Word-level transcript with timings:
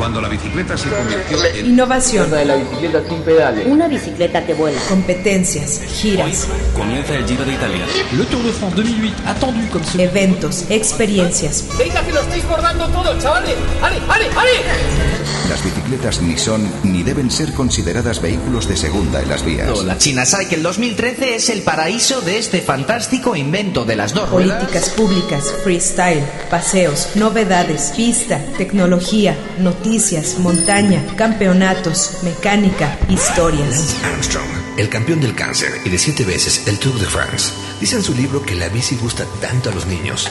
Cuando 0.00 0.22
la 0.22 0.30
bicicleta 0.30 0.78
se 0.78 0.88
convirtió 0.88 1.44
en... 1.44 1.66
Innovación. 1.66 2.30
de 2.30 2.46
la 2.46 2.56
bicicleta 2.56 3.02
sin 3.06 3.20
pedales. 3.20 3.66
Una 3.66 3.86
bicicleta 3.86 4.46
que 4.46 4.54
vuela. 4.54 4.80
Competencias, 4.88 5.82
giras, 5.82 6.48
Comienza 6.74 7.14
el 7.16 7.26
Giro 7.26 7.44
de 7.44 7.52
Italia. 7.52 7.84
Le 8.16 8.24
Tour 8.24 8.42
de 8.42 8.50
France 8.50 8.76
2008, 8.76 9.14
attendu 9.26 9.68
comme 9.70 9.84
celui 9.84 10.04
eventos, 10.04 10.64
experiencias. 10.70 11.66
¡Venga 11.78 12.00
que 12.00 12.12
lo 12.12 12.20
estáis 12.22 12.48
bordando 12.48 12.88
todo, 12.88 13.20
chavales! 13.20 13.54
¡Ale, 13.82 13.96
ale, 14.08 14.24
ale! 14.34 15.19
Las 15.50 15.64
bicicletas 15.64 16.22
ni 16.22 16.38
son 16.38 16.62
ni 16.84 17.02
deben 17.02 17.28
ser 17.28 17.52
consideradas 17.54 18.22
vehículos 18.22 18.68
de 18.68 18.76
segunda 18.76 19.20
en 19.20 19.28
las 19.28 19.44
vías. 19.44 19.82
La 19.82 19.98
China 19.98 20.24
Cycle 20.24 20.58
2013 20.58 21.34
es 21.34 21.50
el 21.50 21.62
paraíso 21.62 22.20
de 22.20 22.38
este 22.38 22.60
fantástico 22.60 23.34
invento 23.34 23.84
de 23.84 23.96
las 23.96 24.14
dos 24.14 24.30
ruedas. 24.30 24.58
Políticas 24.58 24.90
públicas, 24.90 25.52
freestyle, 25.64 26.24
paseos, 26.48 27.08
novedades, 27.16 27.92
pista, 27.96 28.40
tecnología, 28.58 29.36
noticias, 29.58 30.38
montaña, 30.38 31.04
campeonatos, 31.16 32.18
mecánica, 32.22 32.96
historias. 33.08 33.96
Armstrong, 34.04 34.46
el 34.78 34.88
campeón 34.88 35.20
del 35.20 35.34
cáncer 35.34 35.72
y 35.84 35.88
de 35.88 35.98
siete 35.98 36.22
veces 36.22 36.68
el 36.68 36.78
Tour 36.78 36.96
de 37.00 37.06
France, 37.06 37.52
dice 37.80 37.96
en 37.96 38.04
su 38.04 38.14
libro 38.14 38.40
que 38.40 38.54
la 38.54 38.68
bici 38.68 38.94
gusta 38.94 39.24
tanto 39.40 39.70
a 39.70 39.74
los 39.74 39.86
niños 39.86 40.30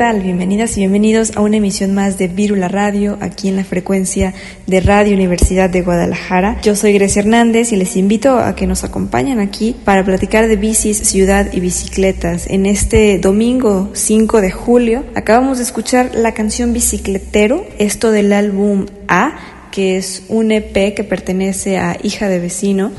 Tal? 0.00 0.22
Bienvenidas 0.22 0.78
y 0.78 0.80
bienvenidos 0.80 1.36
a 1.36 1.42
una 1.42 1.58
emisión 1.58 1.92
más 1.92 2.16
de 2.16 2.26
Vírula 2.26 2.68
Radio, 2.68 3.18
aquí 3.20 3.48
en 3.48 3.56
la 3.56 3.64
frecuencia 3.64 4.32
de 4.66 4.80
Radio 4.80 5.14
Universidad 5.14 5.68
de 5.68 5.82
Guadalajara. 5.82 6.58
Yo 6.62 6.74
soy 6.74 6.94
Grecia 6.94 7.20
Hernández 7.20 7.70
y 7.70 7.76
les 7.76 7.96
invito 7.96 8.38
a 8.38 8.56
que 8.56 8.66
nos 8.66 8.82
acompañen 8.82 9.40
aquí 9.40 9.76
para 9.84 10.02
platicar 10.02 10.48
de 10.48 10.56
bicis, 10.56 10.96
ciudad 10.96 11.52
y 11.52 11.60
bicicletas. 11.60 12.46
En 12.46 12.64
este 12.64 13.18
domingo 13.18 13.90
5 13.92 14.40
de 14.40 14.50
julio 14.50 15.04
acabamos 15.14 15.58
de 15.58 15.64
escuchar 15.64 16.12
la 16.14 16.32
canción 16.32 16.72
Bicicletero, 16.72 17.66
esto 17.76 18.10
del 18.10 18.32
álbum 18.32 18.86
A, 19.06 19.68
que 19.70 19.98
es 19.98 20.22
un 20.30 20.50
EP 20.50 20.94
que 20.94 21.04
pertenece 21.04 21.76
a 21.76 21.98
Hija 22.02 22.30
de 22.30 22.38
Vecino. 22.38 22.90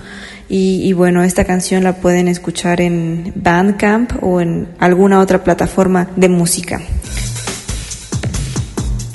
Y, 0.54 0.92
bueno, 0.92 1.24
esta 1.24 1.46
canción 1.46 1.86
la 1.86 1.96
pueden 1.96 2.28
escuchar 2.28 2.82
en 2.82 3.32
Bandcamp 3.36 4.22
o 4.22 4.42
en 4.42 4.68
alguna 4.80 5.22
otra 5.22 5.46
plataforma 5.46 6.10
de 6.18 6.28
música. 6.28 6.82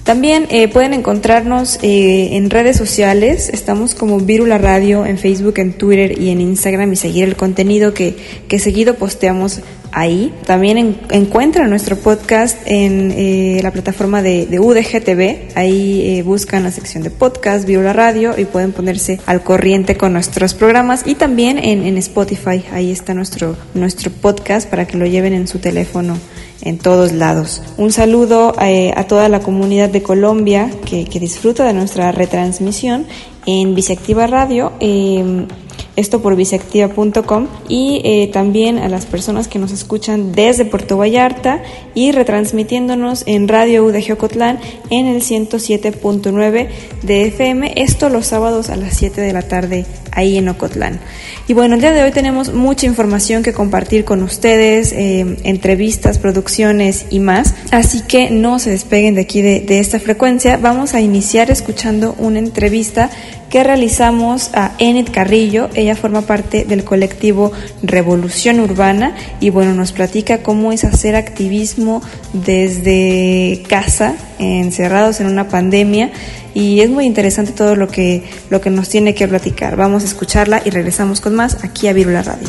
También 0.02 0.46
eh, 0.48 0.68
pueden 0.68 0.94
encontrarnos 0.94 1.78
eh, 1.82 2.36
en 2.36 2.48
redes 2.48 2.78
sociales, 2.78 3.50
estamos 3.50 3.94
como 3.94 4.18
Virula 4.18 4.56
Radio 4.56 5.04
en 5.04 5.18
Facebook, 5.18 5.58
en 5.58 5.74
Twitter 5.74 6.18
y 6.18 6.30
en 6.30 6.40
Instagram 6.40 6.94
y 6.94 6.96
seguir 6.96 7.24
el 7.24 7.36
contenido 7.36 7.92
que, 7.92 8.16
que 8.48 8.58
seguido 8.58 8.94
posteamos 8.94 9.60
ahí. 9.96 10.32
También 10.44 10.76
en, 10.76 11.00
encuentran 11.10 11.70
nuestro 11.70 11.96
podcast 11.96 12.58
en 12.66 13.12
eh, 13.16 13.60
la 13.62 13.72
plataforma 13.72 14.20
de, 14.20 14.46
de 14.46 14.60
UDGTV. 14.60 15.56
Ahí 15.56 16.18
eh, 16.18 16.22
buscan 16.22 16.62
la 16.64 16.70
sección 16.70 17.02
de 17.02 17.10
podcast, 17.10 17.66
Virula 17.66 17.94
Radio 17.94 18.38
y 18.38 18.44
pueden 18.44 18.72
ponerse 18.72 19.18
al 19.24 19.42
corriente 19.42 19.96
con 19.96 20.12
nuestros 20.12 20.52
programas. 20.52 21.02
Y 21.06 21.14
también 21.14 21.58
en, 21.58 21.96
Spotify, 21.96 22.62
ahí 22.72 22.92
está 22.92 23.14
nuestro, 23.14 23.56
nuestro 23.72 24.10
podcast 24.10 24.68
para 24.68 24.86
que 24.86 24.98
lo 24.98 25.06
lleven 25.06 25.32
en 25.32 25.48
su 25.48 25.60
teléfono 25.60 26.18
en 26.60 26.76
todos 26.76 27.12
lados. 27.12 27.62
Un 27.78 27.90
saludo 27.90 28.54
eh, 28.60 28.92
a 28.96 29.04
toda 29.04 29.30
la 29.30 29.40
comunidad 29.40 29.88
de 29.88 30.02
Colombia 30.02 30.70
que, 30.84 31.06
disfruta 31.18 31.64
de 31.64 31.72
nuestra 31.72 32.12
retransmisión 32.12 33.06
en 33.46 33.74
Biciactiva 33.74 34.26
Radio. 34.26 34.72
Eh, 34.80 35.46
esto 35.96 36.20
por 36.20 36.36
biciactiva.com 36.36 37.48
y 37.68 38.02
eh, 38.04 38.30
también 38.32 38.78
a 38.78 38.88
las 38.88 39.06
personas 39.06 39.48
que 39.48 39.58
nos 39.58 39.72
escuchan 39.72 40.32
desde 40.32 40.64
Puerto 40.64 40.96
Vallarta 40.96 41.62
y 41.94 42.12
retransmitiéndonos 42.12 43.24
en 43.26 43.48
Radio 43.48 43.84
UDG 43.84 44.12
Ocotlán 44.12 44.60
en 44.90 45.06
el 45.06 45.22
107.9 45.22 46.68
de 47.02 47.26
FM, 47.26 47.72
esto 47.76 48.08
los 48.08 48.26
sábados 48.26 48.68
a 48.70 48.76
las 48.76 48.96
7 48.96 49.20
de 49.20 49.32
la 49.32 49.42
tarde 49.42 49.86
ahí 50.12 50.36
en 50.36 50.48
Ocotlán. 50.48 51.00
Y 51.48 51.54
bueno, 51.54 51.76
el 51.76 51.80
día 51.80 51.92
de 51.92 52.02
hoy 52.02 52.10
tenemos 52.10 52.52
mucha 52.52 52.86
información 52.86 53.42
que 53.42 53.52
compartir 53.52 54.04
con 54.04 54.22
ustedes, 54.22 54.92
eh, 54.92 55.36
entrevistas, 55.44 56.18
producciones 56.18 57.06
y 57.10 57.20
más, 57.20 57.54
así 57.70 58.02
que 58.02 58.30
no 58.30 58.58
se 58.58 58.70
despeguen 58.70 59.14
de 59.14 59.22
aquí 59.22 59.42
de, 59.42 59.60
de 59.60 59.78
esta 59.78 60.00
frecuencia. 60.00 60.56
Vamos 60.56 60.94
a 60.94 61.00
iniciar 61.00 61.50
escuchando 61.50 62.14
una 62.18 62.38
entrevista 62.38 63.10
que 63.50 63.62
realizamos 63.62 64.50
a 64.54 64.72
Enid 64.78 65.08
Carrillo. 65.12 65.68
Ella 65.74 65.96
forma 65.96 66.22
parte 66.22 66.64
del 66.64 66.84
colectivo 66.84 67.52
Revolución 67.82 68.60
Urbana 68.60 69.14
y 69.40 69.50
bueno, 69.50 69.74
nos 69.74 69.92
platica 69.92 70.42
cómo 70.42 70.72
es 70.72 70.84
hacer 70.84 71.16
activismo 71.16 72.02
desde 72.32 73.62
casa, 73.68 74.14
encerrados 74.38 75.20
en 75.20 75.26
una 75.26 75.48
pandemia 75.48 76.10
y 76.54 76.80
es 76.80 76.90
muy 76.90 77.04
interesante 77.04 77.52
todo 77.52 77.76
lo 77.76 77.88
que, 77.88 78.24
lo 78.50 78.60
que 78.60 78.70
nos 78.70 78.88
tiene 78.88 79.14
que 79.14 79.28
platicar. 79.28 79.76
Vamos 79.76 80.02
a 80.04 80.06
escucharla 80.06 80.62
y 80.64 80.70
regresamos 80.70 81.20
con 81.20 81.34
más 81.34 81.62
aquí 81.64 81.88
a 81.88 81.92
Virula 81.92 82.22
Radio. 82.22 82.48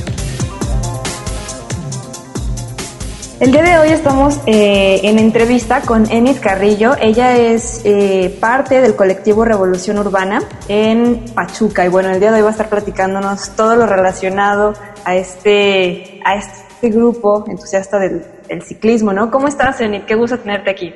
El 3.40 3.52
día 3.52 3.62
de 3.62 3.78
hoy 3.78 3.90
estamos 3.90 4.42
eh, 4.48 5.02
en 5.04 5.20
entrevista 5.20 5.82
con 5.82 6.10
Enid 6.10 6.38
Carrillo. 6.42 6.94
Ella 7.00 7.38
es 7.38 7.84
eh, 7.86 8.36
parte 8.42 8.82
del 8.82 8.96
colectivo 8.96 9.46
Revolución 9.46 10.00
Urbana 10.00 10.42
en 10.68 11.24
Pachuca. 11.36 11.86
Y 11.86 11.90
bueno, 11.90 12.10
el 12.10 12.20
día 12.20 12.32
de 12.32 12.38
hoy 12.38 12.42
va 12.42 12.48
a 12.48 12.52
estar 12.52 12.68
platicándonos 12.68 13.56
todo 13.56 13.76
lo 13.76 13.86
relacionado 13.86 14.74
a 15.06 15.16
este, 15.16 16.20
a 16.26 16.36
este 16.36 16.90
grupo 16.90 17.46
entusiasta 17.48 18.00
del, 18.00 18.26
del 18.48 18.64
ciclismo, 18.64 19.14
¿no? 19.14 19.30
¿Cómo 19.30 19.48
estás, 19.48 19.80
Enid? 19.82 20.06
Qué 20.06 20.16
gusto 20.16 20.40
tenerte 20.40 20.72
aquí. 20.72 20.96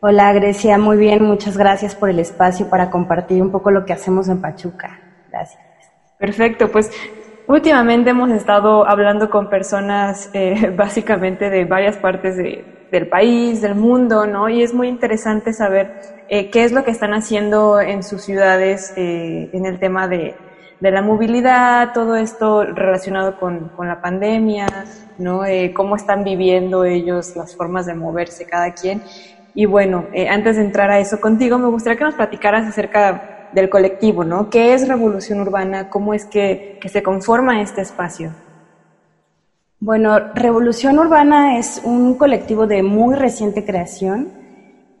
Hola 0.00 0.32
Grecia, 0.32 0.78
muy 0.78 0.96
bien, 0.96 1.22
muchas 1.22 1.56
gracias 1.56 1.94
por 1.94 2.10
el 2.10 2.18
espacio 2.18 2.68
para 2.68 2.90
compartir 2.90 3.40
un 3.40 3.52
poco 3.52 3.70
lo 3.70 3.84
que 3.84 3.92
hacemos 3.92 4.28
en 4.28 4.40
Pachuca. 4.40 4.98
Gracias. 5.30 5.62
Perfecto, 6.18 6.72
pues 6.72 6.90
últimamente 7.48 8.10
hemos 8.10 8.30
estado 8.30 8.88
hablando 8.88 9.30
con 9.30 9.48
personas 9.48 10.30
eh, 10.32 10.72
básicamente 10.76 11.50
de 11.50 11.64
varias 11.64 11.96
partes 11.96 12.36
del 12.36 13.08
país, 13.08 13.60
del 13.60 13.74
mundo, 13.74 14.26
¿no? 14.26 14.48
Y 14.48 14.62
es 14.62 14.72
muy 14.72 14.88
interesante 14.88 15.52
saber 15.52 15.92
eh, 16.28 16.50
qué 16.50 16.64
es 16.64 16.72
lo 16.72 16.84
que 16.84 16.90
están 16.90 17.12
haciendo 17.14 17.80
en 17.80 18.02
sus 18.02 18.22
ciudades 18.22 18.92
eh, 18.96 19.50
en 19.52 19.66
el 19.66 19.78
tema 19.78 20.08
de, 20.08 20.34
de, 20.80 20.90
la 20.90 21.02
movilidad, 21.02 21.92
todo 21.92 22.16
esto 22.16 22.64
relacionado 22.64 23.38
con, 23.38 23.68
con 23.70 23.86
la 23.88 24.00
pandemia, 24.00 24.66
¿no? 25.18 25.42
cómo 25.74 25.96
están 25.96 26.24
viviendo 26.24 26.84
ellos 26.84 27.36
las 27.36 27.56
formas 27.56 27.86
de 27.86 27.94
moverse 27.94 28.46
cada 28.46 28.72
quien. 28.72 29.02
Y 29.54 29.64
bueno, 29.64 30.06
antes 30.28 30.56
de 30.56 30.62
entrar 30.62 30.90
a 30.90 30.98
eso 30.98 31.18
contigo, 31.18 31.58
me 31.58 31.68
gustaría 31.68 31.96
que 31.96 32.04
nos 32.04 32.14
platicaras 32.14 32.66
acerca 32.66 33.35
del 33.52 33.70
colectivo, 33.70 34.24
¿no? 34.24 34.50
¿Qué 34.50 34.74
es 34.74 34.88
Revolución 34.88 35.40
Urbana? 35.40 35.90
¿Cómo 35.90 36.14
es 36.14 36.24
que, 36.24 36.78
se 36.86 37.02
conforma 37.02 37.60
este 37.62 37.80
espacio? 37.80 38.32
Bueno, 39.80 40.18
Revolución 40.34 40.98
Urbana 40.98 41.58
es 41.58 41.80
un 41.84 42.14
colectivo 42.14 42.66
de 42.66 42.82
muy 42.82 43.14
reciente 43.14 43.64
creación 43.64 44.28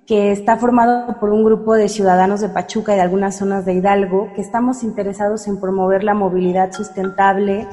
que 0.06 0.30
está 0.30 0.56
formado 0.56 1.18
por 1.18 1.30
un 1.30 1.44
grupo 1.44 1.74
de 1.74 1.88
ciudadanos 1.88 2.40
de 2.40 2.48
Pachuca 2.48 2.92
y 2.92 2.96
de 2.96 3.02
algunas 3.02 3.36
zonas 3.36 3.64
de 3.64 3.74
Hidalgo 3.74 4.32
que 4.34 4.40
estamos 4.40 4.82
interesados 4.82 5.48
en 5.48 5.60
promover 5.60 6.04
la 6.04 6.14
movilidad 6.14 6.72
sustentable 6.72 7.66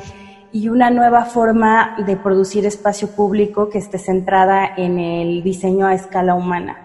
y 0.51 0.69
una 0.69 0.91
nueva 0.91 1.25
forma 1.25 1.95
de 2.05 2.15
producir 2.15 2.65
espacio 2.65 3.09
público 3.09 3.69
que 3.69 3.79
esté 3.79 3.97
centrada 3.97 4.69
en 4.77 4.99
el 4.99 5.43
diseño 5.43 5.87
a 5.87 5.95
escala 5.95 6.35
humana. 6.35 6.82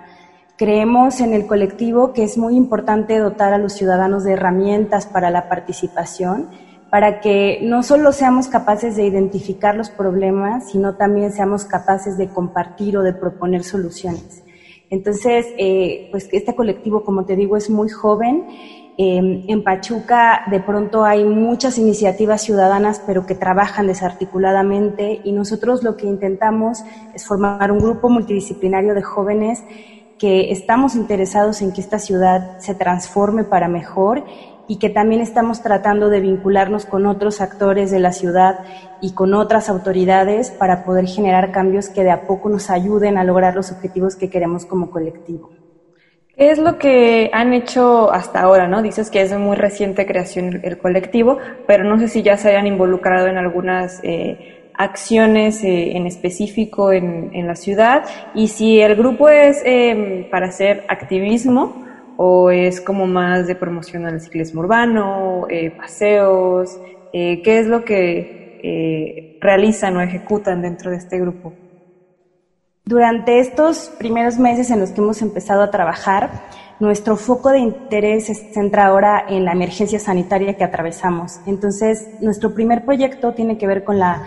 Creemos 0.59 1.21
en 1.21 1.35
el 1.35 1.47
colectivo 1.47 2.13
que 2.13 2.25
es 2.25 2.37
muy 2.37 2.57
importante 2.57 3.17
dotar 3.17 3.55
a 3.55 3.59
los 3.59 3.75
ciudadanos 3.75 4.25
de 4.25 4.33
herramientas 4.33 5.07
para 5.07 5.31
la 5.31 5.49
participación, 5.49 6.51
para 6.91 7.21
que 7.21 7.61
no 7.63 7.85
solo 7.85 8.11
seamos 8.11 8.49
capaces 8.49 8.97
de 8.97 9.07
identificar 9.07 9.77
los 9.77 9.89
problemas, 9.89 10.73
sino 10.73 10.97
también 10.97 11.31
seamos 11.33 11.65
capaces 11.65 12.19
de 12.19 12.29
compartir 12.29 12.99
o 12.99 13.03
de 13.03 13.13
proponer 13.13 13.63
soluciones. 13.63 14.43
Entonces, 14.91 15.47
eh, 15.59 16.09
pues 16.11 16.29
este 16.33 16.57
colectivo, 16.57 17.05
como 17.05 17.25
te 17.25 17.37
digo, 17.37 17.57
es 17.57 17.71
muy 17.71 17.89
joven 17.89 18.45
Em, 19.01 19.45
en 19.47 19.63
Pachuca 19.63 20.43
de 20.51 20.59
pronto 20.59 21.05
hay 21.05 21.23
muchas 21.23 21.79
iniciativas 21.79 22.43
ciudadanas, 22.43 23.01
pero 23.07 23.27
que 23.27 23.37
trabajan 23.37 23.87
desarticuladamente 23.87 25.21
y 25.23 25.31
nosotros 25.31 25.85
lo 25.85 25.97
que 25.97 26.09
intentamos 26.09 26.83
es 27.15 27.25
formar 27.25 27.71
un 27.71 27.79
grupo 27.79 28.09
multidisciplinario 28.09 28.95
de 28.95 29.03
jóvenes 29.03 29.63
que 30.19 30.51
estamos 30.51 30.95
interesados 30.95 31.63
en 31.63 31.73
que 31.73 31.81
esta 31.81 31.99
ciudad 31.99 32.59
se 32.59 32.75
transforme 32.75 33.45
para 33.45 33.69
mejor 33.69 34.25
y 34.67 34.77
que 34.77 34.91
también 34.91 35.23
estamos 35.23 35.63
tratando 35.63 36.11
de 36.11 36.21
vincularnos 36.21 36.85
con 36.85 37.07
otros 37.07 37.41
actores 37.41 37.91
de 37.91 38.01
la 38.01 38.13
ciudad 38.13 38.61
y 39.01 39.13
con 39.15 39.33
otras 39.33 39.69
autoridades 39.71 40.51
para 40.51 40.85
poder 40.85 41.07
generar 41.07 41.53
cambios 41.53 41.89
que 41.89 42.05
de 42.05 42.11
a 42.11 42.27
poco 42.27 42.51
nos 42.51 42.69
ayuden 42.69 43.17
a 43.17 43.25
lograr 43.25 43.55
los 43.55 43.73
objetivos 43.73 44.15
que 44.15 44.29
queremos 44.29 44.67
como 44.67 44.91
colectivo. 44.91 45.51
¿Qué 46.37 46.51
es 46.51 46.59
lo 46.59 46.79
que 46.79 47.31
han 47.33 47.53
hecho 47.53 48.13
hasta 48.13 48.43
ahora? 48.43 48.69
¿no? 48.69 48.81
Dices 48.83 49.11
que 49.11 49.23
es 49.23 49.31
de 49.31 49.39
muy 49.39 49.57
reciente 49.57 50.07
creación 50.07 50.61
el 50.63 50.79
colectivo, 50.79 51.39
pero 51.67 51.83
no 51.83 51.99
sé 51.99 52.07
si 52.07 52.23
ya 52.23 52.37
se 52.37 52.51
hayan 52.51 52.67
involucrado 52.67 53.27
en 53.27 53.39
algunas 53.39 53.99
eh, 54.05 54.58
acciones 54.79 55.65
eh, 55.65 55.97
en 55.97 56.07
específico 56.07 56.93
en, 56.93 57.31
en, 57.35 57.49
la 57.49 57.57
ciudad 57.57 58.05
y 58.33 58.47
si 58.47 58.81
el 58.81 58.95
grupo 58.95 59.29
es 59.29 59.61
eh, 59.65 60.29
para 60.31 60.47
hacer 60.47 60.85
activismo 60.89 61.85
o 62.17 62.51
es 62.51 62.81
como 62.81 63.07
más 63.07 63.49
de 63.49 63.57
promoción 63.57 64.07
al 64.07 64.21
ciclismo 64.21 64.61
urbano, 64.61 65.47
eh, 65.51 65.73
paseos, 65.73 66.81
eh, 67.13 67.43
¿qué 67.43 67.59
es 67.59 67.67
lo 67.67 67.85
que 67.85 69.39
realizan 69.41 69.97
o 69.97 70.01
ejecutan 70.01 70.63
dentro 70.63 70.91
de 70.91 70.97
este 70.97 71.19
grupo? 71.19 71.53
Durante 72.85 73.41
estos 73.41 73.93
primeros 73.99 74.39
meses 74.39 74.71
en 74.71 74.81
los 74.81 74.91
que 74.91 75.01
hemos 75.01 75.23
empezado 75.23 75.63
a 75.63 75.71
trabajar, 75.71 76.31
nuestro 76.81 77.17
foco 77.17 77.51
de 77.51 77.59
interés 77.59 78.27
se 78.27 78.35
centra 78.35 78.87
ahora 78.87 79.25
en 79.29 79.45
la 79.45 79.53
emergencia 79.53 79.99
sanitaria 79.99 80.57
que 80.57 80.65
atravesamos. 80.65 81.41
Entonces, 81.47 82.09
nuestro 82.21 82.55
primer 82.55 82.85
proyecto 82.85 83.33
tiene 83.33 83.59
que 83.59 83.67
ver 83.67 83.85
con 83.85 83.99
la 83.99 84.23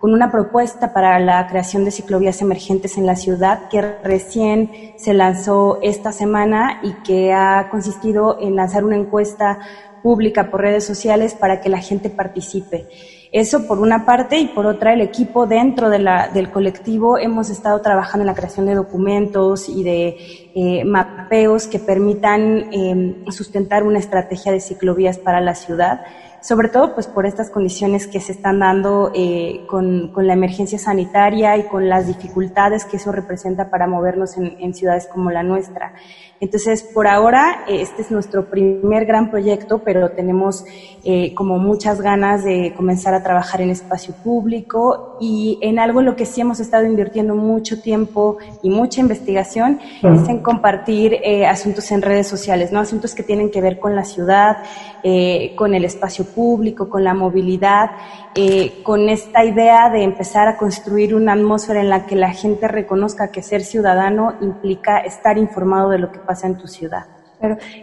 con 0.00 0.14
una 0.14 0.32
propuesta 0.32 0.94
para 0.94 1.18
la 1.20 1.46
creación 1.46 1.84
de 1.84 1.90
ciclovías 1.90 2.40
emergentes 2.40 2.96
en 2.96 3.04
la 3.04 3.16
ciudad 3.16 3.68
que 3.68 3.82
recién 3.82 4.94
se 4.96 5.12
lanzó 5.12 5.78
esta 5.82 6.10
semana 6.10 6.80
y 6.82 6.94
que 7.04 7.34
ha 7.34 7.68
consistido 7.70 8.38
en 8.40 8.56
lanzar 8.56 8.82
una 8.82 8.96
encuesta 8.96 9.58
pública 10.02 10.50
por 10.50 10.62
redes 10.62 10.86
sociales 10.86 11.34
para 11.34 11.60
que 11.60 11.68
la 11.68 11.80
gente 11.80 12.08
participe. 12.08 12.88
Eso 13.32 13.68
por 13.68 13.78
una 13.78 14.06
parte 14.06 14.38
y 14.38 14.48
por 14.48 14.66
otra 14.66 14.92
el 14.92 15.02
equipo 15.02 15.46
dentro 15.46 15.88
del 15.88 16.50
colectivo 16.50 17.16
hemos 17.16 17.48
estado 17.48 17.80
trabajando 17.80 18.22
en 18.22 18.26
la 18.26 18.34
creación 18.34 18.66
de 18.66 18.74
documentos 18.74 19.68
y 19.68 19.84
de 19.84 20.16
eh, 20.54 20.84
mapeos 20.84 21.68
que 21.68 21.78
permitan 21.78 22.72
eh, 22.72 23.22
sustentar 23.28 23.84
una 23.84 24.00
estrategia 24.00 24.50
de 24.50 24.60
ciclovías 24.60 25.18
para 25.18 25.40
la 25.40 25.54
ciudad 25.54 26.00
sobre 26.42 26.68
todo 26.68 26.94
pues 26.94 27.06
por 27.06 27.26
estas 27.26 27.50
condiciones 27.50 28.06
que 28.06 28.20
se 28.20 28.32
están 28.32 28.60
dando 28.60 29.12
eh, 29.14 29.64
con, 29.68 30.08
con, 30.08 30.26
la 30.26 30.32
emergencia 30.32 30.78
sanitaria 30.78 31.56
y 31.56 31.64
con 31.64 31.88
las 31.88 32.06
dificultades 32.06 32.84
que 32.84 32.96
eso 32.96 33.12
representa 33.12 33.70
para 33.70 33.86
movernos 33.86 34.36
en, 34.36 34.56
en 34.58 34.74
ciudades 34.74 35.06
como 35.06 35.30
la 35.30 35.42
nuestra. 35.42 35.94
Entonces, 36.40 36.82
por 36.82 37.06
ahora, 37.06 37.64
este 37.68 38.00
es 38.00 38.10
nuestro 38.10 38.46
primer 38.46 39.04
gran 39.04 39.30
proyecto, 39.30 39.80
pero 39.84 40.12
tenemos 40.12 40.64
eh, 41.04 41.34
como 41.34 41.58
muchas 41.58 42.00
ganas 42.00 42.44
de 42.44 42.72
comenzar 42.74 43.12
a 43.12 43.22
trabajar 43.22 43.60
en 43.60 43.68
espacio 43.68 44.14
público 44.24 45.18
y 45.20 45.58
en 45.60 45.78
algo 45.78 46.00
en 46.00 46.06
lo 46.06 46.16
que 46.16 46.24
sí 46.24 46.40
hemos 46.40 46.58
estado 46.58 46.86
invirtiendo 46.86 47.34
mucho 47.34 47.82
tiempo 47.82 48.38
y 48.62 48.70
mucha 48.70 49.02
investigación 49.02 49.80
es 50.02 50.28
en 50.30 50.38
compartir 50.38 51.18
eh, 51.22 51.46
asuntos 51.46 51.90
en 51.90 52.00
redes 52.00 52.26
sociales, 52.26 52.72
¿no? 52.72 52.80
Asuntos 52.80 53.14
que 53.14 53.22
tienen 53.22 53.50
que 53.50 53.60
ver 53.60 53.78
con 53.78 53.94
la 53.94 54.04
ciudad, 54.04 54.62
eh, 55.02 55.52
con 55.56 55.74
el 55.74 55.84
espacio 55.84 56.24
público, 56.24 56.88
con 56.88 57.04
la 57.04 57.12
movilidad, 57.12 57.90
con 58.84 59.08
esta 59.08 59.44
idea 59.44 59.90
de 59.90 60.04
empezar 60.04 60.46
a 60.46 60.56
construir 60.56 61.16
una 61.16 61.32
atmósfera 61.32 61.80
en 61.80 61.90
la 61.90 62.06
que 62.06 62.14
la 62.14 62.30
gente 62.30 62.68
reconozca 62.68 63.32
que 63.32 63.42
ser 63.42 63.62
ciudadano 63.62 64.34
implica 64.40 64.98
estar 64.98 65.36
informado 65.36 65.90
de 65.90 65.98
lo 65.98 66.12
que 66.12 66.20
pasa 66.20 66.29
en 66.44 66.56
tu 66.56 66.66
ciudad. 66.66 67.06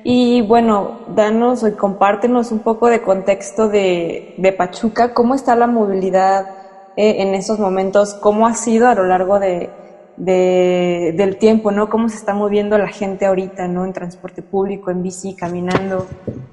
Y 0.04 0.42
bueno, 0.44 1.00
danos 1.16 1.64
y 1.68 1.72
compártenos 1.72 2.52
un 2.52 2.60
poco 2.60 2.90
de 2.90 3.02
contexto 3.02 3.70
de, 3.70 4.36
de 4.38 4.54
Pachuca, 4.54 5.14
cómo 5.14 5.34
está 5.34 5.56
la 5.56 5.66
movilidad 5.68 6.46
eh, 6.96 7.24
en 7.24 7.34
estos 7.34 7.60
momentos, 7.60 8.14
cómo 8.14 8.46
ha 8.48 8.54
sido 8.54 8.88
a 8.88 8.96
lo 8.96 9.06
largo 9.06 9.40
de, 9.40 9.72
de, 10.18 11.14
del 11.16 11.38
tiempo, 11.38 11.72
¿no? 11.72 11.90
Cómo 11.90 12.10
se 12.10 12.18
está 12.18 12.34
moviendo 12.34 12.78
la 12.78 12.88
gente 12.88 13.26
ahorita, 13.26 13.68
¿no? 13.68 13.86
En 13.86 13.94
transporte 13.94 14.42
público, 14.42 14.92
en 14.92 15.04
bici, 15.04 15.36
caminando. 15.36 16.08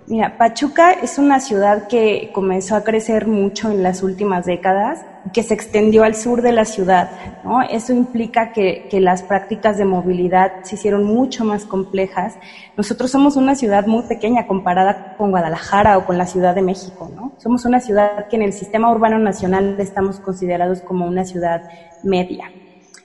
Mira, 0.06 0.36
Pachuca 0.36 0.92
es 0.92 1.18
una 1.18 1.40
ciudad 1.40 1.88
que 1.88 2.30
comenzó 2.34 2.76
a 2.76 2.84
crecer 2.84 3.26
mucho 3.26 3.70
en 3.70 3.82
las 3.82 4.02
últimas 4.02 4.44
décadas, 4.44 5.04
que 5.32 5.42
se 5.42 5.54
extendió 5.54 6.04
al 6.04 6.14
sur 6.14 6.42
de 6.42 6.52
la 6.52 6.66
ciudad, 6.66 7.10
¿no? 7.42 7.62
Eso 7.62 7.94
implica 7.94 8.52
que, 8.52 8.86
que 8.90 9.00
las 9.00 9.22
prácticas 9.22 9.78
de 9.78 9.86
movilidad 9.86 10.52
se 10.62 10.74
hicieron 10.74 11.04
mucho 11.04 11.46
más 11.46 11.64
complejas. 11.64 12.34
Nosotros 12.76 13.10
somos 13.10 13.36
una 13.36 13.54
ciudad 13.54 13.86
muy 13.86 14.02
pequeña 14.02 14.46
comparada 14.46 15.16
con 15.16 15.30
Guadalajara 15.30 15.96
o 15.96 16.04
con 16.04 16.18
la 16.18 16.26
Ciudad 16.26 16.54
de 16.54 16.60
México, 16.60 17.10
¿no? 17.16 17.32
Somos 17.38 17.64
una 17.64 17.80
ciudad 17.80 18.28
que 18.28 18.36
en 18.36 18.42
el 18.42 18.52
sistema 18.52 18.92
urbano 18.92 19.18
nacional 19.18 19.76
estamos 19.78 20.20
considerados 20.20 20.82
como 20.82 21.06
una 21.06 21.24
ciudad 21.24 21.62
media. 22.02 22.50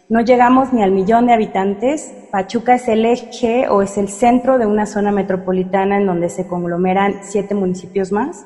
No 0.10 0.22
llegamos 0.22 0.74
ni 0.74 0.82
al 0.82 0.92
millón 0.92 1.28
de 1.28 1.34
habitantes. 1.34 2.12
Pachuca 2.32 2.74
es 2.74 2.88
el 2.88 3.06
eje 3.06 3.70
o 3.70 3.84
es 3.84 3.96
el 4.00 4.10
centro 4.10 4.58
de 4.58 4.66
una 4.66 4.88
zona 4.88 5.12
metropolitana 5.12 5.98
en 5.98 6.08
donde 6.08 6.30
se 6.30 6.48
conglomeran 6.48 7.20
siete 7.22 7.54
municipios 7.54 8.12
más. 8.12 8.44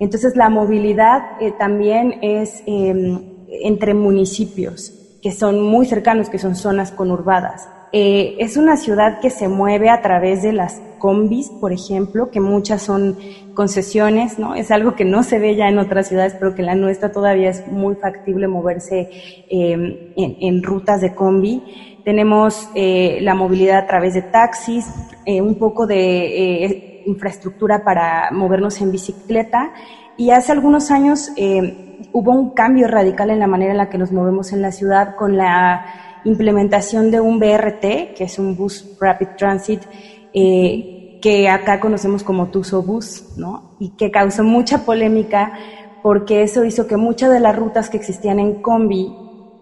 Entonces 0.00 0.36
la 0.36 0.50
movilidad 0.50 1.40
eh, 1.40 1.52
también 1.58 2.18
es 2.20 2.62
em, 2.66 3.22
entre 3.48 3.94
municipios 3.94 4.92
que 5.22 5.32
son 5.32 5.62
muy 5.62 5.86
cercanos, 5.86 6.28
que 6.28 6.38
son 6.38 6.54
zonas 6.54 6.92
conurbadas. 6.92 7.70
Eh, 7.92 8.36
es 8.38 8.56
una 8.56 8.76
ciudad 8.76 9.20
que 9.20 9.30
se 9.30 9.48
mueve 9.48 9.88
a 9.88 10.02
través 10.02 10.42
de 10.42 10.52
las 10.52 10.80
combis, 10.98 11.48
por 11.48 11.72
ejemplo, 11.72 12.30
que 12.30 12.40
muchas 12.40 12.82
son 12.82 13.16
concesiones, 13.54 14.38
¿no? 14.38 14.54
Es 14.54 14.70
algo 14.70 14.94
que 14.94 15.04
no 15.04 15.22
se 15.22 15.38
ve 15.38 15.56
ya 15.56 15.68
en 15.68 15.78
otras 15.78 16.08
ciudades, 16.08 16.36
pero 16.38 16.54
que 16.54 16.62
la 16.62 16.74
nuestra 16.74 17.12
todavía 17.12 17.48
es 17.50 17.66
muy 17.68 17.94
factible 17.94 18.46
moverse 18.46 19.08
em, 19.48 20.12
en, 20.16 20.62
rutas 20.62 21.00
de 21.00 21.14
combi. 21.14 21.62
Tenemos 22.04 22.68
eh, 22.74 23.18
la 23.22 23.34
movilidad 23.34 23.78
a 23.78 23.86
través 23.86 24.14
de 24.14 24.22
taxis, 24.22 24.86
eh, 25.24 25.40
un 25.40 25.54
poco 25.54 25.86
de 25.86 27.02
infraestructura 27.06 27.84
para 27.84 28.30
movernos 28.32 28.80
en 28.82 28.92
bicicleta. 28.92 29.72
Y 30.16 30.30
hace 30.30 30.52
algunos 30.52 30.90
años 30.90 31.30
hubo 32.12 32.32
un 32.32 32.50
cambio 32.50 32.88
radical 32.88 33.30
en 33.30 33.38
la 33.38 33.46
manera 33.46 33.70
en 33.70 33.78
la 33.78 33.88
que 33.88 33.98
nos 33.98 34.12
movemos 34.12 34.52
en 34.52 34.62
la 34.62 34.72
ciudad 34.72 35.14
con 35.14 35.36
la 35.36 36.07
implementación 36.28 37.10
de 37.10 37.20
un 37.20 37.38
BRT, 37.38 38.14
que 38.14 38.24
es 38.24 38.38
un 38.38 38.56
Bus 38.56 38.96
Rapid 39.00 39.28
Transit, 39.36 39.82
eh, 40.32 41.18
que 41.20 41.48
acá 41.48 41.80
conocemos 41.80 42.22
como 42.22 42.48
Tuso 42.48 42.82
Bus, 42.82 43.36
¿no? 43.36 43.76
Y 43.80 43.90
que 43.90 44.10
causó 44.10 44.44
mucha 44.44 44.84
polémica 44.84 45.52
porque 46.02 46.42
eso 46.42 46.64
hizo 46.64 46.86
que 46.86 46.96
muchas 46.96 47.32
de 47.32 47.40
las 47.40 47.56
rutas 47.56 47.90
que 47.90 47.96
existían 47.96 48.38
en 48.38 48.62
combi 48.62 49.12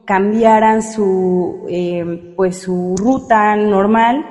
cambiaran 0.05 0.83
su, 0.83 1.67
eh, 1.69 2.35
pues 2.37 2.61
su 2.63 2.95
ruta 2.97 3.57
normal 3.57 4.27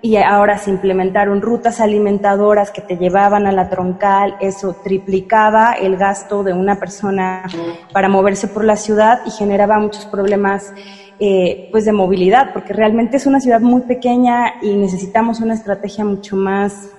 y 0.00 0.16
ahora 0.16 0.58
se 0.58 0.70
implementaron 0.70 1.42
rutas 1.42 1.80
alimentadoras 1.80 2.70
que 2.70 2.80
te 2.80 2.96
llevaban 2.96 3.46
a 3.46 3.52
la 3.52 3.68
troncal, 3.68 4.36
eso 4.40 4.76
triplicaba 4.84 5.72
el 5.72 5.96
gasto 5.96 6.44
de 6.44 6.52
una 6.52 6.76
persona 6.78 7.44
para 7.92 8.08
moverse 8.08 8.46
por 8.46 8.64
la 8.64 8.76
ciudad 8.76 9.22
y 9.26 9.30
generaba 9.30 9.78
muchos 9.78 10.06
problemas 10.06 10.72
eh, 11.18 11.68
pues 11.72 11.84
de 11.84 11.92
movilidad, 11.92 12.52
porque 12.52 12.72
realmente 12.72 13.16
es 13.16 13.26
una 13.26 13.40
ciudad 13.40 13.60
muy 13.60 13.82
pequeña 13.82 14.62
y 14.62 14.76
necesitamos 14.76 15.40
una 15.40 15.54
estrategia 15.54 16.04
mucho 16.04 16.36
más 16.36 16.90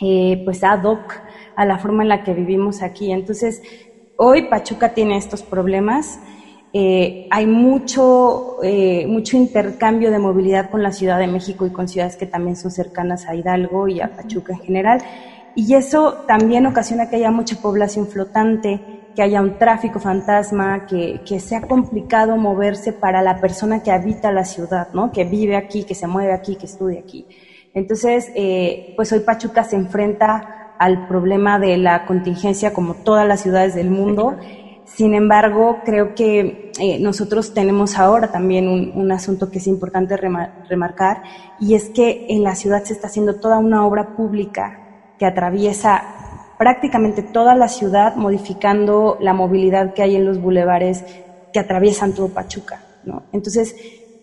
eh, 0.00 0.40
pues 0.44 0.62
ad 0.62 0.84
hoc 0.84 1.20
a 1.56 1.64
la 1.64 1.78
forma 1.78 2.04
en 2.04 2.10
la 2.10 2.22
que 2.22 2.32
vivimos 2.32 2.80
aquí. 2.80 3.10
Entonces, 3.10 3.60
hoy 4.16 4.42
Pachuca 4.48 4.94
tiene 4.94 5.16
estos 5.16 5.42
problemas. 5.42 6.20
Eh, 6.72 7.26
hay 7.30 7.46
mucho, 7.46 8.58
mucho 9.08 9.36
intercambio 9.36 10.10
de 10.10 10.18
movilidad 10.18 10.70
con 10.70 10.82
la 10.82 10.92
Ciudad 10.92 11.18
de 11.18 11.26
México 11.26 11.66
y 11.66 11.70
con 11.70 11.88
ciudades 11.88 12.16
que 12.16 12.26
también 12.26 12.56
son 12.56 12.70
cercanas 12.70 13.26
a 13.26 13.34
Hidalgo 13.34 13.88
y 13.88 14.00
a 14.00 14.14
Pachuca 14.14 14.52
en 14.52 14.60
general. 14.60 15.02
Y 15.54 15.74
eso 15.74 16.24
también 16.28 16.66
ocasiona 16.66 17.10
que 17.10 17.16
haya 17.16 17.30
mucha 17.30 17.56
población 17.56 18.06
flotante, 18.06 18.80
que 19.14 19.22
haya 19.22 19.40
un 19.40 19.58
tráfico 19.58 19.98
fantasma, 19.98 20.86
que, 20.86 21.20
que, 21.26 21.40
sea 21.40 21.62
complicado 21.62 22.36
moverse 22.36 22.92
para 22.92 23.22
la 23.22 23.40
persona 23.40 23.82
que 23.82 23.90
habita 23.90 24.30
la 24.30 24.44
ciudad, 24.44 24.88
¿no? 24.94 25.10
que 25.10 25.24
vive 25.24 25.56
aquí, 25.56 25.84
que 25.84 25.94
se 25.94 26.06
mueve 26.06 26.32
aquí, 26.32 26.54
que 26.54 26.66
estudia 26.66 27.00
aquí. 27.00 27.26
Entonces, 27.74 28.30
eh, 28.34 28.92
pues 28.96 29.12
hoy 29.12 29.20
Pachuca 29.20 29.64
se 29.64 29.76
enfrenta 29.76 30.74
al 30.78 31.06
problema 31.06 31.58
de 31.58 31.76
la 31.76 32.06
contingencia 32.06 32.72
como 32.72 32.94
todas 32.94 33.26
las 33.26 33.42
ciudades 33.42 33.74
del 33.74 33.90
mundo. 33.90 34.36
Sin 34.94 35.14
embargo, 35.14 35.78
creo 35.84 36.14
que 36.14 36.72
eh, 36.78 36.98
nosotros 37.00 37.54
tenemos 37.54 37.98
ahora 37.98 38.30
también 38.30 38.68
un, 38.68 38.92
un 38.94 39.12
asunto 39.12 39.50
que 39.50 39.58
es 39.58 39.66
importante 39.66 40.16
remarcar 40.16 41.22
y 41.58 41.74
es 41.74 41.90
que 41.90 42.26
en 42.28 42.42
la 42.42 42.54
ciudad 42.54 42.84
se 42.84 42.92
está 42.92 43.06
haciendo 43.06 43.40
toda 43.40 43.58
una 43.58 43.86
obra 43.86 44.16
pública 44.16 45.14
que 45.18 45.26
atraviesa 45.26 46.02
prácticamente 46.58 47.22
toda 47.22 47.54
la 47.54 47.68
ciudad, 47.68 48.16
modificando 48.16 49.16
la 49.20 49.32
movilidad 49.32 49.94
que 49.94 50.02
hay 50.02 50.16
en 50.16 50.26
los 50.26 50.40
bulevares 50.40 51.04
que 51.52 51.58
atraviesan 51.58 52.14
todo 52.14 52.28
Pachuca. 52.28 52.82
¿no? 53.04 53.22
Entonces, 53.32 53.74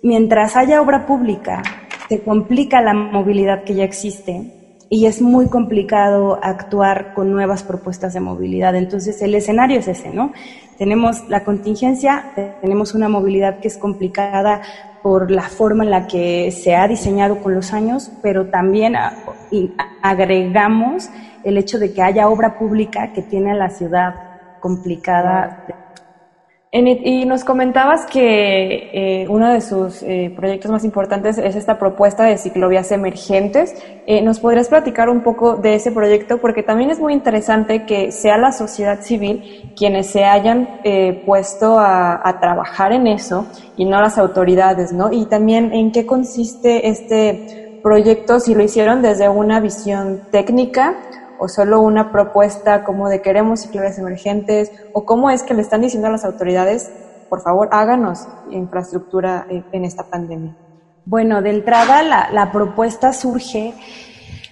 mientras 0.04 0.56
haya 0.56 0.82
obra 0.82 1.06
pública, 1.06 1.64
se 2.10 2.22
complica 2.22 2.82
la 2.82 2.94
movilidad 2.94 3.64
que 3.64 3.76
ya 3.76 3.84
existe 3.84 4.57
y 4.90 5.06
es 5.06 5.22
muy 5.22 5.48
complicado 5.48 6.40
actuar 6.42 7.14
con 7.14 7.32
nuevas 7.32 7.64
propuestas 7.64 8.14
de 8.14 8.20
movilidad. 8.20 8.76
Entonces, 8.76 9.22
el 9.22 9.36
escenario 9.36 9.80
es 9.80 9.88
ese, 9.88 10.10
¿no? 10.10 10.32
Tenemos 10.78 11.28
la 11.28 11.44
contingencia, 11.44 12.32
tenemos 12.62 12.94
una 12.94 13.10
movilidad 13.10 13.60
que 13.60 13.68
es 13.68 13.78
complicada 13.78 14.62
por 15.02 15.32
la 15.32 15.44
forma 15.44 15.84
en 15.84 15.90
la 15.90 16.08
que 16.08 16.52
se 16.52 16.76
ha 16.76 16.88
diseñado 16.88 17.40
con 17.42 17.54
los 17.54 17.74
años, 17.74 18.12
pero 18.22 18.48
también 18.48 18.96
agregamos 20.02 21.10
el 21.44 21.58
hecho 21.58 21.80
de 21.80 21.94
que 21.94 22.02
haya 22.02 22.30
obra 22.30 22.60
pública 22.60 23.14
que 23.14 23.22
tiene 23.22 23.52
a 23.52 23.56
la 23.56 23.70
ciudad 23.70 24.16
complicada. 24.60 25.66
Y 26.70 27.24
nos 27.24 27.46
comentabas 27.46 28.06
que 28.08 28.90
eh, 28.92 29.28
uno 29.30 29.54
de 29.54 29.62
sus 29.62 30.04
eh, 30.04 30.34
proyectos 30.36 30.70
más 30.70 30.84
importantes 30.84 31.38
es 31.38 31.56
esta 31.56 31.80
propuesta 31.80 32.26
de 32.26 32.38
ciclovías 32.38 32.92
emergentes. 32.92 33.74
Eh, 34.06 34.22
¿Nos 34.22 34.42
podrías 34.42 34.68
platicar 34.68 35.08
un 35.08 35.24
poco 35.24 35.56
de 35.56 35.76
ese 35.76 35.94
proyecto? 35.94 36.40
Porque 36.40 36.64
también 36.64 36.90
es 36.90 37.00
muy 37.00 37.14
interesante 37.14 37.86
que 37.86 38.12
sea 38.12 38.38
la 38.38 38.52
sociedad 38.52 39.02
civil 39.02 39.72
quienes 39.78 40.08
se 40.08 40.26
hayan 40.26 40.82
puesto 41.26 41.80
a, 41.80 42.28
a, 42.28 42.40
trabajar 42.42 42.92
en 42.92 43.08
eso 43.08 43.48
y 43.78 43.86
no 43.86 44.02
las 44.02 44.18
autoridades, 44.18 44.92
¿no? 44.92 45.10
Y 45.12 45.26
también 45.28 45.74
en 45.74 45.94
qué 45.94 46.06
consiste 46.06 46.90
este 46.90 47.80
proyecto, 47.82 48.42
si 48.42 48.54
lo 48.54 48.64
hicieron 48.64 49.02
desde 49.02 49.30
una 49.30 49.62
visión 49.62 50.24
técnica 50.32 50.98
o 51.40 51.48
solo 51.48 51.82
una 51.82 52.12
propuesta 52.12 52.84
como 52.84 53.10
de 53.10 53.22
queremos 53.22 53.62
ciclovías 53.62 53.98
emergentes 53.98 54.72
o 54.94 55.06
cómo 55.06 55.30
es 55.30 55.44
que 55.44 55.54
le 55.54 55.62
están 55.62 55.82
diciendo 55.82 56.08
a 56.08 56.12
las 56.12 56.26
autoridades, 56.26 56.92
por 57.30 57.42
favor, 57.42 57.70
háganos 57.72 58.28
infraestructura 58.52 59.46
en 59.50 59.86
esta 59.86 60.04
pandemia? 60.10 60.56
Bueno, 61.06 61.42
de 61.42 61.52
entrada 61.52 62.04
la, 62.04 62.30
la 62.32 62.52
propuesta 62.52 63.14
surge 63.14 63.74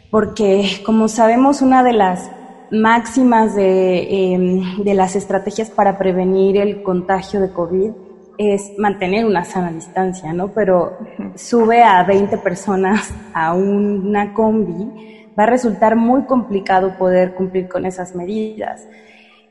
porque, 0.10 0.82
como 0.86 1.10
sabemos, 1.10 1.62
una 1.62 1.84
de 1.84 1.94
las 1.94 2.32
máximas 2.72 3.56
de, 3.56 4.34
em, 4.34 4.84
de, 4.84 4.94
las 4.94 5.16
estrategias 5.16 5.70
para 5.70 5.98
prevenir 5.98 6.58
el 6.58 6.84
contagio 6.84 7.42
de 7.42 7.52
COVID 7.52 7.92
es 8.38 8.74
mantener 8.78 9.26
una 9.26 9.46
sana 9.46 9.72
distancia, 9.72 10.34
¿no? 10.34 10.50
Pero 10.50 10.98
sube 11.36 11.84
a 11.84 12.04
20 12.04 12.38
personas 12.38 13.14
a 13.34 13.54
una 13.54 14.34
combi 14.34 15.25
va 15.38 15.44
a 15.44 15.48
resultar 15.48 15.96
muy 15.96 16.24
complicado 16.24 16.98
poder 16.98 17.34
cumplir 17.34 17.68
con 17.68 17.86
esas 17.86 18.16
medidas. 18.16 18.88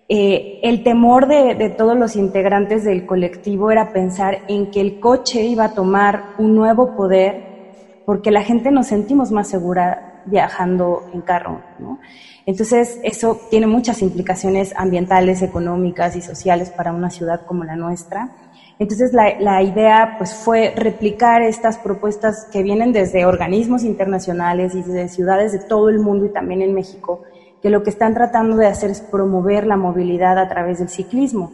Eh, 0.08 0.60
el 0.62 0.82
temor 0.82 1.26
de, 1.28 1.74
todos 1.76 1.96
los 1.96 2.14
integrantes 2.14 2.84
del 2.84 3.06
colectivo 3.06 3.70
era 3.70 3.92
pensar 3.92 4.40
en 4.48 4.70
que 4.70 4.80
el 4.80 5.00
coche 5.00 5.42
iba 5.44 5.64
a 5.64 5.74
tomar 5.74 6.34
un 6.38 6.54
nuevo 6.54 6.94
poder 6.94 7.54
porque 8.04 8.30
la 8.30 8.42
gente 8.42 8.70
nos 8.70 8.88
sentimos 8.88 9.30
más 9.30 9.48
segura 9.48 10.22
viajando 10.26 11.08
en 11.14 11.22
carro. 11.22 11.60
Entonces, 12.44 13.00
eso 13.02 13.40
tiene 13.50 13.66
muchas 13.66 14.02
implicaciones 14.02 14.74
ambientales, 14.76 15.40
económicas 15.40 16.16
y 16.16 16.20
sociales 16.20 16.70
para 16.70 16.92
una 16.92 17.08
ciudad 17.08 17.46
como 17.46 17.64
la 17.64 17.76
nuestra. 17.76 18.30
Entonces 18.78 19.12
la, 19.12 19.62
idea 19.62 20.16
pues 20.18 20.34
fue 20.34 20.72
replicar 20.76 21.42
estas 21.42 21.78
propuestas 21.78 22.48
que 22.52 22.62
vienen 22.62 22.92
desde 22.92 23.24
organismos 23.24 23.84
internacionales 23.84 24.74
y 24.74 24.82
desde 24.82 25.08
ciudades 25.08 25.52
de 25.52 25.60
todo 25.60 25.88
el 25.88 26.00
mundo 26.00 26.26
y 26.26 26.32
también 26.32 26.60
en 26.60 26.74
México, 26.74 27.22
que 27.62 27.70
lo 27.70 27.82
que 27.82 27.90
están 27.90 28.14
tratando 28.14 28.56
de 28.56 28.66
hacer 28.66 28.90
es 28.90 29.00
promover 29.00 29.66
la 29.66 29.76
movilidad 29.76 30.38
a 30.38 30.48
través 30.48 30.80
del 30.80 30.88
ciclismo. 30.88 31.52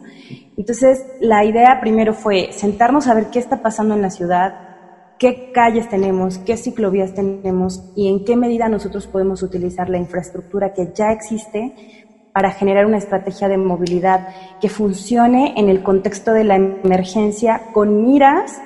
Entonces 0.57 1.05
la 1.19 1.45
idea 1.45 1.79
primero 1.79 2.13
fue 2.13 2.49
sentarnos 2.51 3.07
a 3.07 3.13
ver 3.13 3.27
qué 3.27 3.39
está 3.39 3.61
pasando 3.61 3.93
en 3.93 4.01
la 4.01 4.09
ciudad, 4.09 4.71
qué 5.19 5.51
calles 5.53 5.87
tenemos, 5.87 6.39
qué 6.39 6.57
ciclovías 6.57 7.13
tenemos 7.13 7.91
y 7.95 8.09
en 8.09 8.25
qué 8.25 8.35
medida 8.35 8.67
nosotros 8.67 9.05
podemos 9.05 9.43
utilizar 9.43 9.87
la 9.87 9.99
infraestructura 9.99 10.73
que 10.73 10.91
ya 10.95 11.11
existe 11.11 12.00
para 12.33 12.51
generar 12.51 12.85
una 12.85 12.97
estrategia 12.97 13.47
de 13.47 13.57
movilidad 13.57 14.27
que 14.59 14.69
funcione 14.69 15.53
en 15.57 15.69
el 15.69 15.83
contexto 15.83 16.33
de 16.33 16.43
la 16.43 16.55
emergencia 16.55 17.61
con 17.73 18.05
miras 18.05 18.61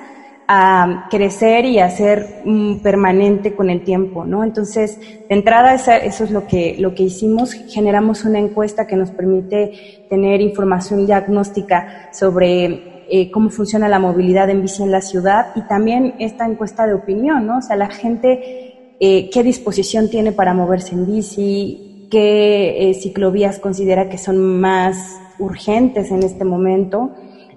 a 0.48 1.08
crecer 1.10 1.64
y 1.64 1.80
a 1.80 1.90
ser 1.90 2.42
mm, 2.44 2.76
permanente 2.76 3.54
con 3.54 3.68
el 3.68 3.82
tiempo, 3.82 4.24
¿no? 4.24 4.44
Entonces, 4.44 5.00
de 5.00 5.34
entrada, 5.34 5.74
eso 5.74 6.24
es 6.24 6.30
lo 6.30 6.46
que, 6.46 6.76
lo 6.78 6.94
que 6.94 7.02
hicimos. 7.02 7.52
Generamos 7.52 8.24
una 8.24 8.38
encuesta 8.38 8.86
que 8.86 8.96
nos 8.96 9.10
permite 9.10 10.06
tener 10.08 10.40
información 10.40 11.04
diagnóstica 11.04 12.10
sobre 12.12 13.04
eh, 13.08 13.30
cómo 13.30 13.50
funciona 13.50 13.88
la 13.88 13.98
movilidad 13.98 14.48
en 14.50 14.62
bici 14.62 14.82
en 14.82 14.92
la 14.92 15.00
ciudad 15.00 15.52
y 15.56 15.62
también 15.62 16.14
esta 16.20 16.46
encuesta 16.46 16.86
de 16.86 16.94
opinión, 16.94 17.46
¿no? 17.46 17.58
O 17.58 17.62
sea, 17.62 17.74
la 17.74 17.88
gente, 17.88 18.94
eh, 19.00 19.30
qué 19.30 19.42
disposición 19.42 20.08
tiene 20.10 20.30
para 20.30 20.54
moverse 20.54 20.94
en 20.94 21.06
bici, 21.06 21.95
qué 22.10 22.90
eh, 22.90 22.94
ciclovías 22.94 23.58
considera 23.58 24.08
que 24.08 24.18
son 24.18 24.60
más 24.60 25.18
urgentes 25.38 26.10
en 26.10 26.22
este 26.22 26.44
momento 26.44 27.10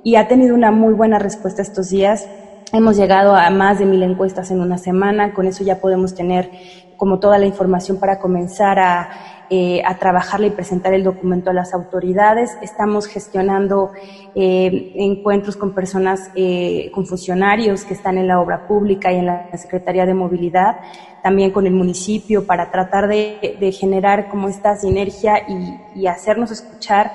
y 0.04 0.16
ha 0.16 0.28
tenido 0.28 0.56
una 0.56 0.72
muy 0.72 0.94
buena 0.94 1.20
respuesta 1.20 1.62
estos 1.62 1.90
días. 1.90 2.28
Hemos 2.72 2.98
llegado 2.98 3.36
a 3.36 3.50
más 3.50 3.80
de 3.80 3.86
mil 3.86 4.04
encuestas 4.04 4.52
en 4.52 4.62
una 4.62 4.78
semana, 4.78 5.34
con 5.34 5.48
eso 5.48 5.64
ya 5.64 5.80
podemos 5.80 6.16
tener 6.16 6.52
como 6.98 7.20
toda 7.20 7.38
la 7.38 7.46
información 7.46 7.98
para 7.98 8.20
comenzar 8.20 8.78
a, 8.80 9.10
eh, 9.50 9.82
a 9.86 9.98
trabajarla 9.98 10.48
y 10.48 10.52
presentar 10.52 10.94
el 10.94 11.04
documento 11.04 11.50
a 11.50 11.54
las 11.54 11.74
autoridades. 11.74 12.58
Estamos 12.62 13.08
gestionando 13.08 13.92
eh, 14.36 14.94
encuentros 14.96 15.56
con 15.56 15.74
personas, 15.74 16.30
eh, 16.36 16.92
con 16.94 17.06
funcionarios 17.06 17.84
que 17.84 17.94
están 17.94 18.18
en 18.18 18.28
la 18.28 18.40
obra 18.40 18.68
pública 18.68 19.12
y 19.12 19.18
en 19.18 19.26
la 19.26 19.50
Secretaría 19.58 20.06
de 20.06 20.14
Movilidad, 20.14 20.80
también 21.24 21.52
con 21.52 21.66
el 21.66 21.74
municipio 21.74 22.46
para 22.46 22.70
tratar 22.72 23.08
de, 23.08 23.58
de 23.60 23.72
generar 23.72 24.30
como 24.30 24.50
esta 24.50 24.76
sinergia 24.76 25.40
y, 25.48 26.02
y 26.02 26.08
hacernos 26.08 26.52
escuchar 26.52 27.12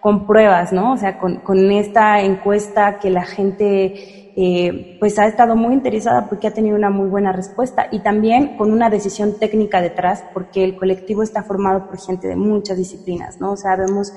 con 0.00 0.26
pruebas, 0.26 0.72
¿no? 0.72 0.92
O 0.92 0.96
sea, 0.96 1.18
con, 1.18 1.36
con 1.36 1.72
esta 1.72 2.20
encuesta 2.20 2.98
que 2.98 3.10
la 3.10 3.24
gente 3.24 4.23
eh, 4.36 4.96
pues 4.98 5.16
ha 5.20 5.26
estado 5.26 5.54
muy 5.54 5.74
interesada 5.74 6.28
porque 6.28 6.48
ha 6.48 6.52
tenido 6.52 6.76
una 6.76 6.90
muy 6.90 7.08
buena 7.08 7.30
respuesta 7.30 7.86
y 7.92 8.00
también 8.00 8.56
con 8.56 8.72
una 8.72 8.90
decisión 8.90 9.38
técnica 9.38 9.80
detrás 9.80 10.24
porque 10.34 10.64
el 10.64 10.74
colectivo 10.74 11.22
está 11.22 11.44
formado 11.44 11.86
por 11.86 12.00
gente 12.00 12.26
de 12.26 12.34
muchas 12.34 12.76
disciplinas, 12.76 13.40
¿no? 13.40 13.52
O 13.52 13.56
sea, 13.56 13.76
vemos, 13.76 14.12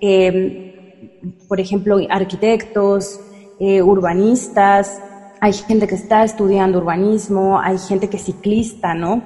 eh, 0.00 1.32
por 1.48 1.58
ejemplo, 1.58 1.98
arquitectos, 2.08 3.20
eh, 3.58 3.82
urbanistas, 3.82 5.00
hay 5.40 5.52
gente 5.52 5.88
que 5.88 5.96
está 5.96 6.22
estudiando 6.22 6.78
urbanismo, 6.78 7.58
hay 7.60 7.78
gente 7.78 8.08
que 8.08 8.18
es 8.18 8.24
ciclista, 8.24 8.94
¿no? 8.94 9.22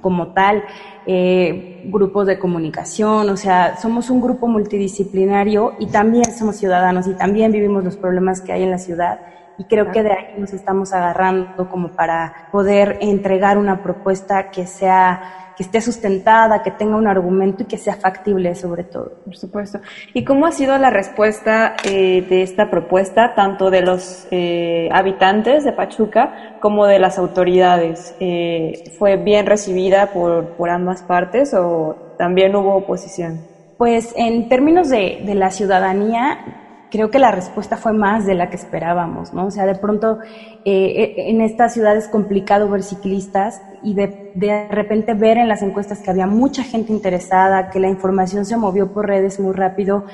Como 0.00 0.32
tal, 0.32 0.64
eh, 1.06 1.84
grupos 1.86 2.26
de 2.26 2.38
comunicación, 2.38 3.30
o 3.30 3.36
sea, 3.36 3.76
somos 3.76 4.10
un 4.10 4.20
grupo 4.20 4.48
multidisciplinario 4.48 5.74
y 5.78 5.86
también 5.86 6.32
somos 6.32 6.56
ciudadanos 6.56 7.06
y 7.06 7.14
también 7.14 7.52
vivimos 7.52 7.84
los 7.84 7.96
problemas 7.96 8.40
que 8.40 8.52
hay 8.52 8.64
en 8.64 8.70
la 8.70 8.78
ciudad 8.78 9.20
y 9.58 9.64
creo 9.64 9.90
que 9.90 10.02
de 10.02 10.12
ahí 10.12 10.34
nos 10.38 10.52
estamos 10.52 10.92
agarrando 10.92 11.68
como 11.68 11.88
para 11.88 12.48
poder 12.50 12.98
entregar 13.00 13.58
una 13.58 13.82
propuesta 13.82 14.50
que 14.50 14.66
sea 14.66 15.44
que 15.56 15.62
esté 15.62 15.80
sustentada, 15.80 16.62
que 16.62 16.70
tenga 16.70 16.96
un 16.96 17.06
argumento 17.06 17.62
y 17.62 17.66
que 17.66 17.78
sea 17.78 17.94
factible 17.94 18.54
sobre 18.54 18.84
todo. 18.84 19.12
Por 19.24 19.36
supuesto. 19.36 19.80
¿Y 20.12 20.24
cómo 20.24 20.46
ha 20.46 20.52
sido 20.52 20.76
la 20.78 20.90
respuesta 20.90 21.76
eh, 21.84 22.26
de 22.28 22.42
esta 22.42 22.70
propuesta, 22.70 23.34
tanto 23.34 23.70
de 23.70 23.82
los 23.82 24.26
eh, 24.30 24.88
habitantes 24.92 25.64
de 25.64 25.72
Pachuca 25.72 26.56
como 26.60 26.86
de 26.86 26.98
las 26.98 27.18
autoridades? 27.18 28.14
Eh, 28.20 28.90
¿Fue 28.98 29.16
bien 29.16 29.46
recibida 29.46 30.08
por, 30.08 30.48
por 30.56 30.70
ambas 30.70 31.02
partes 31.02 31.54
o 31.54 32.14
también 32.18 32.54
hubo 32.56 32.74
oposición? 32.74 33.40
Pues 33.78 34.12
en 34.16 34.48
términos 34.48 34.88
de, 34.88 35.22
de 35.24 35.34
la 35.34 35.50
ciudadanía, 35.50 36.63
creo 36.94 37.10
que 37.10 37.18
la 37.18 37.32
respuesta 37.32 37.76
fue 37.76 37.92
más 37.92 38.24
de 38.24 38.34
la 38.34 38.50
que 38.50 38.54
esperábamos, 38.54 39.32
¿no? 39.34 39.46
O 39.46 39.50
sea, 39.50 39.66
de 39.66 39.74
pronto 39.74 40.20
eh, 40.64 41.14
en 41.16 41.40
esta 41.40 41.68
ciudad 41.68 41.96
es 41.96 42.06
complicado 42.06 42.68
ver 42.68 42.84
ciclistas 42.84 43.60
y 43.82 43.94
de, 43.94 44.30
de, 44.36 44.68
repente 44.68 45.14
ver 45.14 45.38
en 45.38 45.48
las 45.48 45.62
encuestas 45.62 45.98
que 46.00 46.10
había 46.10 46.28
mucha 46.28 46.62
gente 46.62 46.92
interesada, 46.92 47.68
que 47.70 47.80
la 47.80 47.88
información 47.88 48.44
se 48.44 48.56
movió 48.56 48.92
por 48.92 49.08
redes 49.08 49.40
muy 49.40 49.54
rápido, 49.54 50.04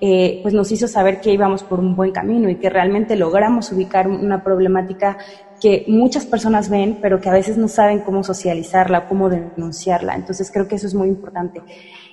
eh, 0.00 0.40
pues 0.42 0.54
nos 0.54 0.72
hizo 0.72 0.88
saber 0.88 1.20
que 1.20 1.30
íbamos 1.30 1.62
por 1.62 1.78
un 1.78 1.94
buen 1.94 2.10
camino 2.10 2.48
y 2.48 2.54
que 2.54 2.70
realmente 2.70 3.16
logramos 3.16 3.70
ubicar 3.70 4.08
una 4.08 4.42
problemática 4.42 5.18
que 5.60 5.84
muchas 5.88 6.24
personas 6.24 6.70
ven, 6.70 7.00
pero 7.02 7.20
que 7.20 7.28
a 7.28 7.34
veces 7.34 7.58
no 7.58 7.68
saben 7.68 7.98
cómo 7.98 8.24
socializarla, 8.24 9.06
cómo 9.06 9.28
denunciarla. 9.28 10.14
Entonces 10.14 10.50
creo 10.50 10.66
que 10.66 10.76
eso 10.76 10.86
es 10.86 10.94
muy 10.94 11.08
importante. 11.08 11.60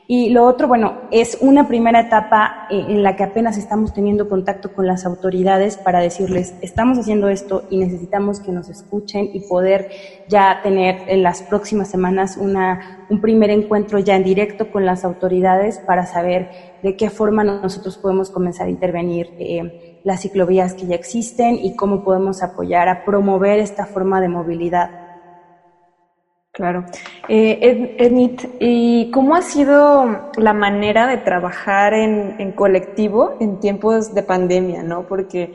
Y 0.09 0.29
lo 0.29 0.45
otro, 0.45 0.69
bueno, 0.69 1.01
es 1.11 1.37
una 1.41 1.67
primera 1.67 1.99
etapa 1.99 2.67
eh, 2.69 2.85
en 2.87 3.03
la 3.03 3.17
que 3.17 3.25
apenas 3.25 3.57
estamos 3.57 3.93
teniendo 3.93 4.29
contacto 4.29 4.71
con 4.71 4.87
las 4.87 5.05
autoridades 5.05 5.75
para 5.75 5.99
decirles, 5.99 6.55
estamos 6.61 6.97
haciendo 6.97 7.27
esto 7.27 7.65
y 7.69 7.77
necesitamos 7.77 8.39
que 8.39 8.53
nos 8.53 8.69
escuchen 8.69 9.29
y 9.33 9.41
poder 9.41 9.89
ya 10.29 10.61
tener 10.63 11.09
en 11.09 11.23
las 11.23 11.41
próximas 11.41 11.89
semanas 11.89 12.37
una, 12.37 13.05
un 13.09 13.19
primer 13.19 13.49
encuentro 13.49 13.99
ya 13.99 14.15
en 14.15 14.23
directo 14.23 14.71
con 14.71 14.85
las 14.85 15.03
autoridades 15.03 15.79
para 15.79 16.05
saber 16.05 16.51
de 16.83 16.95
qué 16.95 17.09
forma 17.09 17.43
nosotros 17.43 17.97
podemos 17.97 18.29
comenzar 18.29 18.67
a 18.67 18.69
intervenir 18.69 19.31
eh, 19.39 19.99
las 20.05 20.21
ciclovías 20.21 20.73
que 20.73 20.87
ya 20.87 20.95
existen 20.95 21.59
y 21.61 21.75
cómo 21.75 22.05
podemos 22.05 22.43
apoyar 22.43 22.87
a 22.87 23.03
promover 23.03 23.59
esta 23.59 23.85
forma 23.85 24.21
de 24.21 24.29
movilidad 24.29 25.06
Claro. 26.57 26.85
Eh, 27.29 27.95
Ednit, 27.99 28.41
¿y 28.59 29.11
cómo 29.11 29.35
ha 29.35 29.43
sido 29.43 30.31
la 30.37 30.53
manera 30.53 31.05
de 31.05 31.17
trabajar 31.17 31.93
en, 31.93 32.51
colectivo 32.53 33.37
en 33.39 33.59
tiempos 33.59 34.15
de 34.15 34.23
pandemia, 34.23 34.81
no? 34.81 35.03
Porque, 35.03 35.53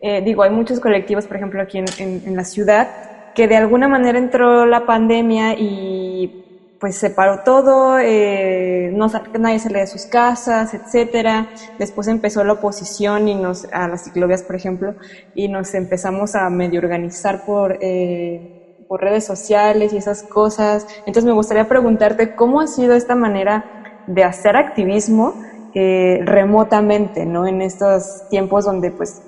eh, 0.00 0.22
digo, 0.22 0.44
hay 0.44 0.50
muchos 0.50 0.78
colectivos, 0.78 1.26
por 1.26 1.38
ejemplo, 1.38 1.60
aquí 1.60 1.78
en, 1.98 2.36
la 2.36 2.44
ciudad, 2.44 3.32
que 3.34 3.48
de 3.48 3.56
alguna 3.56 3.88
manera 3.88 4.20
entró 4.20 4.66
la 4.66 4.86
pandemia 4.86 5.54
y 5.58 6.44
pues 6.78 6.96
se 6.96 7.10
paró 7.10 7.40
todo, 7.44 7.98
eh, 7.98 8.92
no, 8.94 9.08
nadie 9.40 9.58
salía 9.58 9.80
de 9.80 9.88
sus 9.88 10.06
casas, 10.06 10.74
etcétera. 10.74 11.48
Después 11.76 12.06
empezó 12.06 12.44
la 12.44 12.52
oposición 12.52 13.26
y 13.26 13.34
nos, 13.34 13.64
a 13.72 13.88
las 13.88 14.04
ciclovías, 14.04 14.44
por 14.44 14.54
ejemplo, 14.54 14.94
y 15.34 15.48
nos 15.48 15.74
empezamos 15.74 16.36
a 16.36 16.48
medio 16.50 16.78
organizar 16.78 17.44
por... 17.44 17.78
Eh, 17.80 18.55
por 18.86 19.00
redes 19.00 19.24
sociales 19.24 19.92
y 19.92 19.98
esas 19.98 20.22
cosas. 20.22 20.86
Entonces 21.04 21.24
me 21.26 21.34
gustaría 21.34 21.64
preguntarte 21.64 22.34
cómo 22.34 22.60
ha 22.60 22.66
sido 22.66 22.94
esta 22.94 23.14
manera 23.14 23.66
de 24.06 24.24
hacer 24.24 24.56
activismo 24.56 25.34
eh, 25.74 26.20
remotamente, 26.22 27.26
¿no? 27.26 27.46
En 27.46 27.60
estos 27.60 28.24
tiempos 28.28 28.64
donde 28.64 28.90
pues 28.90 29.22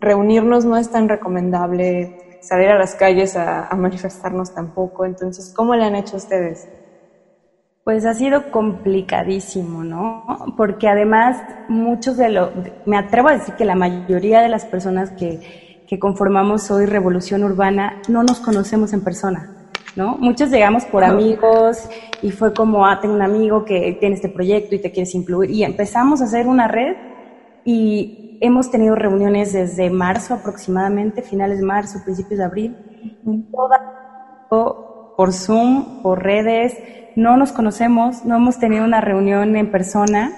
reunirnos 0.00 0.64
no 0.64 0.76
es 0.76 0.90
tan 0.90 1.08
recomendable, 1.08 2.12
salir 2.40 2.68
a 2.68 2.78
las 2.78 2.94
calles 2.94 3.36
a, 3.36 3.68
manifestarnos 3.76 4.52
tampoco. 4.52 5.04
Entonces, 5.04 5.52
¿cómo 5.54 5.74
le 5.74 5.84
han 5.84 5.96
hecho 5.96 6.16
ustedes? 6.16 6.68
Pues 7.84 8.04
ha 8.04 8.14
sido 8.14 8.50
complicadísimo, 8.50 9.82
¿no? 9.82 10.24
Porque 10.56 10.88
además 10.88 11.36
muchos 11.68 12.16
de 12.16 12.28
los, 12.28 12.50
me 12.84 12.96
atrevo 12.96 13.28
a 13.28 13.32
decir 13.32 13.54
que 13.54 13.64
la 13.64 13.74
mayoría 13.74 14.40
de 14.40 14.48
las 14.48 14.64
personas 14.64 15.10
que 15.10 15.40
que 15.92 15.98
conformamos 15.98 16.70
hoy 16.70 16.86
Revolución 16.86 17.44
Urbana 17.44 18.00
no 18.08 18.22
nos 18.22 18.40
conocemos 18.40 18.94
en 18.94 19.04
persona, 19.04 19.68
¿no? 19.94 20.16
Muchos 20.16 20.48
llegamos 20.48 20.86
por 20.86 21.04
amigos 21.04 21.86
y 22.22 22.30
fue 22.30 22.54
como, 22.54 22.86
ah, 22.86 22.98
tengo 22.98 23.14
un 23.14 23.20
amigo 23.20 23.66
que 23.66 23.98
tiene 24.00 24.14
este 24.14 24.30
proyecto 24.30 24.74
y 24.74 24.78
te 24.78 24.90
quieres 24.90 25.14
incluir. 25.14 25.50
Y 25.50 25.64
empezamos 25.64 26.22
a 26.22 26.24
hacer 26.24 26.46
una 26.46 26.66
red 26.66 26.96
y 27.66 28.38
hemos 28.40 28.70
tenido 28.70 28.94
reuniones 28.94 29.52
desde 29.52 29.90
marzo 29.90 30.32
aproximadamente, 30.32 31.20
finales 31.20 31.58
de 31.58 31.66
marzo, 31.66 32.00
principios 32.02 32.38
de 32.38 32.44
abril, 32.44 32.74
por 34.48 35.32
Zoom, 35.34 36.00
por 36.00 36.22
redes, 36.22 36.74
no 37.16 37.36
nos 37.36 37.52
conocemos, 37.52 38.24
no 38.24 38.36
hemos 38.36 38.58
tenido 38.58 38.86
una 38.86 39.02
reunión 39.02 39.56
en 39.56 39.70
persona 39.70 40.32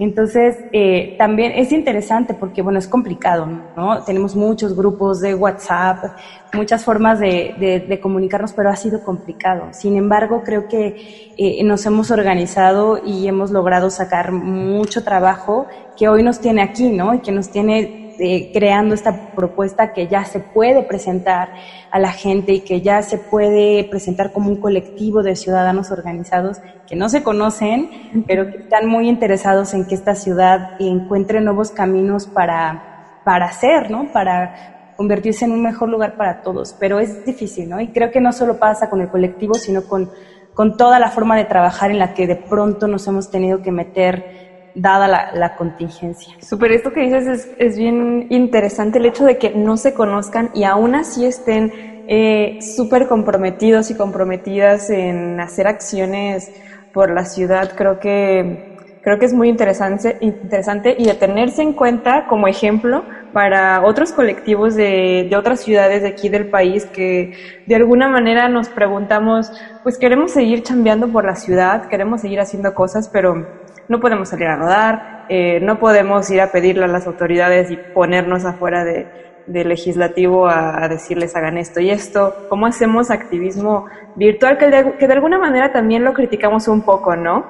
entonces, 0.00 0.56
eh, 0.72 1.14
también 1.18 1.52
es 1.54 1.72
interesante 1.72 2.32
porque, 2.32 2.62
bueno, 2.62 2.78
es 2.78 2.88
complicado, 2.88 3.46
¿no? 3.76 4.02
Tenemos 4.02 4.34
muchos 4.34 4.74
grupos 4.74 5.20
de 5.20 5.34
WhatsApp, 5.34 6.16
muchas 6.54 6.82
formas 6.86 7.20
de, 7.20 7.84
de, 7.86 8.00
comunicarnos, 8.00 8.54
pero 8.54 8.70
ha 8.70 8.76
sido 8.76 9.04
complicado. 9.04 9.68
Sin 9.72 9.96
embargo, 9.96 10.42
creo 10.42 10.68
que 10.68 11.34
eh, 11.36 11.62
nos 11.64 11.84
hemos 11.84 12.10
organizado 12.10 12.98
y 13.04 13.28
hemos 13.28 13.50
logrado 13.50 13.90
sacar 13.90 14.32
mucho 14.32 15.04
trabajo 15.04 15.66
que 15.98 16.08
hoy 16.08 16.22
nos 16.22 16.40
tiene 16.40 16.62
aquí, 16.62 16.88
¿no? 16.88 17.12
Y 17.12 17.18
que 17.18 17.30
nos 17.30 17.50
tiene 17.50 18.09
este, 18.20 18.50
creando 18.52 18.94
esta 18.94 19.30
propuesta 19.34 19.94
que 19.94 20.06
ya 20.06 20.26
se 20.26 20.40
puede 20.40 20.82
presentar 20.82 21.54
a 21.90 21.98
la 21.98 22.12
gente 22.12 22.52
y 22.52 22.60
que 22.60 22.82
ya 22.82 23.00
se 23.00 23.16
puede 23.16 23.84
presentar 23.84 24.30
como 24.32 24.50
un 24.50 24.60
colectivo 24.60 25.22
de 25.22 25.36
ciudadanos 25.36 25.90
organizados 25.90 26.58
que 26.86 26.96
no 26.96 27.08
se 27.08 27.22
conocen, 27.22 28.24
pero 28.26 28.50
que 28.50 28.58
están 28.58 28.86
muy 28.86 29.08
interesados 29.08 29.72
en 29.72 29.86
que 29.86 29.94
esta 29.94 30.14
ciudad 30.14 30.72
encuentre 30.80 31.40
nuevos 31.40 31.70
caminos 31.70 32.26
para, 32.26 33.20
para 33.24 33.46
hacer, 33.46 33.90
¿no? 33.90 34.12
Para 34.12 34.92
convertirse 34.98 35.46
en 35.46 35.52
un 35.52 35.62
mejor 35.62 35.88
lugar 35.88 36.18
para 36.18 36.42
todos. 36.42 36.76
Pero 36.78 37.00
es 37.00 37.24
difícil, 37.24 37.70
¿no? 37.70 37.80
Y 37.80 37.88
creo 37.88 38.10
que 38.10 38.20
no 38.20 38.32
solo 38.32 38.58
pasa 38.58 38.90
con 38.90 39.00
el 39.00 39.08
colectivo, 39.08 39.54
sino 39.54 39.84
con, 39.84 40.10
con 40.52 40.76
toda 40.76 40.98
la 40.98 41.10
forma 41.10 41.38
de 41.38 41.46
trabajar 41.46 41.90
en 41.90 41.98
la 41.98 42.12
que 42.12 42.26
de 42.26 42.36
pronto 42.36 42.86
nos 42.86 43.06
hemos 43.08 43.30
tenido 43.30 43.62
que 43.62 43.72
meter 43.72 44.49
dada 44.74 45.32
la, 45.34 45.56
contingencia. 45.56 46.34
Súper, 46.40 46.72
esto 46.72 46.92
que 46.92 47.00
dices 47.00 47.26
es, 47.26 47.50
es, 47.58 47.78
bien 47.78 48.26
interesante, 48.30 48.98
el 48.98 49.06
hecho 49.06 49.24
de 49.24 49.38
que 49.38 49.50
no 49.50 49.76
se 49.76 49.94
conozcan 49.94 50.50
y 50.54 50.64
aún 50.64 50.94
así 50.94 51.26
estén 51.26 52.04
eh, 52.08 52.58
súper 52.60 53.06
comprometidos 53.06 53.90
y 53.90 53.94
comprometidas 53.96 54.90
en 54.90 55.40
hacer 55.40 55.66
acciones 55.66 56.50
por 56.92 57.10
la 57.10 57.24
ciudad, 57.24 57.72
creo 57.76 58.00
que, 58.00 58.76
creo 59.02 59.18
que 59.18 59.26
es 59.26 59.32
muy 59.32 59.48
interesante, 59.48 60.16
interesante 60.20 60.96
y 60.98 61.04
de 61.04 61.14
tenerse 61.14 61.62
en 61.62 61.72
cuenta 61.72 62.26
como 62.26 62.48
ejemplo 62.48 63.04
para 63.32 63.84
otros 63.84 64.12
colectivos 64.12 64.74
de, 64.74 65.28
de 65.30 65.36
otras 65.36 65.60
ciudades 65.60 66.02
de 66.02 66.08
aquí 66.08 66.28
del 66.28 66.48
país 66.48 66.84
que 66.86 67.32
de 67.66 67.74
alguna 67.76 68.08
manera 68.08 68.48
nos 68.48 68.68
preguntamos, 68.68 69.52
pues 69.84 69.96
queremos 69.96 70.32
seguir 70.32 70.64
chambeando 70.64 71.08
por 71.08 71.24
la 71.24 71.36
ciudad, 71.36 71.88
queremos 71.88 72.22
seguir 72.22 72.40
haciendo 72.40 72.74
cosas, 72.74 73.08
pero 73.08 73.46
no 73.90 73.98
podemos 73.98 74.28
salir 74.28 74.46
a 74.46 74.54
rodar, 74.54 75.26
eh, 75.28 75.58
no 75.60 75.80
podemos 75.80 76.30
ir 76.30 76.40
a 76.40 76.52
pedirle 76.52 76.84
a 76.84 76.88
las 76.88 77.08
autoridades 77.08 77.72
y 77.72 77.76
ponernos 77.76 78.44
afuera 78.44 78.84
de, 78.84 79.28
legislativo 79.48 80.46
a, 80.46 80.86
decirles 80.88 81.34
hagan 81.34 81.58
esto 81.58 81.80
y 81.80 81.90
esto, 81.90 82.46
cómo 82.48 82.66
hacemos 82.66 83.10
activismo 83.10 83.86
virtual, 84.14 84.58
que 84.58 84.68
de, 84.68 84.92
que 84.96 85.08
de 85.08 85.12
alguna 85.12 85.38
manera 85.38 85.72
también 85.72 86.04
lo 86.04 86.12
criticamos 86.14 86.68
un 86.68 86.82
poco, 86.82 87.16
¿no? 87.16 87.44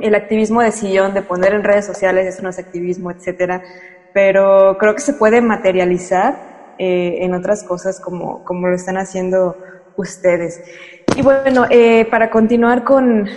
El 0.00 0.14
activismo 0.14 0.62
de 0.62 0.72
sillón, 0.72 1.12
de 1.12 1.20
poner 1.20 1.52
en 1.52 1.62
redes 1.62 1.84
sociales, 1.84 2.26
eso 2.26 2.42
no 2.42 2.48
es 2.48 2.58
activismo, 2.58 3.10
etcétera, 3.10 3.60
pero 4.14 4.78
creo 4.78 4.94
que 4.94 5.02
se 5.02 5.12
puede 5.12 5.42
materializar 5.42 6.74
eh, 6.78 7.18
en 7.20 7.34
otras 7.34 7.64
cosas 7.64 8.00
como, 8.00 8.42
como 8.44 8.68
lo 8.68 8.74
están 8.74 8.96
haciendo 8.96 9.58
ustedes. 9.98 10.62
Y 11.14 11.20
bueno, 11.20 11.66
eh, 11.68 12.06
para 12.10 12.30
continuar 12.30 12.82
con, 12.82 13.28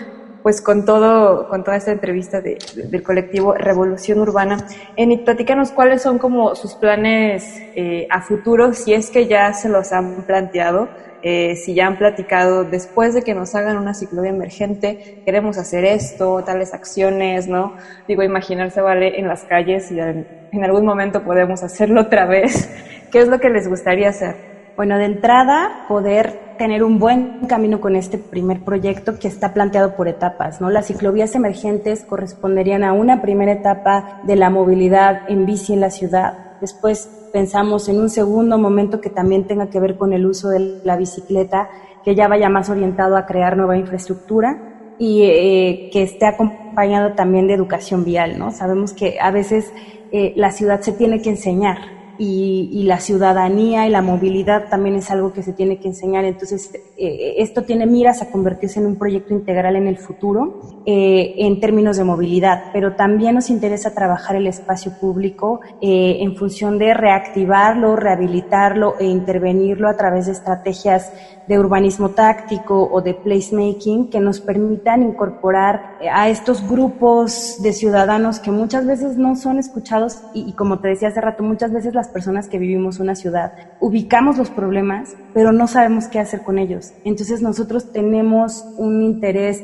pues 0.43 0.62
con 0.62 0.86
todo, 0.86 1.47
con 1.49 1.63
toda 1.63 1.78
esta 1.78 1.91
entrevista 1.91 2.41
del 2.41 3.04
colectivo 3.04 3.54
Revolución 3.54 4.19
Urbana, 4.19 4.58
en 4.95 5.23
platícanos 5.23 5.71
cuáles 5.71 6.02
son 6.02 6.17
como 6.17 6.56
sus 6.56 6.75
planes 6.75 7.62
eh, 7.75 8.08
a 8.10 8.21
futuro, 8.21 8.73
si 8.73 8.93
es 8.93 9.10
que 9.10 9.28
ya 9.28 9.54
se 9.54 9.69
los 9.69 9.91
han 9.91 10.23
planteado, 10.23 10.89
eh, 11.21 11.58
si 11.58 11.73
ya 11.73 11.88
han 11.88 11.97
platicado 11.97 12.63
después 12.63 13.13
de 13.13 13.23
que 13.23 13.36
nos 13.36 13.54
hagan 13.54 13.78
una 13.78 13.93
ciclovía 13.93 14.32
emergente, 14.32 15.21
queremos 15.25 15.58
hacer 15.58 15.84
esto, 15.84 16.43
tales 16.45 16.73
acciones, 16.73 17.47
¿no? 17.47 17.75
Digo, 18.08 18.23
imaginarse 18.23 18.80
vale 18.80 19.19
en 19.19 19.28
las 19.28 19.43
calles 19.43 19.91
y 19.91 19.99
en 19.99 20.63
algún 20.63 20.86
momento 20.86 21.23
podemos 21.23 21.62
hacerlo 21.63 22.02
otra 22.02 22.25
vez. 22.25 22.69
¿Qué 23.12 23.19
es 23.19 23.28
lo 23.28 23.39
que 23.39 23.49
les 23.49 23.67
gustaría 23.67 24.10
hacer? 24.10 24.48
Bueno, 24.80 24.98
de 24.98 25.04
entrada, 25.04 25.84
poder 25.89 26.56
tener 26.58 26.86
un 26.86 27.00
buen 27.00 27.48
camino 27.48 27.82
con 27.82 27.98
este 27.98 28.18
primer 28.18 28.63
proyecto 28.63 29.20
que 29.20 29.28
está 29.28 29.54
planteado 29.54 29.98
por 29.98 30.08
etapas, 30.08 30.62
¿no? 30.62 30.70
Las 30.70 30.88
ciclovías 30.88 31.36
emergentes 31.36 32.06
corresponderían 32.06 32.86
a 32.86 32.94
una 32.94 33.22
primera 33.22 33.52
etapa 33.52 34.22
de 34.24 34.38
la 34.38 34.50
movilidad 34.50 35.30
en 35.30 35.46
bici 35.46 35.74
en 35.74 35.82
la 35.82 35.89
ciudad. 35.89 36.56
Después 36.62 37.10
pensamos 37.34 37.89
en 37.89 38.00
un 38.00 38.10
segundo 38.10 38.58
momento 38.58 39.02
que 39.02 39.10
también 39.10 39.48
tenga 39.48 39.70
que 39.70 39.82
ver 39.82 39.98
con 39.98 40.13
el 40.13 40.26
uso 40.26 40.48
de 40.48 40.80
la 40.86 40.96
bicicleta, 40.96 41.70
que 42.06 42.15
ya 42.15 42.30
vaya 42.30 42.48
más 42.48 42.70
orientado 42.70 43.18
a 43.18 43.26
crear 43.26 43.58
nueva 43.58 43.76
infraestructura 43.76 44.96
y 44.98 45.24
eh, 45.24 45.89
que 45.92 46.04
esté 46.04 46.26
acompañado 46.26 47.15
también 47.15 47.48
de 47.48 47.54
educación 47.56 48.06
vial, 48.06 48.39
¿no? 48.39 48.52
Sabemos 48.52 48.94
que 48.94 49.20
a 49.20 49.30
veces 49.30 49.74
eh, 50.13 50.32
la 50.38 50.54
ciudad 50.54 50.80
se 50.80 50.94
tiene 50.94 51.22
que 51.22 51.32
enseñar 51.32 51.98
y, 52.19 52.84
la 52.84 52.99
ciudadanía 52.99 53.88
y 53.88 53.89
la 53.89 54.01
movilidad 54.01 54.67
también 54.69 54.95
es 54.95 55.10
algo 55.10 55.32
que 55.32 55.41
se 55.41 55.53
tiene 55.53 55.79
que 55.79 55.88
enseñar. 55.88 56.25
Entonces, 56.25 56.71
eh, 56.97 57.36
esto 57.38 57.63
tiene 57.63 57.86
miras 57.86 58.21
a 58.21 58.29
convertirse 58.29 58.79
en 58.79 58.88
un 58.88 58.97
proyecto 58.97 59.34
integral 59.34 59.75
en 59.77 59.88
el 59.88 59.97
futuro 59.97 60.82
eh, 60.86 61.36
en 61.38 61.60
términos 61.60 61.97
de 61.97 62.03
movilidad, 62.03 62.71
pero 62.73 62.95
también 62.95 63.36
nos 63.36 63.49
interesa 63.49 63.93
trabajar 63.93 64.36
el 64.36 64.47
espacio 64.47 64.91
público 64.99 65.62
eh, 65.82 66.17
en 66.19 66.36
función 66.36 66.77
de 66.77 66.93
reactivarlo, 66.93 67.95
rehabilitarlo 67.95 68.95
e 68.99 69.05
intervenirlo 69.05 69.88
a 69.88 69.95
través 69.95 70.25
de 70.25 70.34
estrategias 70.34 71.13
de 71.49 71.57
urbanismo 71.57 72.12
táctico 72.12 72.88
o 72.91 73.01
de 73.01 73.15
placemaking 73.15 74.12
que 74.12 74.19
nos 74.19 74.39
permitan 74.39 75.01
incorporar 75.01 75.97
a 76.13 76.29
estos 76.29 76.62
grupos 76.69 77.57
de 77.63 77.73
ciudadanos 77.73 78.39
que 78.39 78.51
muchas 78.51 78.85
veces 78.85 79.17
no 79.17 79.35
son 79.35 79.57
escuchados 79.57 80.21
y, 80.35 80.47
y 80.47 80.53
como 80.53 80.79
te 80.79 80.89
decía 80.89 81.07
hace 81.07 81.21
rato, 81.21 81.41
muchas 81.41 81.73
veces 81.73 81.95
las 81.95 82.07
personas 82.07 82.47
que 82.47 82.59
vivimos 82.59 82.99
una 82.99 83.15
ciudad 83.15 83.53
ubicamos 83.79 84.38
los 84.38 84.51
problemas, 84.51 85.15
pero 85.33 85.51
no 85.51 85.65
sabemos 85.65 86.07
qué 86.07 86.19
hacer 86.19 86.43
con 86.43 86.59
ellos. 86.59 86.93
Entonces 87.03 87.41
nosotros 87.41 87.91
tenemos 87.91 88.63
un 88.77 89.01
interés 89.01 89.63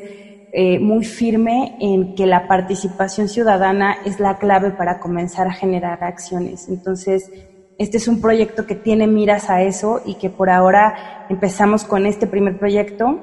eh, 0.53 0.79
muy 0.79 1.05
firme 1.05 1.77
en 1.79 2.15
que 2.15 2.25
la 2.25 2.47
participación 2.47 3.27
ciudadana 3.29 3.97
es 4.05 4.19
la 4.19 4.39
clave 4.39 4.71
para 4.71 4.99
comenzar 4.99 5.47
a 5.47 5.53
generar 5.53 6.03
acciones. 6.03 6.67
Entonces, 6.67 7.29
este 7.77 7.97
es 7.97 8.07
un 8.07 8.21
proyecto 8.21 8.65
que 8.65 8.75
tiene 8.75 9.07
miras 9.07 9.49
a 9.49 9.61
eso 9.61 10.01
y 10.05 10.15
que 10.15 10.29
por 10.29 10.49
ahora 10.49 11.25
empezamos 11.29 11.83
con 11.83 12.05
este 12.05 12.27
primer 12.27 12.57
proyecto 12.57 13.19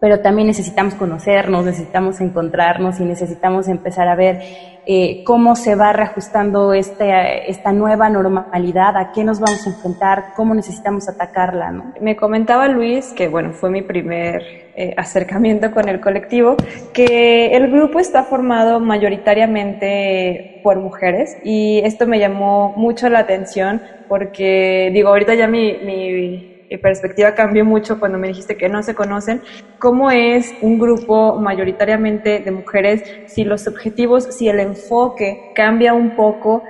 pero 0.00 0.20
también 0.20 0.46
necesitamos 0.48 0.94
conocernos, 0.94 1.64
necesitamos 1.64 2.20
encontrarnos 2.20 3.00
y 3.00 3.04
necesitamos 3.04 3.68
empezar 3.68 4.08
a 4.08 4.14
ver 4.14 4.40
eh, 4.86 5.22
cómo 5.24 5.56
se 5.56 5.74
va 5.74 5.92
reajustando 5.92 6.72
este, 6.72 7.50
esta 7.50 7.72
nueva 7.72 8.08
normalidad, 8.08 8.96
a 8.96 9.12
qué 9.12 9.24
nos 9.24 9.40
vamos 9.40 9.66
a 9.66 9.70
enfrentar, 9.70 10.32
cómo 10.36 10.54
necesitamos 10.54 11.08
atacarla. 11.08 11.92
Me 12.00 12.16
comentaba 12.16 12.68
Luis, 12.68 13.12
que 13.12 13.28
bueno, 13.28 13.52
fue 13.52 13.70
mi 13.70 13.82
primer 13.82 14.70
eh, 14.76 14.94
acercamiento 14.96 15.72
con 15.72 15.88
el 15.88 16.00
colectivo, 16.00 16.56
que 16.94 17.56
el 17.56 17.70
grupo 17.70 17.98
está 17.98 18.22
formado 18.22 18.80
mayoritariamente 18.80 20.60
por 20.62 20.78
mujeres 20.78 21.36
y 21.44 21.80
esto 21.84 22.06
me 22.06 22.18
llamó 22.18 22.72
mucho 22.76 23.08
la 23.08 23.18
atención 23.18 23.82
porque, 24.08 24.90
digo, 24.92 25.10
ahorita 25.10 25.34
ya 25.34 25.48
mi, 25.48 25.74
mi 25.84 26.57
perspectiva 26.76 27.34
cambió 27.34 27.64
mucho 27.64 27.98
cuando 27.98 28.18
me 28.18 28.28
dijiste 28.28 28.56
que 28.56 28.68
no 28.68 28.82
se 28.82 28.94
conocen. 28.94 29.40
¿Cómo 29.78 30.10
es 30.10 30.52
un 30.60 30.78
grupo 30.78 31.36
mayoritariamente 31.40 32.40
de 32.40 32.50
mujeres 32.50 33.02
si 33.26 33.44
los 33.44 33.66
objetivos, 33.66 34.24
si 34.36 34.48
el 34.48 34.60
enfoque 34.60 35.52
cambia 35.54 35.94
un 35.94 36.14
poco 36.16 36.62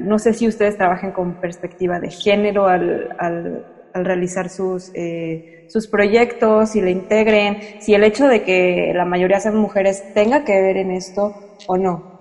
no 0.00 0.18
sé 0.18 0.32
si 0.32 0.48
ustedes 0.48 0.76
trabajan 0.76 1.12
con 1.12 1.40
perspectiva 1.40 1.98
de 2.00 2.10
género 2.10 2.66
al, 2.66 3.08
al, 3.18 3.64
realizar 3.94 4.48
sus, 4.48 4.90
eh, 4.94 5.66
sus 5.68 5.86
proyectos, 5.86 6.70
si 6.70 6.80
le 6.80 6.90
integren, 6.90 7.58
si 7.80 7.94
el 7.94 8.04
hecho 8.04 8.26
de 8.26 8.42
que 8.42 8.92
la 8.94 9.04
mayoría 9.04 9.40
sean 9.40 9.56
mujeres 9.56 10.02
tenga 10.14 10.44
que 10.44 10.60
ver 10.60 10.76
en 10.78 10.90
esto 10.90 11.34
o 11.66 11.76
no? 11.76 12.12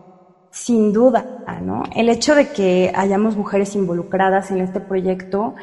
Sin 0.51 0.91
duda, 0.91 1.25
¿no? 1.61 1.83
El 1.95 2.09
hecho 2.09 2.35
de 2.35 2.47
que 2.47 2.91
hayamos 2.93 3.37
mujeres 3.37 3.73
involucradas 3.75 4.51
en 4.51 4.59
este 4.59 4.81
proyecto 4.81 5.55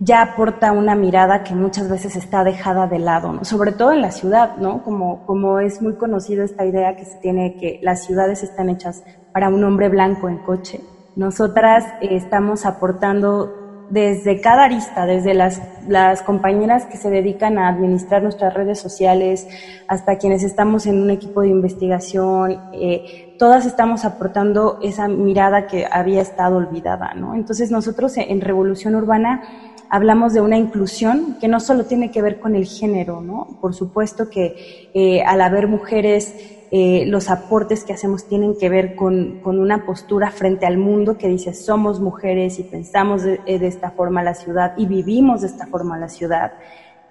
ya 0.00 0.22
aporta 0.22 0.72
una 0.72 0.94
mirada 0.94 1.42
que 1.42 1.54
muchas 1.54 1.90
veces 1.90 2.14
está 2.14 2.44
dejada 2.44 2.86
de 2.86 3.00
lado, 3.00 3.44
sobre 3.44 3.72
todo 3.72 3.92
en 3.92 4.00
la 4.00 4.12
ciudad, 4.12 4.56
¿no? 4.58 4.84
Como, 4.84 5.26
como 5.26 5.58
es 5.58 5.82
muy 5.82 5.94
conocido 5.94 6.44
esta 6.44 6.64
idea 6.64 6.96
que 6.96 7.04
se 7.04 7.18
tiene 7.18 7.56
que 7.56 7.80
las 7.82 8.04
ciudades 8.04 8.42
están 8.42 8.68
hechas 8.70 9.02
para 9.32 9.48
un 9.48 9.64
hombre 9.64 9.88
blanco 9.88 10.28
en 10.28 10.38
coche. 10.38 10.80
Nosotras 11.16 11.84
eh, 12.00 12.10
estamos 12.12 12.64
aportando 12.64 13.52
desde 13.90 14.40
cada 14.40 14.64
arista, 14.64 15.06
desde 15.06 15.34
las, 15.34 15.62
las 15.88 16.22
compañeras 16.22 16.84
que 16.84 16.98
se 16.98 17.10
dedican 17.10 17.58
a 17.58 17.68
administrar 17.68 18.22
nuestras 18.22 18.52
redes 18.52 18.78
sociales, 18.78 19.48
hasta 19.88 20.18
quienes 20.18 20.44
estamos 20.44 20.86
en 20.86 21.02
un 21.02 21.10
equipo 21.10 21.40
de 21.40 21.48
investigación, 21.48 22.60
eh, 22.72 23.34
todas 23.38 23.64
estamos 23.66 24.04
aportando 24.04 24.78
esa 24.82 25.08
mirada 25.08 25.66
que 25.66 25.86
había 25.90 26.20
estado 26.20 26.56
olvidada, 26.56 27.14
¿no? 27.14 27.34
Entonces 27.34 27.70
nosotros 27.70 28.16
en 28.16 28.40
Revolución 28.40 28.94
Urbana 28.94 29.42
hablamos 29.90 30.32
de 30.32 30.40
una 30.40 30.56
inclusión 30.56 31.36
que 31.40 31.48
no 31.48 31.60
solo 31.60 31.84
tiene 31.84 32.10
que 32.10 32.22
ver 32.22 32.40
con 32.40 32.54
el 32.54 32.66
género, 32.66 33.20
¿no? 33.20 33.58
Por 33.60 33.74
supuesto 33.74 34.28
que 34.28 34.90
eh, 34.94 35.22
al 35.22 35.40
haber 35.40 35.68
mujeres, 35.68 36.34
eh, 36.70 37.04
los 37.06 37.30
aportes 37.30 37.84
que 37.84 37.94
hacemos 37.94 38.24
tienen 38.26 38.56
que 38.58 38.68
ver 38.68 38.94
con, 38.94 39.40
con, 39.42 39.58
una 39.58 39.86
postura 39.86 40.30
frente 40.30 40.66
al 40.66 40.76
mundo 40.76 41.16
que 41.16 41.26
dice 41.26 41.54
somos 41.54 41.98
mujeres 41.98 42.58
y 42.58 42.62
pensamos 42.64 43.22
de, 43.22 43.40
eh, 43.46 43.58
de 43.58 43.66
esta 43.66 43.92
forma 43.92 44.22
la 44.22 44.34
ciudad 44.34 44.74
y 44.76 44.84
vivimos 44.84 45.40
de 45.40 45.46
esta 45.46 45.66
forma 45.66 45.98
la 45.98 46.10
ciudad 46.10 46.52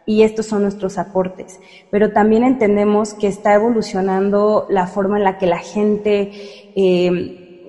y 0.06 0.22
estos 0.22 0.46
son 0.46 0.62
nuestros 0.62 1.00
aportes. 1.00 1.60
Pero 1.90 2.12
también 2.12 2.44
entendemos 2.44 3.14
que 3.16 3.28
está 3.28 3.56
evolucionando 3.56 4.68
la 4.70 4.88
forma 4.88 5.18
en 5.18 5.24
la 5.24 5.38
que 5.38 5.48
la 5.48 5.58
gente 5.58 6.32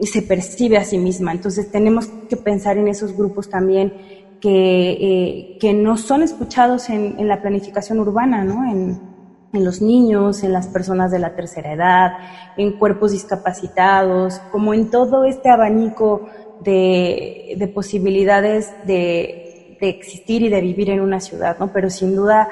se 0.02 0.22
percibe 0.22 0.76
a 0.76 0.84
sí 0.84 0.98
misma. 0.98 1.32
Entonces 1.32 1.72
tenemos 1.72 2.06
que 2.28 2.36
pensar 2.36 2.78
en 2.78 2.86
esos 2.86 3.16
grupos 3.16 3.48
también 3.50 3.92
que, 4.40 4.90
eh, 4.90 5.58
que 5.60 5.72
no 5.74 5.96
son 5.96 6.22
escuchados 6.22 6.90
en, 6.90 7.26
la 7.26 7.40
planificación 7.40 7.98
urbana, 7.98 8.44
¿no? 8.44 8.64
En, 8.70 9.08
los 9.50 9.80
niños, 9.80 10.44
en 10.44 10.52
las 10.52 10.68
personas 10.68 11.10
de 11.10 11.18
la 11.18 11.34
tercera 11.34 11.72
edad, 11.72 12.12
en 12.56 12.72
cuerpos 12.72 13.12
discapacitados, 13.12 14.38
como 14.52 14.72
en 14.72 14.90
todo 14.90 15.24
este 15.24 15.50
abanico 15.50 16.28
de, 16.60 17.56
de 17.58 17.66
posibilidades 17.66 18.72
de, 18.86 19.76
de, 19.80 19.88
existir 19.88 20.42
y 20.42 20.48
de 20.48 20.60
vivir 20.60 20.90
en 20.90 21.00
una 21.00 21.18
ciudad, 21.18 21.58
¿no? 21.58 21.72
Pero 21.72 21.90
sin 21.90 22.14
duda 22.14 22.48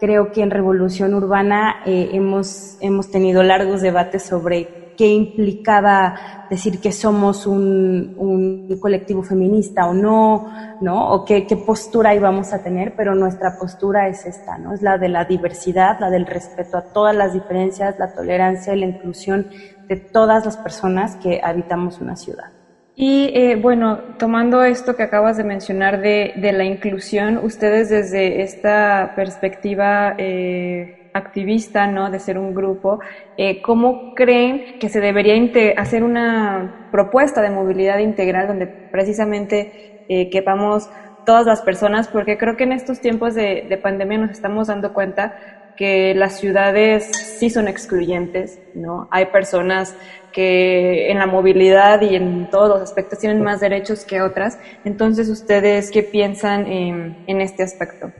creo 0.00 0.32
que 0.32 0.42
en 0.42 0.50
Revolución 0.50 1.14
Urbana 1.14 1.82
eh, 1.84 2.10
hemos, 2.12 2.78
hemos 2.80 3.10
tenido 3.10 3.42
largos 3.42 3.80
debates 3.80 4.22
sobre 4.22 4.77
qué 4.98 5.06
implicaba 5.06 6.46
decir 6.50 6.80
que 6.80 6.90
somos 6.90 7.46
un, 7.46 8.14
un, 8.18 8.78
colectivo 8.80 9.22
feminista 9.22 9.86
o 9.86 9.94
no, 9.94 10.52
¿no? 10.80 11.12
O 11.12 11.24
qué, 11.24 11.46
qué 11.46 11.56
postura 11.56 12.16
íbamos 12.16 12.52
a 12.52 12.64
tener, 12.64 12.94
pero 12.96 13.14
nuestra 13.14 13.56
postura 13.58 14.08
es 14.08 14.26
esta, 14.26 14.58
¿no? 14.58 14.74
Es 14.74 14.82
la 14.82 14.98
de 14.98 15.08
la 15.08 15.24
diversidad, 15.24 16.00
la 16.00 16.10
del 16.10 16.26
respeto 16.26 16.76
a 16.76 16.92
todas 16.92 17.14
las 17.14 17.32
diferencias, 17.32 17.96
la 18.00 18.12
tolerancia 18.12 18.74
y 18.74 18.80
la 18.80 18.86
inclusión 18.86 19.46
de 19.86 19.96
todas 19.96 20.44
las 20.44 20.56
personas 20.56 21.14
que 21.16 21.40
habitamos 21.44 22.00
una 22.00 22.16
ciudad. 22.16 22.50
Y 22.96 23.30
eh, 23.34 23.54
bueno, 23.54 24.00
tomando 24.18 24.64
esto 24.64 24.96
que 24.96 25.04
acabas 25.04 25.36
de 25.36 25.44
mencionar 25.44 26.00
de, 26.00 26.32
de 26.34 26.50
la 26.50 26.64
inclusión, 26.64 27.38
ustedes 27.38 27.88
desde 27.88 28.42
esta 28.42 29.12
perspectiva 29.14 30.16
eh, 30.18 30.97
activista, 31.18 31.86
¿no? 31.86 32.10
De 32.10 32.18
ser 32.18 32.38
un 32.38 32.54
grupo, 32.54 33.00
eh, 33.36 33.60
¿cómo 33.60 34.14
creen 34.14 34.78
que 34.78 34.88
se 34.88 35.00
debería 35.00 35.34
hacer 35.76 36.02
una 36.02 36.88
propuesta 36.90 37.42
de 37.42 37.50
movilidad 37.50 37.98
integral 37.98 38.46
donde 38.46 38.66
precisamente 38.66 40.04
eh, 40.08 40.30
quepamos 40.30 40.88
todas 41.26 41.46
las 41.46 41.62
personas? 41.62 42.08
Porque 42.08 42.38
creo 42.38 42.56
que 42.56 42.64
en 42.64 42.72
estos 42.72 43.00
tiempos 43.00 43.34
de, 43.34 43.66
de 43.68 43.76
pandemia 43.76 44.18
nos 44.18 44.30
estamos 44.30 44.68
dando 44.68 44.92
cuenta 44.92 45.34
que 45.78 46.12
las 46.12 46.40
ciudades 46.40 47.04
sí 47.38 47.50
son 47.50 47.68
excluyentes, 47.68 48.58
¿no? 48.74 49.06
Hay 49.12 49.26
personas 49.26 49.94
que 50.32 51.10
en 51.10 51.18
la 51.18 51.26
movilidad 51.26 52.00
y 52.02 52.16
en 52.16 52.50
todos 52.50 52.68
los 52.68 52.80
aspectos 52.80 53.20
tienen 53.20 53.42
más 53.42 53.60
derechos 53.60 54.04
que 54.04 54.20
otras. 54.20 54.58
Entonces, 54.84 55.28
¿ustedes 55.28 55.90
qué 55.92 56.02
piensan 56.02 56.66
en, 56.66 57.40
este 57.40 57.62
aspecto? 57.62 58.12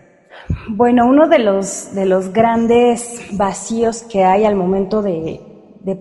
Bueno, 0.68 1.06
uno 1.06 1.28
de 1.28 1.38
los, 1.38 1.94
de 1.94 2.06
los 2.06 2.32
grandes 2.32 3.20
vacíos 3.32 4.02
que 4.02 4.24
hay 4.24 4.44
al 4.44 4.56
momento 4.56 5.02
de, 5.02 5.44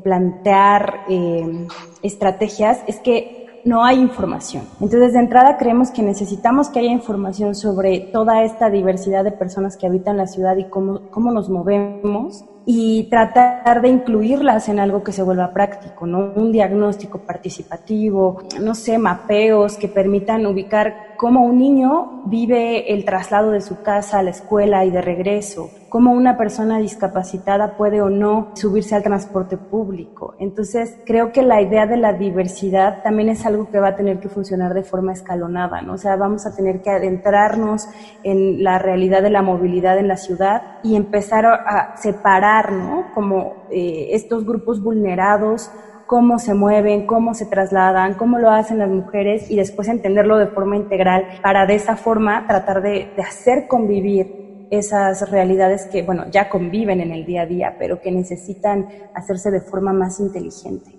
plantear 0.03 1.05
eh, 1.07 1.65
estrategias 2.03 2.81
es 2.87 2.97
que 2.99 3.61
no 3.63 3.85
hay 3.85 3.99
información. 3.99 4.63
Entonces, 4.81 5.13
de 5.13 5.19
entrada 5.19 5.57
creemos 5.57 5.91
que 5.91 6.01
necesitamos 6.01 6.69
que 6.69 6.79
haya 6.79 6.91
información 6.91 7.55
sobre 7.55 7.99
toda 7.99 8.43
esta 8.43 8.69
diversidad 8.69 9.23
de 9.23 9.31
personas 9.31 9.77
que 9.77 9.87
habitan 9.87 10.17
la 10.17 10.27
ciudad 10.27 10.57
y 10.57 10.65
cómo, 10.65 11.09
cómo 11.09 11.31
nos 11.31 11.49
movemos 11.49 12.43
y 12.69 13.03
tratar 13.09 13.81
de 13.81 13.87
incluirlas 13.87 14.67
en 14.67 14.79
algo 14.79 15.01
que 15.01 15.13
se 15.13 15.23
vuelva 15.23 15.53
práctico, 15.53 16.05
¿no? 16.05 16.33
Un 16.35 16.51
diagnóstico 16.51 17.19
participativo, 17.19 18.41
no 18.61 18.75
sé, 18.75 18.97
mapeos 18.97 19.77
que 19.77 19.87
permitan 19.87 20.45
ubicar 20.45 21.15
cómo 21.17 21.43
un 21.43 21.57
niño 21.57 22.21
vive 22.25 22.93
el 22.93 23.03
traslado 23.03 23.51
de 23.51 23.61
su 23.61 23.81
casa 23.81 24.19
a 24.19 24.23
la 24.23 24.29
escuela 24.29 24.85
y 24.85 24.91
de 24.91 25.01
regreso, 25.01 25.71
cómo 25.89 26.11
una 26.11 26.37
persona 26.37 26.77
discapacitada 26.77 27.75
puede 27.75 28.01
o 28.01 28.09
no 28.09 28.51
subirse 28.53 28.95
al 28.95 29.03
transporte 29.03 29.57
público. 29.57 30.35
Entonces, 30.39 30.97
creo 31.05 31.31
que 31.31 31.41
la 31.41 31.61
idea 31.61 31.87
de 31.87 31.97
la 31.97 32.13
diversidad 32.13 33.01
también 33.03 33.29
es 33.29 33.45
algo 33.45 33.69
que 33.69 33.79
va 33.79 33.89
a 33.89 33.95
tener 33.95 34.19
que 34.19 34.29
funcionar 34.29 34.73
de 34.73 34.83
forma 34.83 35.13
escalonada, 35.13 35.81
¿no? 35.81 35.93
O 35.93 35.97
sea, 35.97 36.15
vamos 36.15 36.45
a 36.45 36.55
tener 36.55 36.81
que 36.81 36.91
adentrarnos 36.91 37.87
en 38.23 38.63
la 38.63 38.77
realidad 38.79 39.23
de 39.23 39.29
la 39.29 39.41
movilidad 39.41 39.97
en 39.97 40.07
la 40.07 40.17
ciudad 40.17 40.79
y 40.83 40.95
empezar 40.95 41.45
a 41.45 41.95
separar, 41.97 42.71
¿no? 42.71 43.05
Como 43.13 43.65
eh, 43.71 44.09
estos 44.11 44.45
grupos 44.45 44.83
vulnerados 44.83 45.71
cómo 46.07 46.39
se 46.39 46.53
mueven, 46.53 47.05
cómo 47.05 47.33
se 47.33 47.45
trasladan, 47.45 48.15
cómo 48.15 48.39
lo 48.39 48.49
hacen 48.49 48.79
las 48.79 48.89
mujeres 48.89 49.51
y 49.51 49.57
después 49.57 49.89
entenderlo 49.89 50.37
de 50.37 50.47
forma 50.47 50.77
integral 50.77 51.27
para 51.43 51.65
de 51.65 51.75
esa 51.75 51.97
forma 51.97 52.47
tratar 52.47 52.81
de, 52.81 53.11
hacer 53.17 53.67
convivir 53.67 54.67
esas 54.71 55.29
realidades 55.29 55.85
que, 55.85 56.01
bueno, 56.01 56.25
ya 56.31 56.49
conviven 56.49 57.01
en 57.01 57.11
el 57.11 57.25
día 57.25 57.43
a 57.43 57.45
día, 57.45 57.75
pero 57.77 58.01
que 58.01 58.11
necesitan 58.11 58.87
hacerse 59.13 59.51
de 59.51 59.61
forma 59.61 59.93
más 59.93 60.19
inteligente. 60.19 60.91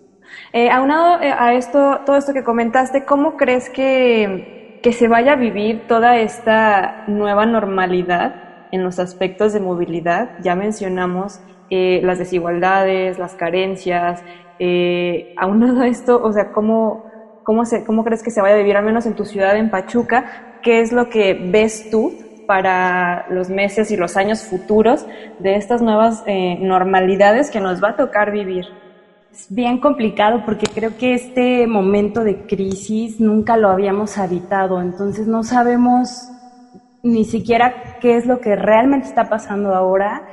Eh, 0.52 0.70
aunado 0.70 1.22
eh, 1.22 1.32
a 1.36 1.54
esto, 1.54 2.00
todo 2.04 2.16
esto 2.16 2.34
que 2.34 2.44
comentaste, 2.44 3.04
¿cómo 3.04 3.36
crees 3.36 3.70
que, 3.70 4.78
que 4.82 4.92
se 4.92 5.08
vaya 5.08 5.32
a 5.32 5.36
vivir 5.36 5.86
toda 5.86 6.18
esta 6.18 7.04
nueva 7.08 7.46
normalidad 7.46 8.66
en 8.72 8.84
los 8.84 8.98
aspectos 8.98 9.54
de 9.54 9.60
movilidad? 9.60 10.30
Ya 10.42 10.54
mencionamos 10.54 11.40
eh, 11.70 12.00
las 12.02 12.18
desigualdades, 12.18 13.18
las 13.18 13.34
carencias. 13.34 14.22
Eh, 14.58 15.32
aunado 15.36 15.82
a 15.82 15.88
esto, 15.88 16.20
o 16.22 16.32
sea, 16.32 16.50
¿cómo, 16.50 17.04
cómo, 17.42 17.64
se, 17.64 17.84
¿cómo 17.84 18.04
crees 18.04 18.22
que 18.22 18.30
se 18.30 18.40
vaya 18.40 18.54
a 18.54 18.58
vivir, 18.58 18.76
al 18.76 18.84
menos 18.84 19.06
en 19.06 19.14
tu 19.14 19.24
ciudad, 19.24 19.56
en 19.56 19.70
Pachuca? 19.70 20.24
¿Qué 20.62 20.80
es 20.80 20.92
lo 20.92 21.08
que 21.08 21.34
ves 21.50 21.88
tú 21.90 22.18
para 22.46 23.24
los 23.28 23.50
meses 23.50 23.90
y 23.90 23.96
los 23.96 24.16
años 24.16 24.44
futuros 24.44 25.06
de 25.38 25.56
estas 25.56 25.82
nuevas 25.82 26.22
eh, 26.26 26.58
normalidades 26.60 27.50
que 27.50 27.60
nos 27.60 27.82
va 27.82 27.90
a 27.90 27.96
tocar 27.96 28.30
vivir? 28.32 28.66
Es 29.30 29.46
bien 29.50 29.78
complicado 29.78 30.42
porque 30.44 30.66
creo 30.66 30.96
que 30.96 31.14
este 31.14 31.66
momento 31.66 32.24
de 32.24 32.46
crisis 32.46 33.20
nunca 33.20 33.56
lo 33.56 33.68
habíamos 33.68 34.18
habitado, 34.18 34.80
entonces 34.80 35.26
no 35.26 35.42
sabemos 35.44 36.32
ni 37.02 37.24
siquiera 37.24 37.98
qué 38.00 38.16
es 38.16 38.26
lo 38.26 38.40
que 38.40 38.56
realmente 38.56 39.06
está 39.06 39.28
pasando 39.28 39.74
ahora. 39.74 40.24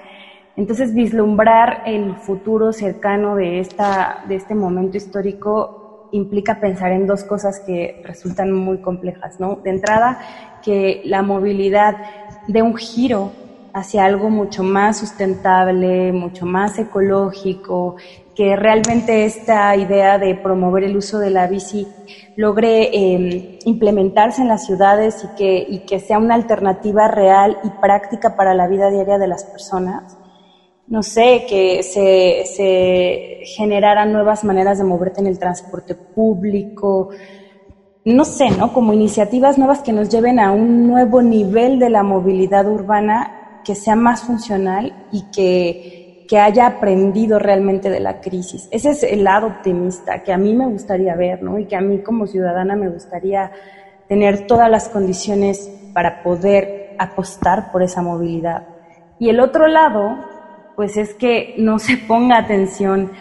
Entonces 0.56 0.94
vislumbrar 0.94 1.84
el 1.86 2.16
futuro 2.16 2.72
cercano 2.72 3.36
de, 3.36 3.60
esta, 3.60 4.24
de 4.28 4.36
este 4.36 4.56
momento 4.56 4.98
histórico 4.98 6.10
implica 6.12 6.60
pensar 6.60 6.92
en 6.92 7.08
dos 7.08 7.24
cosas 7.24 7.62
que 7.66 8.02
resultan 8.06 8.52
muy 8.52 8.78
complejas, 8.78 9.40
¿no? 9.40 9.58
De 9.58 9.70
entrada, 9.70 10.20
que 10.64 11.02
la 11.06 11.22
movilidad 11.22 11.98
dé 12.48 12.62
un 12.62 12.76
giro 12.76 13.32
hacia 13.74 14.06
algo 14.06 14.30
mucho 14.30 14.64
más 14.64 14.98
sustentable, 14.98 16.14
mucho 16.14 16.46
más 16.46 16.80
ecológico, 16.80 17.98
que 18.34 18.56
realmente 18.56 19.26
esta 19.26 19.76
idea 19.76 20.18
de 20.18 20.36
promover 20.36 20.86
el 20.86 20.96
uso 20.96 21.20
de 21.20 21.30
la 21.30 21.48
bici 21.48 21.86
logre 22.38 22.90
em, 22.94 23.60
implementarse 23.66 24.42
en 24.42 24.48
las 24.48 24.66
ciudades 24.66 25.26
y 25.26 25.36
que, 25.36 25.66
y 25.68 25.80
que 25.80 26.00
sea 26.00 26.18
una 26.18 26.36
alternativa 26.36 27.10
real 27.10 27.58
y 27.64 27.70
práctica 27.82 28.38
para 28.38 28.54
la 28.54 28.68
vida 28.68 28.90
diaria 28.90 29.18
de 29.18 29.28
las 29.28 29.44
personas. 29.44 30.18
No 30.88 31.02
sé, 31.02 31.46
que 31.50 31.82
se, 31.84 33.44
generaran 33.56 34.14
nuevas 34.14 34.44
maneras 34.44 34.78
de 34.78 34.84
moverte 34.84 35.22
en 35.22 35.28
el 35.28 35.40
transporte 35.40 35.96
público, 35.96 37.10
no 38.06 38.24
sé, 38.24 38.52
¿no? 38.52 38.72
Como 38.72 38.94
iniciativas 38.94 39.58
nuevas 39.58 39.82
que 39.82 39.92
nos 39.92 40.10
lleven 40.10 40.40
a 40.40 40.52
un 40.52 40.88
nuevo 40.88 41.24
nivel 41.24 41.80
de 41.80 41.90
la 41.90 42.04
movilidad 42.04 42.68
urbana 42.68 43.62
que 43.66 43.74
sea 43.74 43.96
más 43.96 44.22
funcional 44.22 45.08
y 45.12 45.24
que, 45.32 46.26
que 46.30 46.38
haya 46.38 46.68
aprendido 46.68 47.40
realmente 47.40 47.90
de 47.90 48.00
la 48.00 48.22
crisis. 48.22 48.68
Ese 48.70 48.92
es 48.92 49.02
el 49.02 49.24
lado 49.24 49.48
optimista 49.48 50.24
que 50.24 50.32
a 50.32 50.38
mí 50.38 50.54
me 50.54 50.68
gustaría 50.68 51.16
ver, 51.16 51.42
¿no? 51.42 51.58
Y 51.58 51.66
que 51.66 51.76
a 51.76 51.82
mí 51.82 52.04
como 52.04 52.28
ciudadana 52.28 52.76
me 52.76 52.90
gustaría 52.90 53.52
tener 54.08 54.46
todas 54.46 54.70
las 54.70 54.88
condiciones 54.90 55.68
para 55.94 56.22
poder 56.22 56.96
apostar 57.00 57.72
por 57.72 57.82
esa 57.82 58.02
movilidad. 58.02 58.68
Y 59.18 59.30
el 59.30 59.40
otro 59.40 59.68
lado, 59.68 60.18
pues 60.76 60.98
es 60.98 61.14
que 61.14 61.56
no 61.58 61.80
se 61.80 61.98
ponga 61.98 62.38
atención 62.38 63.12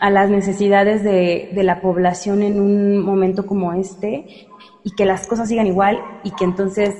a 0.00 0.10
las 0.10 0.30
necesidades 0.30 1.04
de, 1.04 1.50
de, 1.54 1.62
la 1.62 1.80
población 1.80 2.42
en 2.42 2.60
un 2.60 2.98
momento 2.98 3.46
como 3.46 3.74
este 3.74 4.46
y 4.82 4.94
que 4.94 5.04
las 5.04 5.26
cosas 5.26 5.48
sigan 5.48 5.66
igual 5.66 6.00
y 6.24 6.30
que 6.30 6.44
entonces 6.44 6.94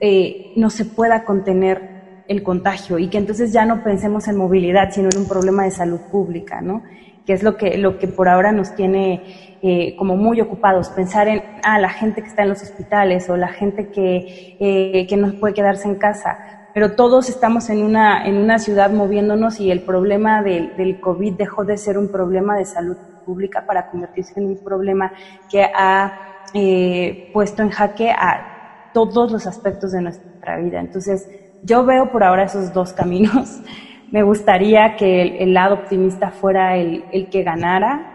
eh, 0.00 0.52
no 0.56 0.70
se 0.70 0.84
pueda 0.84 1.24
contener 1.24 2.24
el 2.28 2.42
contagio 2.42 2.98
y 2.98 3.08
que 3.08 3.18
entonces 3.18 3.52
ya 3.52 3.64
no 3.64 3.82
pensemos 3.82 4.28
en 4.28 4.36
movilidad, 4.36 4.90
sino 4.92 5.08
en 5.12 5.18
un 5.18 5.28
problema 5.28 5.64
de 5.64 5.72
salud 5.72 6.00
pública, 6.10 6.60
¿no? 6.60 6.82
que 7.26 7.32
es 7.32 7.42
lo 7.42 7.56
que, 7.56 7.78
lo 7.78 7.98
que 7.98 8.06
por 8.06 8.28
ahora 8.28 8.52
nos 8.52 8.74
tiene 8.74 9.58
eh, 9.62 9.96
como 9.96 10.16
muy 10.16 10.40
ocupados, 10.40 10.90
pensar 10.90 11.26
en 11.28 11.42
ah, 11.62 11.78
la 11.78 11.88
gente 11.88 12.22
que 12.22 12.28
está 12.28 12.42
en 12.42 12.50
los 12.50 12.62
hospitales 12.62 13.28
o 13.30 13.36
la 13.36 13.48
gente 13.48 13.88
que, 13.88 14.56
eh, 14.60 15.06
que 15.06 15.16
no 15.16 15.32
puede 15.40 15.54
quedarse 15.54 15.88
en 15.88 15.94
casa 15.94 16.63
pero 16.74 16.96
todos 16.96 17.28
estamos 17.28 17.70
en 17.70 17.84
una, 17.84 18.26
en 18.26 18.36
una 18.36 18.58
ciudad 18.58 18.90
moviéndonos 18.90 19.60
y 19.60 19.70
el 19.70 19.82
problema 19.82 20.42
del, 20.42 20.76
del 20.76 21.00
COVID 21.00 21.34
dejó 21.34 21.64
de 21.64 21.78
ser 21.78 21.96
un 21.96 22.08
problema 22.08 22.56
de 22.56 22.64
salud 22.64 22.96
pública 23.24 23.64
para 23.64 23.88
convertirse 23.88 24.40
en 24.40 24.46
un 24.46 24.58
problema 24.58 25.12
que 25.48 25.62
ha 25.62 26.42
eh, 26.52 27.30
puesto 27.32 27.62
en 27.62 27.70
jaque 27.70 28.10
a 28.10 28.90
todos 28.92 29.30
los 29.30 29.46
aspectos 29.46 29.92
de 29.92 30.02
nuestra 30.02 30.58
vida. 30.58 30.80
Entonces, 30.80 31.28
yo 31.62 31.84
veo 31.84 32.10
por 32.10 32.24
ahora 32.24 32.42
esos 32.42 32.72
dos 32.72 32.92
caminos. 32.92 33.62
Me 34.10 34.24
gustaría 34.24 34.96
que 34.96 35.22
el, 35.22 35.36
el 35.36 35.54
lado 35.54 35.74
optimista 35.74 36.30
fuera 36.30 36.76
el, 36.76 37.04
el 37.12 37.30
que 37.30 37.42
ganara, 37.44 38.13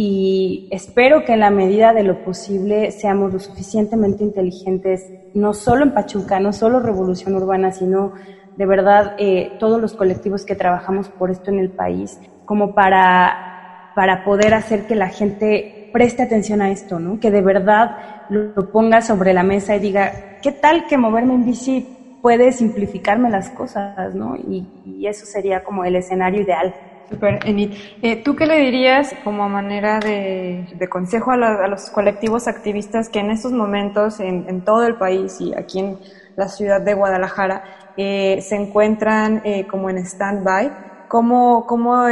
y 0.00 0.68
espero 0.70 1.24
que 1.24 1.32
en 1.32 1.40
la 1.40 1.50
medida 1.50 1.92
de 1.92 2.04
lo 2.04 2.22
posible 2.22 2.92
seamos 2.92 3.32
lo 3.32 3.40
suficientemente 3.40 4.22
inteligentes, 4.22 5.04
no 5.34 5.52
solo 5.54 5.82
en 5.82 5.92
Pachuca, 5.92 6.38
no 6.38 6.52
solo 6.52 6.78
Revolución 6.78 7.34
Urbana, 7.34 7.72
sino 7.72 8.12
de 8.54 8.64
verdad 8.64 9.16
eh, 9.18 9.56
todos 9.58 9.80
los 9.80 9.94
colectivos 9.94 10.44
que 10.44 10.54
trabajamos 10.54 11.08
por 11.08 11.32
esto 11.32 11.50
en 11.50 11.58
el 11.58 11.70
país, 11.70 12.20
como 12.44 12.76
para, 12.76 13.90
para 13.96 14.22
poder 14.24 14.54
hacer 14.54 14.86
que 14.86 14.94
la 14.94 15.08
gente 15.08 15.90
preste 15.92 16.22
atención 16.22 16.62
a 16.62 16.70
esto, 16.70 17.00
¿no? 17.00 17.18
que 17.18 17.32
de 17.32 17.42
verdad 17.42 17.96
lo, 18.28 18.70
ponga 18.70 19.00
sobre 19.00 19.32
la 19.32 19.42
mesa 19.42 19.74
y 19.74 19.80
diga, 19.80 20.38
¿qué 20.40 20.52
tal 20.52 20.86
que 20.86 20.96
moverme 20.96 21.34
en 21.34 21.44
bici 21.44 22.18
puede 22.22 22.52
simplificarme 22.52 23.30
las 23.30 23.50
cosas? 23.50 24.14
¿no? 24.14 24.36
Y, 24.36 24.64
y 24.84 25.08
eso 25.08 25.26
sería 25.26 25.64
como 25.64 25.84
el 25.84 25.96
escenario 25.96 26.42
ideal. 26.42 26.72
Super, 27.08 27.38
Enid. 27.46 27.72
Eh, 28.02 28.22
¿Tú 28.22 28.36
qué 28.36 28.46
le 28.46 28.58
dirías 28.58 29.14
como 29.24 29.48
manera 29.48 29.98
de, 29.98 30.66
consejo 30.90 31.30
a, 31.30 31.66
los 31.66 31.90
colectivos 31.90 32.46
activistas 32.46 33.08
que 33.08 33.20
en 33.20 33.30
estos 33.30 33.52
momentos 33.52 34.20
en, 34.20 34.62
todo 34.62 34.86
el 34.86 34.96
país 34.96 35.40
y 35.40 35.54
aquí 35.54 35.78
en 35.78 35.98
la 36.36 36.48
ciudad 36.48 36.82
de 36.82 36.92
Guadalajara 36.92 37.64
eh, 37.96 38.40
se 38.42 38.56
encuentran 38.56 39.40
eh, 39.44 39.66
como 39.66 39.88
en 39.88 39.98
stand-by? 39.98 40.70
¿Cómo, 41.08 41.64
cómo 41.66 42.04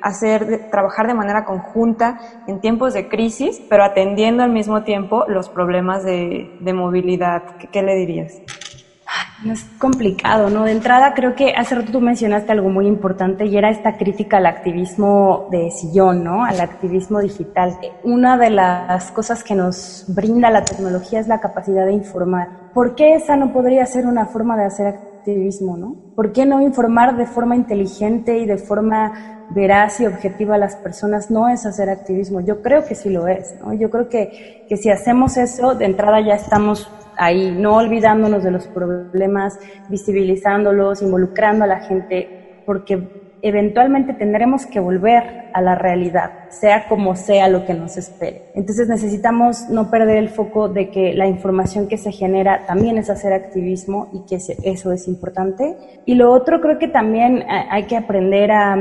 hacer, 0.00 0.70
trabajar 0.70 1.06
de 1.06 1.12
manera 1.12 1.44
conjunta 1.44 2.18
en 2.46 2.62
tiempos 2.62 2.94
de 2.94 3.08
crisis, 3.08 3.60
pero 3.68 3.84
atendiendo 3.84 4.42
al 4.42 4.50
mismo 4.50 4.82
tiempo 4.84 5.26
los 5.28 5.50
problemas 5.50 6.02
de, 6.02 6.56
movilidad? 6.72 7.42
¿Qué, 7.58 7.68
¿Qué 7.68 7.82
le 7.82 7.94
dirías? 7.94 8.32
Es 9.44 9.64
complicado, 9.78 10.50
¿no? 10.50 10.64
De 10.64 10.72
entrada 10.72 11.12
creo 11.14 11.34
que 11.34 11.52
hace 11.54 11.74
rato 11.74 11.92
tú 11.92 12.00
mencionaste 12.00 12.52
algo 12.52 12.70
muy 12.70 12.86
importante 12.86 13.44
y 13.46 13.56
era 13.56 13.70
esta 13.70 13.96
crítica 13.96 14.38
al 14.38 14.46
activismo 14.46 15.48
de 15.50 15.70
sillón, 15.70 16.24
¿no? 16.24 16.44
Al 16.44 16.60
activismo 16.60 17.20
digital. 17.20 17.78
Una 18.02 18.36
de 18.38 18.50
las 18.50 19.10
cosas 19.12 19.44
que 19.44 19.54
nos 19.54 20.04
brinda 20.08 20.50
la 20.50 20.64
tecnología 20.64 21.20
es 21.20 21.28
la 21.28 21.40
capacidad 21.40 21.86
de 21.86 21.92
informar. 21.92 22.48
¿Por 22.72 22.94
qué 22.94 23.14
esa 23.14 23.36
no 23.36 23.52
podría 23.52 23.84
ser 23.86 24.06
una 24.06 24.26
forma 24.26 24.56
de 24.56 24.64
hacer 24.64 24.86
activismo, 24.86 25.15
¿no? 25.26 25.96
¿Por 26.14 26.32
qué 26.32 26.46
no 26.46 26.62
informar 26.62 27.16
de 27.16 27.26
forma 27.26 27.56
inteligente 27.56 28.38
y 28.38 28.46
de 28.46 28.58
forma 28.58 29.46
veraz 29.50 30.00
y 30.00 30.06
objetiva 30.06 30.54
a 30.54 30.58
las 30.58 30.76
personas 30.76 31.30
no 31.30 31.48
es 31.48 31.66
hacer 31.66 31.90
activismo? 31.90 32.40
Yo 32.40 32.62
creo 32.62 32.84
que 32.84 32.94
sí 32.94 33.10
lo 33.10 33.26
es, 33.26 33.56
¿no? 33.60 33.74
Yo 33.74 33.90
creo 33.90 34.08
que, 34.08 34.64
que 34.68 34.76
si 34.76 34.88
hacemos 34.88 35.36
eso, 35.36 35.74
de 35.74 35.86
entrada 35.86 36.20
ya 36.20 36.34
estamos 36.34 36.88
ahí, 37.16 37.50
no 37.50 37.76
olvidándonos 37.76 38.44
de 38.44 38.52
los 38.52 38.66
problemas, 38.68 39.58
visibilizándolos, 39.88 41.02
involucrando 41.02 41.64
a 41.64 41.68
la 41.68 41.80
gente, 41.80 42.62
porque 42.64 43.25
eventualmente 43.42 44.14
tendremos 44.14 44.66
que 44.66 44.80
volver 44.80 45.50
a 45.52 45.60
la 45.60 45.74
realidad, 45.74 46.50
sea 46.50 46.88
como 46.88 47.16
sea 47.16 47.48
lo 47.48 47.64
que 47.64 47.74
nos 47.74 47.96
espere. 47.96 48.42
Entonces 48.54 48.88
necesitamos 48.88 49.68
no 49.70 49.90
perder 49.90 50.18
el 50.18 50.28
foco 50.28 50.68
de 50.68 50.90
que 50.90 51.14
la 51.14 51.26
información 51.26 51.88
que 51.88 51.98
se 51.98 52.12
genera 52.12 52.66
también 52.66 52.98
es 52.98 53.10
hacer 53.10 53.32
activismo 53.32 54.08
y 54.12 54.26
que 54.26 54.36
eso 54.36 54.92
es 54.92 55.08
importante. 55.08 55.76
Y 56.04 56.14
lo 56.14 56.32
otro 56.32 56.60
creo 56.60 56.78
que 56.78 56.88
también 56.88 57.38
eh, 57.38 57.66
hay 57.70 57.84
que 57.84 57.96
aprender 57.96 58.52
a 58.52 58.76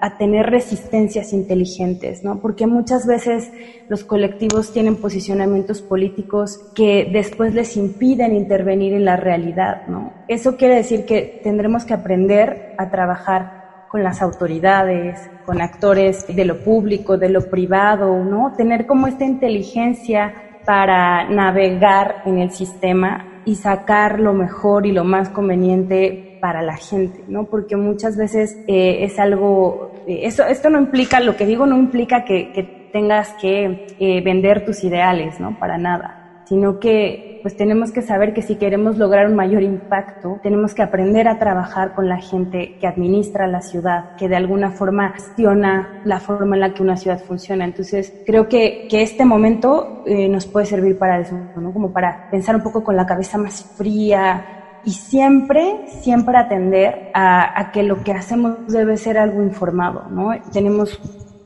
a 0.00 0.16
tener 0.16 0.46
resistencias 0.46 1.32
inteligentes, 1.32 2.24
¿no? 2.24 2.40
Porque 2.40 2.66
muchas 2.66 3.06
veces 3.06 3.52
los 3.88 4.02
colectivos 4.02 4.72
tienen 4.72 4.96
posicionamientos 4.96 5.82
políticos 5.82 6.58
que 6.74 7.08
después 7.12 7.54
les 7.54 7.76
impiden 7.76 8.34
intervenir 8.34 8.94
en 8.94 9.04
la 9.04 9.16
realidad, 9.16 9.86
¿no? 9.88 10.12
Eso 10.26 10.56
quiere 10.56 10.76
decir 10.76 11.04
que 11.04 11.40
tendremos 11.42 11.84
que 11.84 11.92
aprender 11.92 12.74
a 12.78 12.90
trabajar 12.90 13.59
con 13.90 14.04
las 14.04 14.22
autoridades, 14.22 15.28
con 15.44 15.60
actores 15.60 16.24
de 16.28 16.44
lo 16.44 16.62
público, 16.62 17.18
de 17.18 17.28
lo 17.28 17.50
privado, 17.50 18.24
¿no? 18.24 18.52
Tener 18.56 18.86
como 18.86 19.08
esta 19.08 19.24
inteligencia 19.24 20.32
para 20.64 21.28
navegar 21.28 22.22
en 22.24 22.38
el 22.38 22.52
sistema 22.52 23.42
y 23.44 23.56
sacar 23.56 24.20
lo 24.20 24.32
mejor 24.32 24.86
y 24.86 24.92
lo 24.92 25.02
más 25.02 25.28
conveniente 25.30 26.38
para 26.40 26.62
la 26.62 26.76
gente, 26.76 27.24
¿no? 27.26 27.44
Porque 27.44 27.76
muchas 27.76 28.16
veces 28.16 28.56
eh, 28.68 28.98
es 29.02 29.18
algo, 29.18 29.92
eh, 30.06 30.20
eso, 30.22 30.46
esto 30.46 30.70
no 30.70 30.78
implica, 30.78 31.18
lo 31.18 31.36
que 31.36 31.44
digo 31.44 31.66
no 31.66 31.76
implica 31.76 32.24
que, 32.24 32.78
tengas 32.92 33.34
que 33.40 33.86
eh, 34.00 34.20
vender 34.20 34.64
tus 34.64 34.82
ideales, 34.82 35.38
¿no? 35.38 35.56
Para 35.60 35.78
nada, 35.78 36.42
sino 36.46 36.80
que 36.80 37.29
pues 37.42 37.56
tenemos 37.56 37.92
que 37.92 38.02
saber 38.02 38.34
que 38.34 38.42
si 38.42 38.56
queremos 38.56 38.98
lograr 38.98 39.26
un 39.26 39.34
mayor 39.34 39.62
impacto, 39.62 40.38
tenemos 40.42 40.74
que 40.74 40.82
aprender 40.82 41.28
a 41.28 41.38
trabajar 41.38 41.94
con 41.94 42.08
la 42.08 42.18
gente 42.18 42.76
que 42.80 42.86
administra 42.86 43.46
la 43.46 43.62
ciudad, 43.62 44.16
que 44.16 44.28
de 44.28 44.36
alguna 44.36 44.70
forma 44.70 45.12
gestiona 45.12 46.00
la 46.04 46.20
forma 46.20 46.56
en 46.56 46.60
la 46.60 46.74
que 46.74 46.82
una 46.82 46.96
ciudad 46.96 47.20
funciona. 47.20 47.64
Entonces, 47.64 48.12
creo 48.26 48.48
que, 48.48 48.86
que 48.88 49.02
este 49.02 49.24
momento 49.24 50.04
nos 50.06 50.46
puede 50.46 50.66
servir 50.66 50.98
para 50.98 51.20
eso, 51.20 51.36
¿no? 51.56 51.72
Como 51.72 51.92
para 51.92 52.28
pensar 52.30 52.56
un 52.56 52.62
poco 52.62 52.82
con 52.82 52.96
la 52.96 53.06
cabeza 53.06 53.38
más 53.38 53.64
fría, 53.76 54.56
y 54.84 54.92
siempre, 54.92 55.84
siempre 56.00 56.36
atender 56.36 57.10
a, 57.14 57.70
que 57.72 57.82
lo 57.82 58.02
que 58.02 58.12
hacemos 58.12 58.66
debe 58.68 58.96
ser 58.96 59.18
algo 59.18 59.42
informado, 59.42 60.08
¿no? 60.10 60.30
Tenemos 60.52 60.98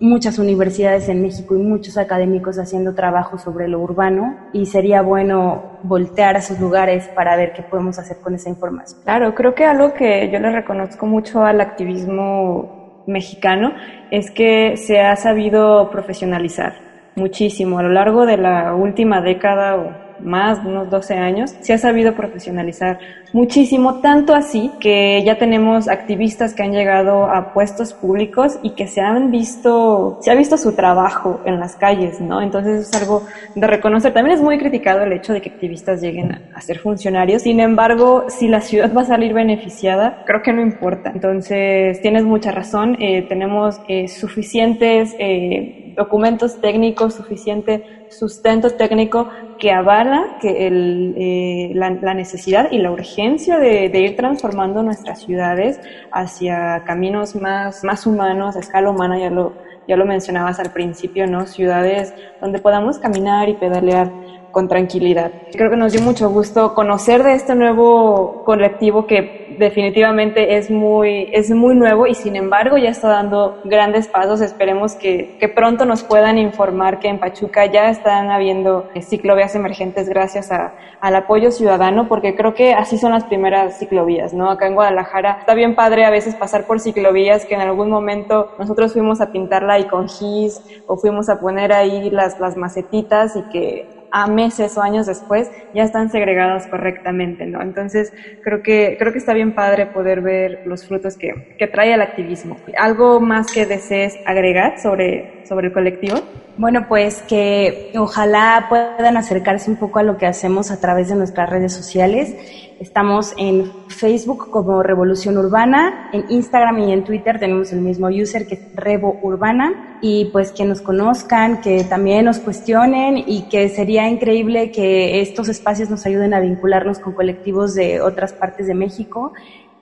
muchas 0.04 0.38
universidades 0.38 1.08
en 1.08 1.22
México 1.22 1.56
y 1.56 1.62
muchos 1.62 1.96
académicos 1.96 2.58
haciendo 2.58 2.94
trabajo 2.94 3.38
sobre 3.38 3.68
lo 3.68 3.80
urbano 3.80 4.36
y 4.52 4.66
sería 4.66 5.00
bueno 5.00 5.78
voltear 5.82 6.36
a 6.36 6.40
esos 6.40 6.60
lugares 6.60 7.08
para 7.08 7.36
ver 7.36 7.54
qué 7.54 7.62
podemos 7.62 7.98
hacer 7.98 8.18
con 8.18 8.34
esa 8.34 8.50
información. 8.50 9.00
Claro, 9.04 9.34
creo 9.34 9.54
que 9.54 9.64
algo 9.64 9.94
que 9.94 10.30
yo 10.30 10.38
le 10.38 10.52
reconozco 10.52 11.06
mucho 11.06 11.42
al 11.42 11.60
activismo 11.60 13.02
mexicano 13.06 13.72
es 14.10 14.30
que 14.30 14.76
se 14.76 15.00
ha 15.00 15.16
sabido 15.16 15.90
profesionalizar 15.90 16.74
muchísimo 17.16 17.78
a 17.78 17.82
lo 17.82 17.90
largo 17.90 18.26
de 18.26 18.36
la 18.36 18.74
última 18.74 19.22
década 19.22 19.76
o 19.76 20.03
más 20.20 20.62
de 20.62 20.70
unos 20.70 20.90
12 20.90 21.14
años, 21.14 21.54
se 21.60 21.72
ha 21.72 21.78
sabido 21.78 22.14
profesionalizar 22.14 22.98
muchísimo, 23.32 24.00
tanto 24.00 24.34
así 24.34 24.70
que 24.80 25.22
ya 25.24 25.38
tenemos 25.38 25.88
activistas 25.88 26.54
que 26.54 26.62
han 26.62 26.72
llegado 26.72 27.24
a 27.24 27.52
puestos 27.52 27.92
públicos 27.92 28.58
y 28.62 28.70
que 28.70 28.86
se 28.86 29.00
han 29.00 29.30
visto, 29.30 30.18
se 30.22 30.30
ha 30.30 30.34
visto 30.34 30.56
su 30.56 30.74
trabajo 30.74 31.40
en 31.44 31.58
las 31.58 31.74
calles, 31.76 32.20
¿no? 32.20 32.40
Entonces 32.40 32.88
es 32.88 32.94
algo 32.94 33.26
de 33.54 33.66
reconocer. 33.66 34.12
También 34.12 34.36
es 34.36 34.42
muy 34.42 34.58
criticado 34.58 35.02
el 35.02 35.12
hecho 35.12 35.32
de 35.32 35.40
que 35.40 35.50
activistas 35.50 36.00
lleguen 36.00 36.32
a, 36.54 36.60
ser 36.60 36.78
funcionarios. 36.78 37.42
Sin 37.42 37.60
embargo, 37.60 38.26
si 38.28 38.48
la 38.48 38.60
ciudad 38.60 38.92
va 38.94 39.02
a 39.02 39.06
salir 39.06 39.34
beneficiada, 39.34 40.22
creo 40.24 40.42
que 40.42 40.52
no 40.52 40.62
importa. 40.62 41.10
Entonces, 41.12 42.00
tienes 42.00 42.24
mucha 42.24 42.52
razón. 42.52 42.96
Eh, 43.00 43.22
tenemos 43.28 43.80
eh, 43.88 44.08
suficientes 44.08 45.14
eh, 45.18 45.83
documentos 45.96 46.60
técnicos, 46.60 47.14
suficiente 47.14 48.06
sustento 48.10 48.70
técnico 48.70 49.28
que 49.58 49.72
avala 49.72 50.36
que 50.40 50.66
el, 50.66 51.72
la, 51.74 52.14
necesidad 52.14 52.70
y 52.70 52.78
la 52.78 52.92
urgencia 52.92 53.58
de, 53.58 53.86
ir 53.98 54.16
transformando 54.16 54.82
nuestras 54.82 55.20
ciudades 55.20 55.80
hacia 56.12 56.84
caminos 56.84 57.34
más, 57.34 57.84
más 57.84 58.06
humanos, 58.06 58.56
a 58.56 58.60
escala 58.60 58.90
humana, 58.90 59.18
ya 59.18 59.30
lo, 59.30 59.54
ya 59.88 59.96
lo 59.96 60.06
mencionabas 60.06 60.60
al 60.60 60.72
principio, 60.72 61.26
¿no? 61.26 61.46
Ciudades 61.46 62.14
donde 62.40 62.58
podamos 62.58 62.98
caminar 62.98 63.48
y 63.48 63.54
pedalear 63.54 64.10
con 64.54 64.68
tranquilidad. 64.68 65.32
Creo 65.52 65.68
que 65.68 65.76
nos 65.76 65.92
dio 65.92 66.00
mucho 66.00 66.30
gusto 66.30 66.74
conocer 66.74 67.24
de 67.24 67.34
este 67.34 67.56
nuevo 67.56 68.44
colectivo 68.44 69.06
que 69.06 69.56
definitivamente 69.58 70.56
es 70.56 70.70
muy, 70.70 71.28
es 71.32 71.50
muy 71.50 71.74
nuevo 71.74 72.06
y 72.06 72.14
sin 72.14 72.36
embargo 72.36 72.78
ya 72.78 72.90
está 72.90 73.08
dando 73.08 73.60
grandes 73.64 74.06
pasos. 74.06 74.40
Esperemos 74.40 74.94
que, 74.94 75.36
que 75.40 75.48
pronto 75.48 75.84
nos 75.84 76.04
puedan 76.04 76.38
informar 76.38 77.00
que 77.00 77.08
en 77.08 77.18
Pachuca 77.18 77.66
ya 77.66 77.90
están 77.90 78.30
habiendo 78.30 78.88
ciclovías 79.02 79.56
emergentes 79.56 80.08
gracias 80.08 80.52
a, 80.52 80.74
al 81.00 81.16
apoyo 81.16 81.50
ciudadano, 81.50 82.06
porque 82.08 82.36
creo 82.36 82.54
que 82.54 82.74
así 82.74 82.96
son 82.96 83.10
las 83.10 83.24
primeras 83.24 83.78
ciclovías, 83.80 84.32
¿no? 84.32 84.50
Acá 84.50 84.68
en 84.68 84.74
Guadalajara 84.74 85.38
está 85.40 85.54
bien 85.54 85.74
padre 85.74 86.04
a 86.04 86.10
veces 86.10 86.36
pasar 86.36 86.64
por 86.66 86.78
ciclovías 86.78 87.44
que 87.44 87.56
en 87.56 87.60
algún 87.60 87.90
momento 87.90 88.52
nosotros 88.58 88.92
fuimos 88.92 89.20
a 89.20 89.32
pintarla 89.32 89.80
y 89.80 89.84
con 89.84 90.08
gis 90.08 90.62
o 90.86 90.96
fuimos 90.96 91.28
a 91.28 91.40
poner 91.40 91.72
ahí 91.72 92.08
las, 92.10 92.38
las 92.38 92.56
macetitas 92.56 93.34
y 93.34 93.42
que 93.50 93.93
a 94.14 94.28
meses 94.28 94.76
o 94.76 94.82
años 94.82 95.06
después 95.06 95.50
ya 95.72 95.82
están 95.82 96.08
segregadas 96.08 96.68
correctamente, 96.68 97.46
¿no? 97.46 97.60
Entonces, 97.60 98.12
creo 98.40 98.62
que, 98.62 98.94
creo 98.96 99.10
que 99.12 99.18
está 99.18 99.34
bien 99.34 99.54
padre 99.54 99.86
poder 99.86 100.20
ver 100.20 100.60
los 100.62 100.86
frutos 100.86 101.16
que, 101.18 101.32
que 101.58 101.66
trae 101.66 101.92
el 101.92 102.00
activismo. 102.00 102.60
¿Algo 102.78 103.20
más 103.20 103.50
que 103.52 103.66
desees 103.66 104.14
agregar 104.24 104.78
sobre, 104.80 105.40
sobre 105.42 105.66
el 105.66 105.72
colectivo? 105.72 106.22
Bueno, 106.56 106.86
pues 106.88 107.20
que 107.22 107.90
ojalá 107.96 108.66
puedan 108.68 109.16
acercarse 109.16 109.68
un 109.68 109.76
poco 109.76 109.98
a 109.98 110.04
lo 110.04 110.16
que 110.16 110.26
hacemos 110.26 110.70
a 110.70 110.80
través 110.80 111.08
de 111.08 111.16
nuestras 111.16 111.50
redes 111.50 111.72
sociales. 111.72 112.32
Estamos 112.78 113.34
en 113.36 113.72
Facebook 113.88 114.50
como 114.50 114.80
Revolución 114.84 115.36
Urbana, 115.36 116.10
en 116.12 116.26
Instagram 116.28 116.78
y 116.78 116.92
en 116.92 117.02
Twitter 117.02 117.40
tenemos 117.40 117.72
el 117.72 117.80
mismo 117.80 118.06
user 118.06 118.46
que 118.46 118.54
es 118.54 118.76
Revo 118.76 119.18
Urbana 119.22 119.98
y 120.00 120.26
pues 120.26 120.52
que 120.52 120.64
nos 120.64 120.80
conozcan, 120.80 121.60
que 121.60 121.82
también 121.82 122.24
nos 122.24 122.38
cuestionen 122.38 123.18
y 123.26 123.48
que 123.48 123.68
sería 123.68 124.08
increíble 124.08 124.70
que 124.70 125.20
estos 125.22 125.48
espacios 125.48 125.90
nos 125.90 126.06
ayuden 126.06 126.34
a 126.34 126.40
vincularnos 126.40 127.00
con 127.00 127.14
colectivos 127.14 127.74
de 127.74 128.00
otras 128.00 128.32
partes 128.32 128.68
de 128.68 128.74
México 128.74 129.32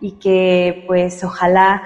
y 0.00 0.12
que 0.12 0.84
pues 0.86 1.22
ojalá 1.22 1.82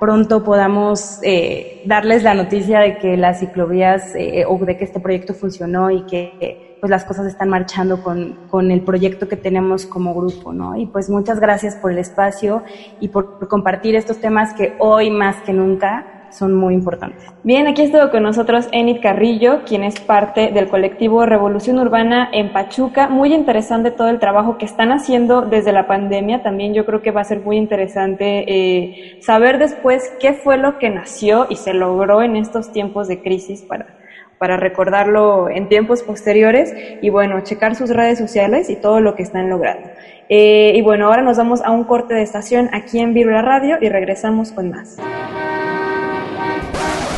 pronto 0.00 0.42
podamos 0.42 1.20
eh, 1.22 1.82
darles 1.84 2.24
la 2.24 2.34
noticia 2.34 2.80
de 2.80 2.98
que 2.98 3.16
las 3.16 3.38
ciclovías 3.38 4.14
eh, 4.16 4.44
o 4.48 4.58
de 4.58 4.76
que 4.76 4.84
este 4.84 4.98
proyecto 4.98 5.34
funcionó 5.34 5.90
y 5.90 6.02
que 6.06 6.76
pues 6.80 6.90
las 6.90 7.04
cosas 7.04 7.26
están 7.26 7.50
marchando 7.50 8.02
con, 8.02 8.46
con, 8.48 8.70
el 8.70 8.80
proyecto 8.80 9.28
que 9.28 9.36
tenemos 9.36 9.84
como 9.84 10.14
grupo, 10.14 10.54
¿no? 10.54 10.76
Y 10.76 10.86
pues 10.86 11.10
muchas 11.10 11.38
gracias 11.38 11.76
por 11.76 11.92
el 11.92 11.98
espacio 11.98 12.62
y 13.00 13.08
por 13.08 13.46
compartir 13.48 13.94
estos 13.94 14.18
temas 14.18 14.54
que 14.54 14.74
hoy 14.78 15.10
más 15.10 15.36
que 15.42 15.52
nunca 15.52 16.19
son 16.30 16.54
muy 16.54 16.74
importantes. 16.74 17.24
Bien, 17.42 17.66
aquí 17.66 17.82
estuvo 17.82 18.10
con 18.10 18.22
nosotros 18.22 18.68
Enid 18.72 19.00
Carrillo, 19.02 19.62
quien 19.64 19.84
es 19.84 20.00
parte 20.00 20.50
del 20.52 20.68
colectivo 20.68 21.26
Revolución 21.26 21.78
Urbana 21.78 22.28
en 22.32 22.52
Pachuca. 22.52 23.08
Muy 23.08 23.34
interesante 23.34 23.90
todo 23.90 24.08
el 24.08 24.18
trabajo 24.18 24.58
que 24.58 24.64
están 24.64 24.92
haciendo 24.92 25.42
desde 25.42 25.72
la 25.72 25.86
pandemia. 25.86 26.42
También 26.42 26.74
yo 26.74 26.86
creo 26.86 27.02
que 27.02 27.10
va 27.10 27.20
a 27.20 27.24
ser 27.24 27.40
muy 27.40 27.56
interesante 27.56 28.44
eh, 28.46 29.18
saber 29.22 29.58
después 29.58 30.12
qué 30.20 30.32
fue 30.34 30.56
lo 30.56 30.78
que 30.78 30.90
nació 30.90 31.46
y 31.50 31.56
se 31.56 31.74
logró 31.74 32.22
en 32.22 32.36
estos 32.36 32.72
tiempos 32.72 33.08
de 33.08 33.20
crisis 33.20 33.62
para 33.62 34.00
para 34.40 34.56
recordarlo 34.56 35.50
en 35.50 35.68
tiempos 35.68 36.02
posteriores 36.02 36.74
y 37.02 37.10
bueno, 37.10 37.42
checar 37.42 37.74
sus 37.74 37.90
redes 37.90 38.18
sociales 38.18 38.70
y 38.70 38.76
todo 38.76 39.02
lo 39.02 39.14
que 39.14 39.22
están 39.22 39.50
logrando. 39.50 39.90
Eh, 40.30 40.72
y 40.74 40.80
bueno, 40.80 41.08
ahora 41.08 41.20
nos 41.20 41.36
vamos 41.36 41.60
a 41.62 41.70
un 41.70 41.84
corte 41.84 42.14
de 42.14 42.22
estación 42.22 42.70
aquí 42.72 43.00
en 43.00 43.12
Virula 43.12 43.42
Radio 43.42 43.76
y 43.82 43.90
regresamos 43.90 44.50
con 44.50 44.70
más. 44.70 44.96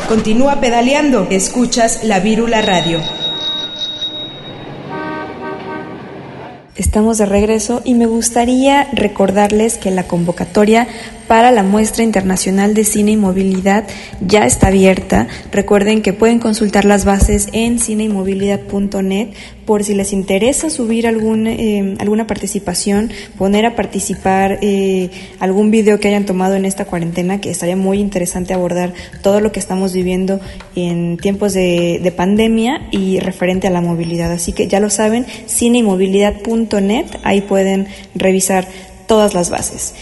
Continúa 0.09 0.61
pedaleando. 0.61 1.26
Escuchas 1.30 2.05
la 2.05 2.20
Vírula 2.20 2.61
Radio. 2.61 3.00
Estamos 6.76 7.18
de 7.18 7.26
regreso 7.26 7.80
y 7.84 7.94
me 7.94 8.07
gustaría 8.07 8.88
recordarles 8.92 9.78
que 9.78 9.90
la 9.90 10.05
convocatoria 10.05 10.86
para 11.28 11.50
la 11.50 11.62
muestra 11.62 12.04
internacional 12.04 12.74
de 12.74 12.84
cine 12.84 13.12
y 13.12 13.16
movilidad 13.16 13.84
ya 14.20 14.46
está 14.46 14.68
abierta. 14.68 15.28
Recuerden 15.50 16.02
que 16.02 16.12
pueden 16.12 16.38
consultar 16.38 16.84
las 16.84 17.04
bases 17.04 17.48
en 17.52 17.78
cineymovilidad.net 17.78 19.28
por 19.66 19.84
si 19.84 19.94
les 19.94 20.12
interesa 20.12 20.70
subir 20.70 21.06
algún, 21.06 21.46
eh, 21.46 21.94
alguna 21.98 22.26
participación, 22.26 23.12
poner 23.38 23.64
a 23.64 23.76
participar 23.76 24.58
eh, 24.60 25.10
algún 25.38 25.70
video 25.70 26.00
que 26.00 26.08
hayan 26.08 26.26
tomado 26.26 26.54
en 26.54 26.64
esta 26.64 26.84
cuarentena, 26.84 27.40
que 27.40 27.50
estaría 27.50 27.76
muy 27.76 27.98
interesante 27.98 28.54
abordar 28.54 28.92
todo 29.22 29.40
lo 29.40 29.52
que 29.52 29.60
estamos 29.60 29.92
viviendo 29.92 30.40
en 30.74 31.16
tiempos 31.16 31.54
de, 31.54 32.00
de 32.02 32.12
pandemia 32.12 32.88
y 32.90 33.20
referente 33.20 33.68
a 33.68 33.70
la 33.70 33.80
movilidad. 33.80 34.32
Así 34.32 34.52
que 34.52 34.66
ya 34.68 34.80
lo 34.80 34.90
saben, 34.90 35.26
cineymovilidad.net, 35.46 37.06
ahí 37.22 37.40
pueden 37.42 37.86
revisar 38.14 38.66
todas 39.06 39.34
las 39.34 39.50
bases. 39.50 39.94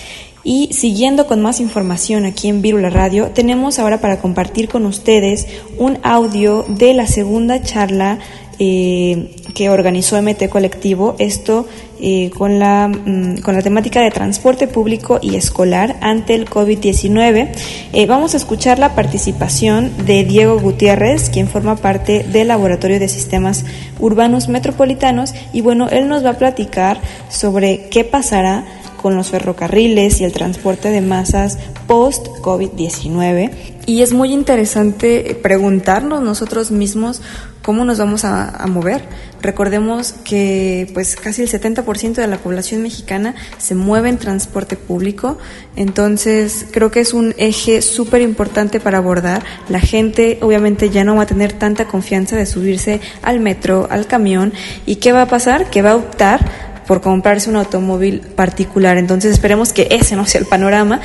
Y 0.43 0.73
siguiendo 0.73 1.27
con 1.27 1.43
más 1.43 1.61
información 1.61 2.25
aquí 2.25 2.49
en 2.49 2.63
Virula 2.63 2.91
Radio, 2.91 3.31
tenemos 3.31 3.79
ahora 3.79 4.01
para 4.01 4.21
compartir 4.21 4.69
con 4.69 4.87
ustedes 4.87 5.47
un 5.79 5.99
audio 6.03 6.65
de 6.69 6.95
la 6.95 7.07
segunda 7.07 7.63
charla 7.63 8.19
eh, 8.63 9.31
que 9.55 9.71
organizó 9.71 10.21
MT 10.21 10.51
Colectivo, 10.51 11.17
esto 11.19 11.67
eh, 11.99 12.31
con, 12.31 12.59
la, 12.59 12.89
mm, 12.89 13.41
con 13.41 13.55
la 13.55 13.63
temática 13.63 14.03
de 14.03 14.11
transporte 14.11 14.69
público 14.69 15.19
y 15.21 15.37
escolar 15.37 15.97
ante 16.03 16.35
el 16.35 16.49
COVID-19. 16.49 17.49
Eh, 17.93 18.07
vamos 18.07 18.35
a 18.35 18.37
escuchar 18.37 18.79
la 18.79 18.95
participación 18.95 19.93
de 20.05 20.25
Diego 20.25 20.59
Gutiérrez, 20.61 21.31
quien 21.31 21.49
forma 21.49 21.77
parte 21.77 22.23
del 22.23 22.49
Laboratorio 22.49 23.01
de 23.01 23.09
Sistemas 23.09 23.65
Urbanos 23.99 24.49
Metropolitanos, 24.49 25.35
y 25.53 25.63
bueno, 25.63 25.89
él 25.89 26.09
nos 26.09 26.25
va 26.25 26.31
a 26.31 26.39
platicar 26.39 27.01
sobre 27.31 27.89
qué 27.89 28.05
pasará 28.05 28.65
con 29.01 29.17
los 29.17 29.31
ferrocarriles 29.31 30.21
y 30.21 30.25
el 30.25 30.33
transporte 30.33 30.91
de 30.91 31.01
masas 31.01 31.59
post-COVID-19. 31.87 33.51
Y 33.87 34.03
es 34.03 34.13
muy 34.13 34.33
interesante 34.33 35.37
preguntarnos 35.43 36.23
nosotros 36.23 36.71
mismos 36.71 37.23
cómo 37.63 37.85
nos 37.85 37.99
vamos 37.99 38.25
a, 38.25 38.65
mover. 38.69 39.03
Recordemos 39.43 40.13
que 40.13 40.91
pues 40.93 41.17
casi 41.17 41.43
el 41.43 41.49
70% 41.49 42.15
de 42.15 42.27
la 42.27 42.37
población 42.37 42.83
mexicana 42.83 43.35
se 43.59 43.75
mueve 43.75 44.11
en 44.11 44.19
transporte 44.19 44.77
público, 44.77 45.39
entonces 45.77 46.67
creo 46.71 46.91
que 46.91 47.01
es 47.01 47.15
un 47.15 47.35
eje 47.39 47.81
súper 47.81 48.21
importante 48.21 48.81
para 48.81 48.99
abordar. 48.99 49.43
La 49.69 49.81
gente 49.81 50.39
obviamente 50.43 50.91
ya 50.91 51.05
no 51.05 51.17
va 51.17 51.23
a 51.23 51.27
tener 51.27 51.53
tanta 51.55 51.87
confianza 51.87 52.37
de 52.37 52.47
subirse 52.47 53.01
al 53.23 53.41
metro, 53.41 53.89
al 53.91 54.07
camión, 54.07 54.53
y 54.85 54.97
¿qué 54.97 55.13
va 55.13 55.23
a 55.23 55.29
pasar? 55.29 55.71
Que 55.71 55.83
va 55.83 55.93
a 55.93 55.97
optar 55.97 56.70
por 56.91 57.01
comprarse 57.01 57.49
un 57.49 57.55
automóvil 57.55 58.19
particular. 58.19 58.99
Entonces 58.99 59.31
esperemos 59.31 59.73
que 59.73 59.87
ese 59.93 60.17
no 60.17 60.27
sea 60.27 60.41
el 60.41 60.47
panorama. 60.49 61.01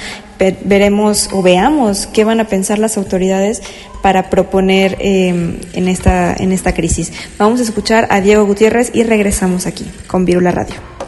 Veremos 0.63 1.29
o 1.31 1.43
veamos 1.43 2.07
qué 2.07 2.23
van 2.23 2.39
a 2.39 2.45
pensar 2.45 2.79
las 2.79 2.97
autoridades 2.97 3.61
para 4.01 4.31
proponer 4.31 4.97
em, 4.99 5.59
en, 5.73 5.87
esta, 5.87 6.33
en 6.33 6.53
esta 6.53 6.73
crisis. 6.73 7.13
Vamos 7.37 7.59
a 7.59 7.63
escuchar 7.63 8.07
a 8.09 8.19
Diego 8.19 8.47
Gutiérrez 8.47 8.89
y 8.95 9.03
regresamos 9.03 9.67
aquí 9.67 9.85
con 10.07 10.25
Virula 10.25 10.49
Radio 10.49 11.04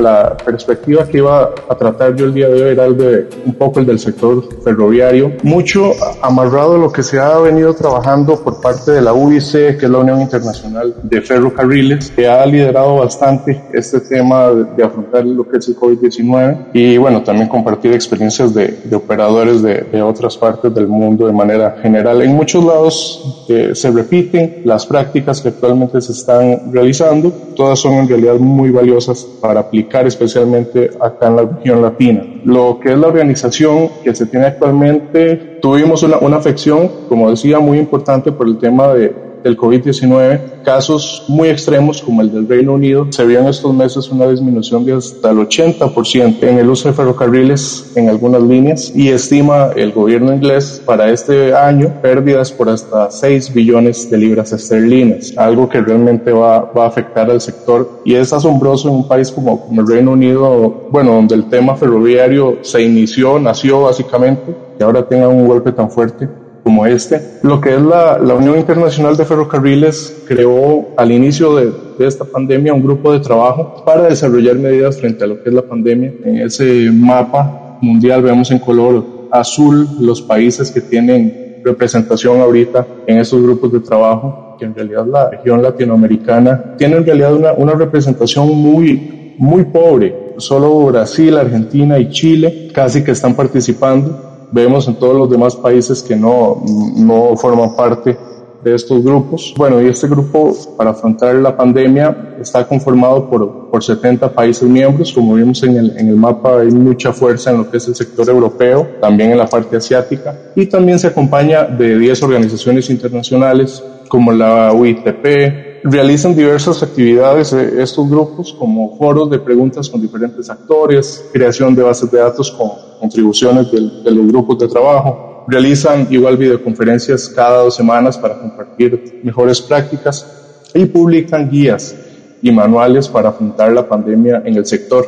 la 0.00 0.36
perspectiva 0.36 1.06
que 1.06 1.18
iba 1.18 1.50
a 1.68 1.74
tratar 1.74 2.14
yo 2.16 2.26
el 2.26 2.34
día 2.34 2.48
de 2.48 2.62
hoy 2.62 2.70
era 2.70 2.86
el 2.86 2.96
de 2.96 3.28
un 3.44 3.54
poco 3.54 3.80
el 3.80 3.86
del 3.86 3.98
sector 3.98 4.42
ferroviario, 4.62 5.32
mucho 5.42 5.92
amarrado 6.22 6.74
a 6.74 6.78
lo 6.78 6.92
que 6.92 7.02
se 7.02 7.18
ha 7.18 7.38
venido 7.38 7.74
trabajando 7.74 8.36
por 8.42 8.60
parte 8.60 8.92
de 8.92 9.02
la 9.02 9.12
UIC, 9.12 9.78
que 9.78 9.86
es 9.86 9.90
la 9.90 9.98
Unión 9.98 10.20
Internacional 10.20 10.94
de 11.02 11.20
Ferrocarriles, 11.20 12.10
que 12.10 12.28
ha 12.28 12.44
liderado 12.46 12.96
bastante 12.96 13.62
este 13.72 14.00
tema 14.00 14.48
de, 14.48 14.84
afrontar 14.84 15.24
lo 15.26 15.46
que 15.48 15.58
es 15.58 15.68
el 15.68 15.76
COVID-19 15.76 16.68
y 16.72 16.96
bueno, 16.96 17.22
también 17.22 17.48
compartir 17.48 17.92
experiencias 17.92 18.54
de, 18.54 18.78
operadores 18.94 19.62
de, 19.62 19.86
de, 19.92 20.02
otras 20.02 20.36
partes 20.36 20.74
del 20.74 20.88
mundo 20.88 21.26
de 21.26 21.32
manera 21.32 21.76
general. 21.82 22.22
En 22.22 22.34
muchos 22.34 22.64
lados 22.64 23.46
eh, 23.48 23.72
se 23.74 23.90
repiten 23.90 24.62
las 24.64 24.86
prácticas 24.86 25.40
que 25.40 25.48
actualmente 25.48 26.00
se 26.00 26.12
están 26.12 26.72
realizando, 26.72 27.30
todas 27.56 27.78
son 27.78 27.94
en 27.94 28.08
realidad 28.08 28.36
muy 28.36 28.70
valiosas 28.70 29.26
para 29.40 29.60
aplicar 29.60 29.87
especialmente 30.06 30.90
acá 31.00 31.28
en 31.28 31.36
la 31.36 31.42
región 31.42 31.82
latina. 31.82 32.22
Lo 32.44 32.78
que 32.80 32.92
es 32.92 32.98
la 32.98 33.08
organización 33.08 33.90
que 34.04 34.14
se 34.14 34.26
tiene 34.26 34.46
actualmente, 34.46 35.58
tuvimos 35.60 36.02
una, 36.02 36.18
una 36.18 36.36
afección, 36.36 36.90
como 37.08 37.30
decía, 37.30 37.58
muy 37.58 37.78
importante 37.78 38.32
por 38.32 38.46
el 38.46 38.58
tema 38.58 38.92
de 38.94 39.27
del 39.42 39.56
COVID-19, 39.56 40.62
casos 40.64 41.24
muy 41.28 41.48
extremos 41.48 42.02
como 42.02 42.22
el 42.22 42.32
del 42.32 42.48
Reino 42.48 42.74
Unido, 42.74 43.06
se 43.10 43.24
vio 43.24 43.40
en 43.40 43.46
estos 43.46 43.72
meses 43.74 44.08
una 44.10 44.28
disminución 44.28 44.84
de 44.84 44.94
hasta 44.94 45.30
el 45.30 45.38
80% 45.38 46.42
en 46.42 46.58
el 46.58 46.68
uso 46.68 46.88
de 46.88 46.94
ferrocarriles 46.94 47.92
en 47.96 48.08
algunas 48.08 48.42
líneas 48.42 48.92
y 48.94 49.08
estima 49.08 49.70
el 49.76 49.92
gobierno 49.92 50.32
inglés 50.32 50.82
para 50.84 51.10
este 51.10 51.54
año 51.54 51.94
pérdidas 52.02 52.52
por 52.52 52.68
hasta 52.68 53.10
6 53.10 53.54
billones 53.54 54.10
de 54.10 54.18
libras 54.18 54.52
esterlinas, 54.52 55.34
algo 55.36 55.68
que 55.68 55.80
realmente 55.80 56.32
va, 56.32 56.60
va 56.72 56.84
a 56.84 56.88
afectar 56.88 57.30
al 57.30 57.40
sector 57.40 58.00
y 58.04 58.14
es 58.14 58.32
asombroso 58.32 58.88
en 58.88 58.96
un 58.96 59.08
país 59.08 59.30
como, 59.30 59.60
como 59.60 59.80
el 59.80 59.86
Reino 59.86 60.12
Unido, 60.12 60.88
bueno, 60.90 61.14
donde 61.14 61.34
el 61.34 61.48
tema 61.48 61.76
ferroviario 61.76 62.58
se 62.62 62.82
inició, 62.82 63.38
nació 63.38 63.82
básicamente 63.82 64.54
y 64.78 64.82
ahora 64.82 65.06
tenga 65.06 65.28
un 65.28 65.46
golpe 65.46 65.72
tan 65.72 65.90
fuerte 65.90 66.28
como 66.68 66.84
este. 66.84 67.18
Lo 67.42 67.62
que 67.62 67.76
es 67.76 67.80
la, 67.80 68.18
la 68.18 68.34
Unión 68.34 68.58
Internacional 68.58 69.16
de 69.16 69.24
Ferrocarriles 69.24 70.24
creó 70.28 70.88
al 70.98 71.10
inicio 71.10 71.56
de, 71.56 71.72
de, 71.98 72.06
esta 72.06 72.26
pandemia 72.26 72.74
un 72.74 72.82
grupo 72.82 73.10
de 73.10 73.20
trabajo 73.20 73.82
para 73.86 74.02
desarrollar 74.02 74.56
medidas 74.56 75.00
frente 75.00 75.24
a 75.24 75.28
lo 75.28 75.42
que 75.42 75.48
es 75.48 75.54
la 75.54 75.62
pandemia. 75.62 76.12
En 76.26 76.36
ese 76.40 76.90
mapa 76.92 77.78
mundial 77.80 78.20
vemos 78.20 78.50
en 78.50 78.58
color 78.58 79.02
azul 79.30 79.88
los 79.98 80.20
países 80.20 80.70
que 80.70 80.82
tienen 80.82 81.62
representación 81.64 82.38
ahorita 82.38 82.86
en 83.06 83.16
esos 83.16 83.42
grupos 83.42 83.72
de 83.72 83.80
trabajo, 83.80 84.56
que 84.58 84.66
en 84.66 84.74
realidad 84.74 85.06
la 85.06 85.30
región 85.30 85.62
latinoamericana 85.62 86.74
tiene 86.76 86.96
en 86.96 87.06
realidad 87.06 87.34
una, 87.34 87.52
una 87.54 87.72
representación 87.72 88.46
muy, 88.48 89.34
muy 89.38 89.64
pobre. 89.64 90.34
Solo 90.36 90.84
Brasil, 90.84 91.34
Argentina 91.38 91.98
y 91.98 92.10
Chile 92.10 92.68
casi 92.74 93.02
que 93.02 93.12
están 93.12 93.34
participando 93.34 94.27
vemos 94.50 94.88
en 94.88 94.96
todos 94.96 95.16
los 95.16 95.30
demás 95.30 95.56
países 95.56 96.02
que 96.02 96.16
no, 96.16 96.62
no 96.96 97.36
forman 97.36 97.74
parte 97.76 98.16
de 98.62 98.74
estos 98.74 99.02
grupos. 99.04 99.54
Bueno, 99.56 99.80
y 99.80 99.86
este 99.86 100.08
grupo 100.08 100.56
para 100.76 100.90
afrontar 100.90 101.34
la 101.36 101.56
pandemia 101.56 102.36
está 102.40 102.66
conformado 102.66 103.28
por, 103.28 103.70
por 103.70 103.84
70 103.84 104.32
países 104.32 104.68
miembros. 104.68 105.12
Como 105.12 105.34
vimos 105.34 105.62
en 105.62 105.76
el, 105.76 105.96
en 105.96 106.08
el 106.08 106.16
mapa, 106.16 106.60
hay 106.60 106.70
mucha 106.70 107.12
fuerza 107.12 107.50
en 107.50 107.58
lo 107.58 107.70
que 107.70 107.76
es 107.76 107.86
el 107.88 107.94
sector 107.94 108.28
europeo, 108.28 108.86
también 109.00 109.30
en 109.30 109.38
la 109.38 109.46
parte 109.46 109.76
asiática, 109.76 110.34
y 110.56 110.66
también 110.66 110.98
se 110.98 111.08
acompaña 111.08 111.64
de 111.64 111.98
10 111.98 112.22
organizaciones 112.22 112.90
internacionales 112.90 113.82
como 114.08 114.32
la 114.32 114.72
UITP, 114.72 115.67
realizan 115.84 116.34
diversas 116.34 116.82
actividades 116.82 117.52
eh, 117.52 117.82
estos 117.82 118.08
grupos 118.08 118.52
como 118.52 118.96
foros 118.96 119.30
de 119.30 119.38
preguntas 119.38 119.88
con 119.88 120.00
diferentes 120.00 120.48
actores, 120.50 121.24
creación 121.32 121.74
de 121.74 121.82
bases 121.82 122.10
de 122.10 122.18
datos 122.18 122.50
con 122.50 122.70
contribuciones 123.00 123.70
de 123.70 124.10
los 124.10 124.26
grupos 124.26 124.58
de 124.58 124.68
trabajo, 124.68 125.44
realizan 125.46 126.06
igual 126.10 126.36
videoconferencias 126.36 127.28
cada 127.28 127.62
dos 127.62 127.74
semanas 127.74 128.18
para 128.18 128.38
compartir 128.38 129.20
mejores 129.22 129.60
prácticas 129.60 130.26
y 130.74 130.84
publican 130.86 131.50
guías 131.50 131.94
y 132.42 132.50
manuales 132.52 133.08
para 133.08 133.30
afrontar 133.30 133.72
la 133.72 133.88
pandemia 133.88 134.42
en 134.44 134.56
el 134.56 134.66
sector. 134.66 135.06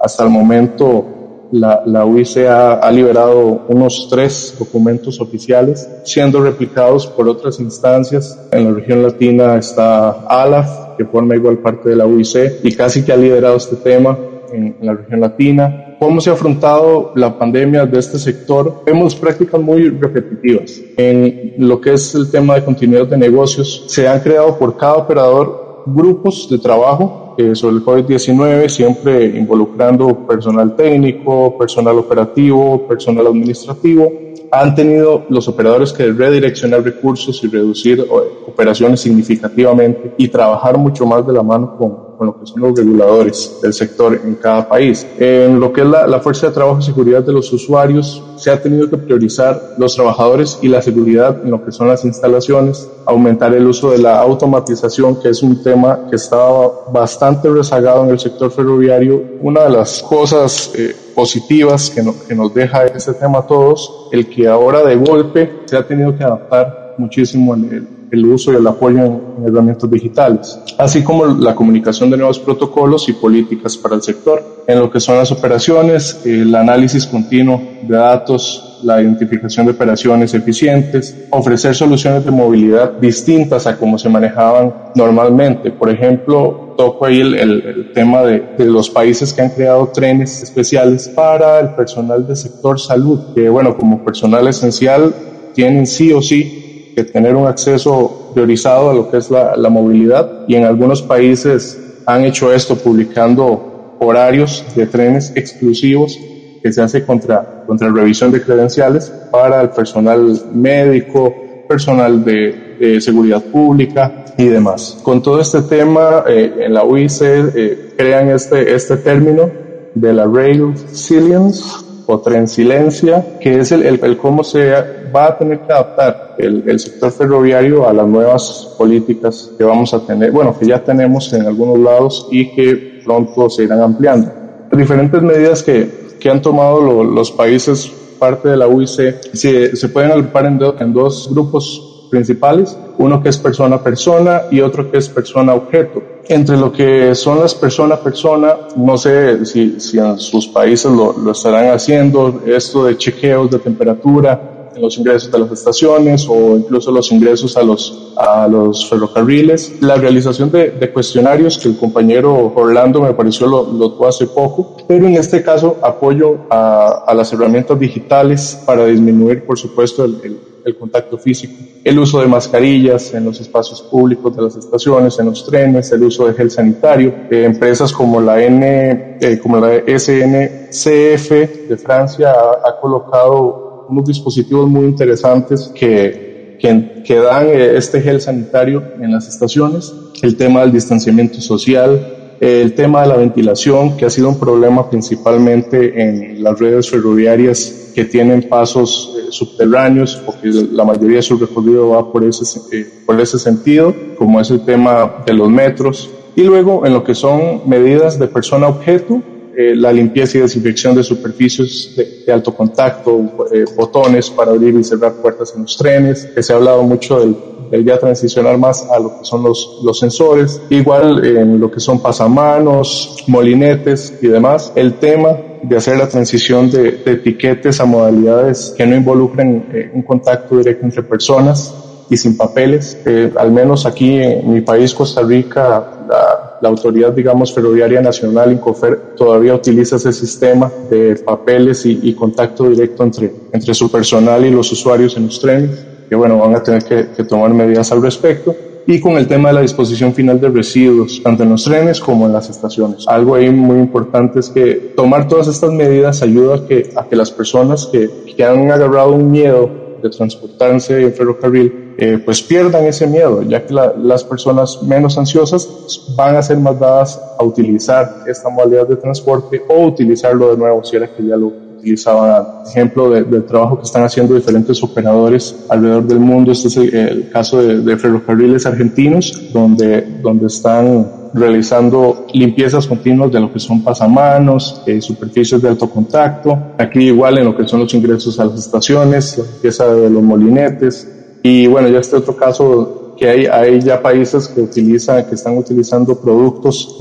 Hasta 0.00 0.24
el 0.24 0.30
momento 0.30 1.17
la, 1.52 1.82
la 1.86 2.04
UIC 2.04 2.46
ha, 2.48 2.90
liberado 2.90 3.62
unos 3.68 4.08
tres 4.10 4.54
documentos 4.58 5.20
oficiales, 5.20 5.88
siendo 6.04 6.42
replicados 6.42 7.06
por 7.06 7.28
otras 7.28 7.60
instancias. 7.60 8.38
En 8.52 8.64
la 8.64 8.72
región 8.72 9.02
latina 9.02 9.56
está 9.56 10.10
ALAF, 10.28 10.96
que 10.96 11.04
forma 11.04 11.36
igual 11.36 11.58
parte 11.58 11.90
de 11.90 11.96
la 11.96 12.06
UIC, 12.06 12.64
y 12.64 12.72
casi 12.72 13.02
que 13.02 13.12
ha 13.12 13.16
liderado 13.16 13.56
este 13.56 13.76
tema 13.76 14.18
en, 14.52 14.76
la 14.80 14.94
región 14.94 15.20
latina. 15.20 15.96
¿Cómo 15.98 16.20
se 16.20 16.30
ha 16.30 16.34
afrontado 16.34 17.12
la 17.16 17.36
pandemia 17.38 17.84
de 17.84 17.98
este 17.98 18.18
sector? 18.18 18.82
Vemos 18.86 19.16
prácticas 19.16 19.60
muy 19.60 19.88
repetitivas. 19.88 20.80
En 20.96 21.54
lo 21.58 21.80
que 21.80 21.94
es 21.94 22.14
el 22.14 22.30
tema 22.30 22.54
de 22.54 22.64
continuidad 22.64 23.06
de 23.06 23.18
negocios, 23.18 23.84
se 23.88 24.06
han 24.06 24.20
creado 24.20 24.56
por 24.58 24.76
cada 24.76 24.94
operador 24.94 25.82
grupos 25.86 26.48
de 26.50 26.58
trabajo 26.58 27.27
sobre 27.54 27.76
el 27.76 27.84
COVID-19, 27.84 28.68
siempre 28.68 29.26
involucrando 29.26 30.26
personal 30.26 30.74
técnico, 30.74 31.56
personal 31.56 31.96
operativo, 31.98 32.86
personal 32.88 33.28
administrativo. 33.28 34.12
Han 34.50 34.74
tenido 34.74 35.24
los 35.28 35.46
operadores 35.46 35.92
que 35.92 36.10
redireccionar 36.10 36.82
recursos 36.82 37.42
y 37.44 37.48
reducir 37.48 38.04
operaciones 38.46 39.00
significativamente 39.00 40.14
y 40.18 40.28
trabajar 40.28 40.76
mucho 40.78 41.06
más 41.06 41.24
de 41.26 41.32
la 41.32 41.42
mano 41.42 41.76
con, 41.76 42.07
con 42.18 42.26
lo 42.26 42.40
que 42.40 42.46
son 42.46 42.60
los 42.60 42.76
reguladores 42.76 43.58
del 43.62 43.72
sector 43.72 44.20
en 44.22 44.34
cada 44.34 44.68
país. 44.68 45.06
En 45.18 45.60
lo 45.60 45.72
que 45.72 45.82
es 45.82 45.86
la, 45.86 46.06
la 46.06 46.18
fuerza 46.18 46.48
de 46.48 46.52
trabajo 46.52 46.80
y 46.80 46.82
seguridad 46.82 47.22
de 47.22 47.32
los 47.32 47.52
usuarios, 47.52 48.22
se 48.36 48.50
ha 48.50 48.60
tenido 48.60 48.90
que 48.90 48.96
priorizar 48.96 49.74
los 49.78 49.94
trabajadores 49.94 50.58
y 50.60 50.68
la 50.68 50.82
seguridad 50.82 51.40
en 51.44 51.50
lo 51.50 51.64
que 51.64 51.72
son 51.72 51.88
las 51.88 52.04
instalaciones, 52.04 52.90
aumentar 53.06 53.54
el 53.54 53.66
uso 53.66 53.92
de 53.92 53.98
la 53.98 54.18
automatización, 54.20 55.20
que 55.20 55.28
es 55.30 55.42
un 55.42 55.62
tema 55.62 56.06
que 56.10 56.16
estaba 56.16 56.90
bastante 56.92 57.48
rezagado 57.48 58.04
en 58.04 58.10
el 58.10 58.18
sector 58.18 58.50
ferroviario. 58.50 59.22
Una 59.40 59.62
de 59.62 59.70
las 59.70 60.02
cosas 60.02 60.72
eh, 60.74 60.94
positivas 61.14 61.90
que, 61.90 62.04
que 62.26 62.34
nos 62.34 62.52
deja 62.52 62.84
ese 62.86 63.14
tema 63.14 63.40
a 63.40 63.46
todos, 63.46 64.08
el 64.12 64.28
que 64.28 64.48
ahora 64.48 64.82
de 64.82 64.96
golpe 64.96 65.60
se 65.66 65.76
ha 65.76 65.86
tenido 65.86 66.16
que 66.16 66.24
adaptar 66.24 66.94
muchísimo 66.98 67.54
en 67.54 67.64
el 67.72 67.97
el 68.10 68.26
uso 68.26 68.52
y 68.52 68.56
el 68.56 68.66
apoyo 68.66 69.04
en, 69.04 69.28
herramientas 69.46 69.90
digitales, 69.90 70.58
así 70.76 71.02
como 71.02 71.26
la 71.26 71.54
comunicación 71.54 72.10
de 72.10 72.16
nuevos 72.16 72.38
protocolos 72.38 73.08
y 73.08 73.12
políticas 73.12 73.76
para 73.76 73.94
el 73.94 74.02
sector. 74.02 74.64
En 74.66 74.78
lo 74.80 74.90
que 74.90 75.00
son 75.00 75.16
las 75.16 75.32
operaciones, 75.32 76.20
el 76.24 76.54
análisis 76.54 77.06
continuo 77.06 77.60
de 77.82 77.96
datos, 77.96 78.80
la 78.82 79.00
identificación 79.00 79.66
de 79.66 79.72
operaciones 79.72 80.34
eficientes, 80.34 81.26
ofrecer 81.30 81.74
soluciones 81.74 82.24
de 82.24 82.30
movilidad 82.30 82.92
distintas 82.92 83.66
a 83.66 83.76
como 83.76 83.98
se 83.98 84.08
manejaban 84.08 84.74
normalmente. 84.94 85.70
Por 85.70 85.90
ejemplo, 85.90 86.74
toco 86.76 87.06
ahí 87.06 87.20
el, 87.20 87.92
tema 87.94 88.22
de, 88.22 88.42
de, 88.58 88.66
los 88.66 88.90
países 88.90 89.32
que 89.32 89.42
han 89.42 89.50
creado 89.50 89.88
trenes 89.88 90.42
especiales 90.42 91.08
para 91.08 91.60
el 91.60 91.70
personal 91.70 92.26
del 92.26 92.36
sector 92.36 92.78
salud, 92.78 93.34
que 93.34 93.48
bueno, 93.48 93.76
como 93.76 94.04
personal 94.04 94.46
esencial 94.48 95.14
tienen 95.54 95.86
sí 95.86 96.12
o 96.12 96.22
sí 96.22 96.67
tener 97.12 97.36
un 97.36 97.46
acceso 97.46 98.30
priorizado 98.34 98.90
a 98.90 98.94
lo 98.94 99.10
que 99.10 99.18
es 99.18 99.30
la, 99.30 99.56
la, 99.56 99.68
movilidad 99.68 100.44
y 100.48 100.56
en 100.56 100.64
algunos 100.64 101.02
países 101.02 101.78
han 102.06 102.24
hecho 102.24 102.52
esto 102.52 102.76
publicando 102.76 103.96
horarios 104.00 104.64
de 104.74 104.86
trenes 104.86 105.32
exclusivos 105.34 106.18
que 106.62 106.72
se 106.72 106.82
hace 106.82 107.04
contra, 107.04 107.64
contra 107.66 107.88
revisión 107.90 108.32
de 108.32 108.42
credenciales 108.42 109.12
para 109.30 109.60
el 109.60 109.70
personal 109.70 110.40
médico, 110.52 111.34
personal 111.68 112.24
de, 112.24 112.76
de 112.80 113.00
seguridad 113.00 113.42
pública 113.42 114.24
y 114.36 114.46
demás. 114.46 114.98
Con 115.02 115.22
todo 115.22 115.40
este 115.40 115.62
tema, 115.62 116.24
eh, 116.26 116.54
en 116.60 116.74
la 116.74 116.84
UIC 116.84 117.20
eh, 117.20 117.94
crean 117.96 118.30
este, 118.30 118.74
este 118.74 118.96
término 118.96 119.50
de 119.94 120.12
la 120.12 120.26
Rail 120.26 120.72
Resilience 120.72 121.87
o 122.10 122.20
Trencilencia, 122.20 123.38
que 123.38 123.60
es 123.60 123.70
el, 123.70 123.82
el, 123.84 124.02
el 124.02 124.16
cómo 124.16 124.42
se 124.42 124.70
va 125.14 125.26
a 125.26 125.36
tener 125.36 125.60
que 125.60 125.70
adaptar 125.70 126.36
el, 126.38 126.64
el, 126.66 126.80
sector 126.80 127.12
ferroviario 127.12 127.86
a 127.86 127.92
las 127.92 128.06
nuevas 128.06 128.74
políticas 128.78 129.50
que 129.58 129.62
vamos 129.62 129.92
a 129.92 130.00
tener, 130.00 130.30
bueno, 130.32 130.56
que 130.58 130.66
ya 130.66 130.82
tenemos 130.82 131.30
en 131.34 131.46
algunos 131.46 131.78
lados 131.78 132.26
y 132.30 132.54
que 132.54 133.02
pronto 133.04 133.50
se 133.50 133.64
irán 133.64 133.82
ampliando. 133.82 134.32
Diferentes 134.72 135.20
medidas 135.20 135.62
que, 135.62 136.16
que 136.18 136.30
han 136.30 136.40
tomado 136.40 136.80
lo, 136.80 137.04
los 137.04 137.30
países 137.30 137.92
parte 138.18 138.48
de 138.48 138.56
la 138.56 138.66
UIC 138.66 139.34
se, 139.34 139.76
se 139.76 139.88
pueden 139.90 140.10
agrupar 140.10 140.46
en, 140.46 140.58
do, 140.58 140.76
en 140.80 140.94
dos 140.94 141.28
grupos 141.30 141.97
principales, 142.08 142.76
uno 142.98 143.22
que 143.22 143.28
es 143.28 143.38
persona 143.38 143.76
a 143.76 143.82
persona 143.82 144.42
y 144.50 144.60
otro 144.60 144.90
que 144.90 144.98
es 144.98 145.08
persona 145.08 145.54
objeto. 145.54 146.02
Entre 146.28 146.56
lo 146.56 146.72
que 146.72 147.14
son 147.14 147.40
las 147.40 147.54
persona 147.54 147.94
a 147.94 148.00
persona, 148.00 148.54
no 148.76 148.98
sé 148.98 149.46
si, 149.46 149.80
si 149.80 149.98
en 149.98 150.18
sus 150.18 150.46
países 150.48 150.90
lo, 150.90 151.16
lo 151.16 151.32
estarán 151.32 151.68
haciendo, 151.68 152.42
esto 152.46 152.84
de 152.84 152.96
chequeos 152.98 153.50
de 153.50 153.58
temperatura, 153.58 154.58
los 154.80 154.96
ingresos 154.98 155.30
de 155.30 155.38
las 155.38 155.50
estaciones 155.50 156.26
o 156.28 156.56
incluso 156.56 156.90
los 156.90 157.10
ingresos 157.12 157.56
a 157.56 157.62
los, 157.62 158.12
a 158.16 158.46
los 158.48 158.88
ferrocarriles. 158.88 159.80
La 159.80 159.96
realización 159.96 160.50
de, 160.50 160.70
de 160.70 160.92
cuestionarios 160.92 161.58
que 161.58 161.68
el 161.68 161.76
compañero 161.76 162.52
Orlando 162.54 163.02
me 163.02 163.12
pareció 163.14 163.46
lo, 163.46 163.70
lo 163.70 163.92
tuvo 163.92 164.06
hace 164.06 164.26
poco, 164.26 164.76
pero 164.86 165.06
en 165.06 165.16
este 165.16 165.42
caso 165.42 165.76
apoyo 165.82 166.38
a, 166.50 167.04
a 167.06 167.14
las 167.14 167.32
herramientas 167.32 167.78
digitales 167.78 168.62
para 168.64 168.86
disminuir, 168.86 169.44
por 169.44 169.58
supuesto, 169.58 170.04
el, 170.04 170.18
el, 170.22 170.38
el 170.64 170.76
contacto 170.76 171.18
físico, 171.18 171.54
el 171.84 171.98
uso 171.98 172.20
de 172.20 172.26
mascarillas 172.26 173.14
en 173.14 173.24
los 173.24 173.40
espacios 173.40 173.82
públicos 173.82 174.36
de 174.36 174.42
las 174.42 174.56
estaciones, 174.56 175.18
en 175.18 175.26
los 175.26 175.46
trenes, 175.46 175.90
el 175.92 176.02
uso 176.02 176.26
de 176.26 176.34
gel 176.34 176.50
sanitario. 176.50 177.14
Eh, 177.30 177.44
empresas 177.44 177.92
como 177.92 178.20
la 178.20 178.42
N, 178.42 179.18
eh, 179.20 179.38
como 179.38 179.58
la 179.58 179.82
SNCF 179.86 181.30
de 181.68 181.76
Francia 181.76 182.32
ha, 182.32 182.68
ha 182.68 182.80
colocado 182.80 183.86
unos 183.88 184.04
dispositivos 184.04 184.68
muy 184.68 184.84
interesantes 184.84 185.72
que, 185.74 186.56
que, 186.60 187.02
que, 187.04 187.14
dan 187.16 187.46
eh, 187.48 187.76
este 187.76 188.00
gel 188.00 188.20
sanitario 188.20 188.82
en 189.00 189.12
las 189.12 189.28
estaciones, 189.28 189.92
el 190.22 190.36
tema 190.36 190.60
del 190.60 190.72
distanciamiento 190.72 191.40
social, 191.40 192.36
el 192.40 192.74
tema 192.74 193.02
de 193.02 193.08
la 193.08 193.16
ventilación, 193.16 193.96
que 193.96 194.04
ha 194.04 194.10
sido 194.10 194.28
un 194.28 194.38
problema 194.38 194.88
principalmente 194.88 196.00
en 196.00 196.42
las 196.42 196.58
redes 196.58 196.88
ferroviarias 196.88 197.90
que 197.94 198.04
tienen 198.04 198.48
pasos 198.48 199.17
subterráneos, 199.30 200.20
porque 200.24 200.48
la 200.72 200.84
mayoría 200.84 201.16
de 201.16 201.22
su 201.22 201.36
recorrido 201.36 201.90
va 201.90 202.10
por 202.10 202.24
ese, 202.24 202.60
eh, 202.72 202.86
por 203.06 203.20
ese 203.20 203.38
sentido, 203.38 203.94
como 204.16 204.40
es 204.40 204.50
el 204.50 204.64
tema 204.64 205.22
de 205.26 205.32
los 205.32 205.48
metros. 205.48 206.10
Y 206.36 206.42
luego 206.42 206.86
en 206.86 206.92
lo 206.92 207.02
que 207.02 207.14
son 207.14 207.62
medidas 207.66 208.18
de 208.18 208.28
persona-objeto, 208.28 209.22
eh, 209.56 209.74
la 209.74 209.92
limpieza 209.92 210.38
y 210.38 210.40
desinfección 210.42 210.94
de 210.94 211.02
superficies 211.02 211.94
de, 211.96 212.22
de 212.24 212.32
alto 212.32 212.54
contacto, 212.54 213.20
eh, 213.52 213.64
botones 213.76 214.30
para 214.30 214.52
abrir 214.52 214.74
y 214.76 214.84
cerrar 214.84 215.14
puertas 215.14 215.52
en 215.56 215.62
los 215.62 215.76
trenes, 215.76 216.26
que 216.26 216.42
se 216.42 216.52
ha 216.52 216.56
hablado 216.56 216.82
mucho 216.84 217.18
del, 217.18 217.36
del 217.70 217.84
ya 217.84 217.98
transicionar 217.98 218.56
más 218.56 218.86
a 218.88 218.98
lo 219.00 219.18
que 219.18 219.24
son 219.24 219.42
los, 219.42 219.80
los 219.82 219.98
sensores, 219.98 220.60
igual 220.70 221.24
en 221.24 221.58
lo 221.58 221.70
que 221.70 221.80
son 221.80 222.00
pasamanos, 222.00 223.24
molinetes 223.26 224.18
y 224.22 224.28
demás. 224.28 224.72
El 224.76 224.94
tema 224.94 225.36
de 225.62 225.76
hacer 225.76 225.96
la 225.96 226.08
transición 226.08 226.70
de, 226.70 226.92
de 226.92 227.12
etiquetes 227.12 227.80
a 227.80 227.84
modalidades 227.84 228.74
que 228.76 228.86
no 228.86 228.96
involucren 228.96 229.66
eh, 229.72 229.90
un 229.92 230.02
contacto 230.02 230.56
directo 230.56 230.84
entre 230.84 231.02
personas 231.02 231.74
y 232.10 232.16
sin 232.16 232.36
papeles. 232.36 232.98
Eh, 233.04 233.32
al 233.36 233.52
menos 233.52 233.86
aquí 233.86 234.16
en 234.16 234.52
mi 234.52 234.60
país, 234.60 234.94
Costa 234.94 235.22
Rica, 235.22 236.04
la, 236.08 236.58
la 236.60 236.68
autoridad, 236.68 237.12
digamos, 237.12 237.52
ferroviaria 237.52 238.00
nacional, 238.00 238.52
Incofer, 238.52 239.14
todavía 239.16 239.54
utiliza 239.54 239.96
ese 239.96 240.12
sistema 240.12 240.70
de 240.90 241.16
papeles 241.16 241.84
y, 241.84 242.14
contacto 242.14 242.68
directo 242.68 243.02
entre, 243.04 243.32
entre 243.52 243.74
su 243.74 243.90
personal 243.90 244.44
y 244.44 244.50
los 244.50 244.72
usuarios 244.72 245.16
en 245.16 245.26
los 245.26 245.40
trenes, 245.40 245.84
que 246.08 246.14
bueno, 246.14 246.38
van 246.38 246.54
a 246.54 246.62
tener 246.62 246.84
que 246.84 247.24
tomar 247.24 247.52
medidas 247.52 247.92
al 247.92 248.02
respecto 248.02 248.54
y 248.90 249.00
con 249.00 249.18
el 249.18 249.28
tema 249.28 249.50
de 249.50 249.56
la 249.56 249.60
disposición 249.60 250.14
final 250.14 250.40
de 250.40 250.48
residuos, 250.48 251.20
tanto 251.22 251.42
en 251.42 251.50
los 251.50 251.62
trenes 251.62 252.00
como 252.00 252.24
en 252.24 252.32
las 252.32 252.48
estaciones. 252.48 253.06
Algo 253.06 253.34
ahí 253.34 253.50
muy 253.50 253.80
importante 253.80 254.40
es 254.40 254.48
que 254.48 254.94
tomar 254.96 255.28
todas 255.28 255.46
estas 255.46 255.70
medidas 255.72 256.22
ayuda 256.22 256.56
a 256.56 256.66
que, 256.66 256.90
a 256.96 257.04
que 257.04 257.14
las 257.14 257.30
personas 257.30 257.86
que, 257.92 258.08
que 258.34 258.42
han 258.42 258.70
agarrado 258.70 259.12
un 259.12 259.30
miedo 259.30 259.70
de 260.02 260.08
transportarse 260.08 261.02
en 261.02 261.12
ferrocarril 261.12 261.94
eh, 261.98 262.18
pues 262.24 262.40
pierdan 262.40 262.86
ese 262.86 263.06
miedo, 263.06 263.42
ya 263.42 263.66
que 263.66 263.74
la, 263.74 263.92
las 263.94 264.24
personas 264.24 264.82
menos 264.82 265.18
ansiosas 265.18 265.68
van 266.16 266.36
a 266.36 266.42
ser 266.42 266.56
más 266.56 266.80
dadas 266.80 267.20
a 267.38 267.44
utilizar 267.44 268.24
esta 268.26 268.48
modalidad 268.48 268.88
de 268.88 268.96
transporte 268.96 269.60
o 269.68 269.84
utilizarlo 269.84 270.52
de 270.52 270.56
nuevo 270.56 270.82
si 270.82 270.96
era 270.96 271.14
que 271.14 271.26
ya 271.26 271.36
lo 271.36 271.67
utilizaban. 271.78 272.46
Ejemplo 272.68 273.10
de, 273.10 273.24
del 273.24 273.44
trabajo 273.44 273.78
que 273.78 273.84
están 273.84 274.04
haciendo 274.04 274.34
diferentes 274.34 274.82
operadores 274.82 275.54
alrededor 275.68 276.06
del 276.06 276.20
mundo. 276.20 276.52
Este 276.52 276.68
es 276.68 276.76
el, 276.76 277.30
caso 277.30 277.62
de, 277.62 277.96
ferrocarriles 277.96 278.66
argentinos, 278.66 279.52
donde, 279.52 280.02
donde 280.22 280.46
están 280.46 281.10
realizando 281.34 282.26
limpiezas 282.32 282.86
continuas 282.86 283.30
de 283.32 283.40
lo 283.40 283.52
que 283.52 283.58
son 283.58 283.82
pasamanos, 283.82 284.82
eh, 284.86 285.00
superficies 285.00 285.60
de 285.60 285.68
alto 285.68 285.88
contacto. 285.88 286.58
Aquí 286.78 287.00
igual 287.00 287.38
en 287.38 287.44
lo 287.44 287.56
que 287.56 287.66
son 287.66 287.80
los 287.80 287.94
ingresos 287.94 288.38
a 288.40 288.46
las 288.46 288.58
estaciones, 288.58 289.38
la 289.38 289.44
limpieza 289.44 289.94
de 289.94 290.10
los 290.10 290.22
molinetes, 290.22 291.08
y 291.42 291.66
bueno, 291.66 291.88
ya 291.88 292.00
este 292.00 292.16
otro 292.16 292.36
caso 292.36 293.14
que 293.16 293.28
hay, 293.28 293.46
hay 293.46 293.80
ya 293.80 294.00
países 294.00 294.48
que 294.48 294.60
utilizan, 294.60 295.24
que 295.26 295.34
están 295.34 295.56
utilizando 295.58 296.14
productos 296.20 296.96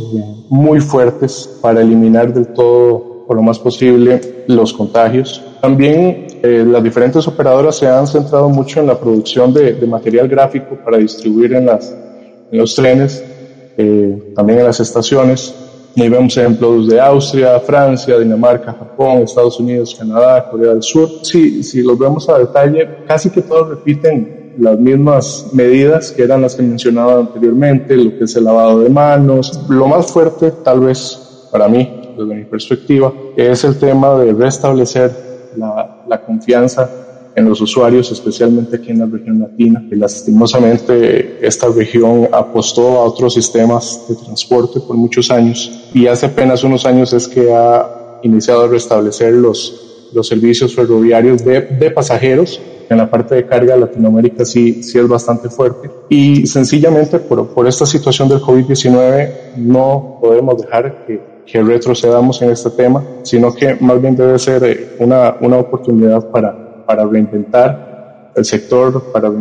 muy 0.49 0.81
fuertes 0.81 1.49
para 1.61 1.81
eliminar 1.81 2.33
del 2.33 2.47
todo, 2.47 3.06
por 3.27 3.35
lo 3.35 3.43
más 3.43 3.59
posible, 3.59 4.43
los 4.47 4.73
contagios. 4.73 5.43
También 5.61 6.27
eh, 6.41 6.65
las 6.65 6.81
diferentes 6.81 7.27
operadoras 7.27 7.75
se 7.75 7.87
han 7.87 8.07
centrado 8.07 8.47
mucho 8.49 8.79
en 8.79 8.87
la 8.87 8.97
producción 8.97 9.53
de, 9.53 9.73
material 9.85 10.29
gráfico 10.29 10.77
para 10.83 10.97
distribuir 10.97 11.53
en, 11.53 11.65
las, 11.65 11.93
en 12.51 12.57
los 12.57 12.73
trenes, 12.73 13.23
eh, 13.77 14.31
también 14.33 14.59
en 14.59 14.65
las 14.65 14.79
estaciones. 14.79 15.53
Y 15.95 16.07
vemos 16.07 16.37
ejemplos 16.37 16.87
de 16.87 17.01
Austria, 17.01 17.59
Francia, 17.59 18.19
Dinamarca, 18.19 18.71
Japón, 18.71 19.23
Estados 19.23 19.59
Unidos, 19.59 19.95
Canadá, 19.97 20.47
Corea 20.49 20.73
del 20.73 20.83
Sur. 20.83 21.09
Sí, 21.23 21.63
si 21.63 21.81
los 21.81 21.97
vemos 21.97 22.29
a 22.29 22.37
detalle, 22.37 22.87
casi 23.07 23.31
que 23.31 23.41
todos 23.41 23.69
repiten 23.69 24.53
las 24.59 24.79
mismas 24.79 25.47
medidas 25.53 26.11
que 26.11 26.23
eran 26.23 26.43
las 26.43 26.55
que 26.55 26.61
mencionaba 26.61 27.19
anteriormente, 27.19 27.95
lo 27.95 28.17
que 28.17 28.25
es 28.25 28.35
el 28.35 28.43
lavado 28.43 28.79
de 28.81 28.89
manos. 28.89 29.59
Lo 29.69 29.87
más 29.87 30.11
fuerte, 30.11 30.51
tal 30.63 30.81
vez 30.81 31.47
para 31.51 31.67
mí, 31.67 31.96
desde 32.17 32.35
mi 32.35 32.45
perspectiva, 32.45 33.13
es 33.35 33.63
el 33.63 33.77
tema 33.77 34.17
de 34.17 34.33
restablecer 34.33 35.11
la, 35.55 36.03
la 36.07 36.21
confianza 36.21 36.89
en 37.37 37.47
los 37.47 37.61
usuarios, 37.61 38.11
especialmente 38.11 38.77
aquí 38.77 38.89
en 38.89 38.99
la 38.99 39.05
región 39.05 39.39
latina. 39.39 39.85
Y 39.91 39.95
lastimosamente 39.95 41.37
esta 41.45 41.67
región 41.67 42.27
apostó 42.31 42.97
a 42.97 43.03
otros 43.03 43.35
sistemas 43.35 44.05
de 44.09 44.15
transporte 44.15 44.79
por 44.79 44.95
muchos 44.95 45.29
años 45.29 45.89
y 45.93 46.07
hace 46.07 46.25
apenas 46.25 46.63
unos 46.63 46.85
años 46.87 47.13
es 47.13 47.27
que 47.27 47.53
ha 47.53 48.19
iniciado 48.23 48.63
a 48.63 48.67
restablecer 48.67 49.33
los, 49.33 50.09
los 50.13 50.27
servicios 50.27 50.73
ferroviarios 50.73 51.45
de, 51.45 51.61
de 51.61 51.91
pasajeros 51.91 52.59
en 52.89 52.97
la 52.97 53.09
parte 53.09 53.35
de 53.35 53.45
carga 53.45 53.77
Latinoamérica 53.77 54.43
sí, 54.43 54.81
sí 54.81 54.97
es 54.97 55.07
bastante 55.07 55.49
fuerte 55.49 55.91
y 56.09 56.47
sencillamente 56.47 57.19
por, 57.19 57.49
por 57.49 57.67
esta 57.67 57.85
situación 57.85 58.29
del 58.29 58.39
COVID-19 58.39 59.57
no 59.57 60.17
podemos 60.21 60.59
dejar 60.59 61.05
que, 61.05 61.36
que, 61.49 61.61
retrocedamos 61.61 62.41
en 62.41 62.51
este 62.51 62.69
tema, 62.71 63.03
sino 63.23 63.53
que 63.53 63.75
más 63.79 64.01
bien 64.01 64.15
debe 64.15 64.37
ser 64.37 64.63
eh, 64.63 64.95
una, 64.99 65.35
una 65.41 65.57
oportunidad 65.57 66.29
para, 66.29 66.85
para 66.85 67.05
reinventar 67.05 68.31
el 68.35 68.45
sector, 68.45 69.11
para, 69.11 69.31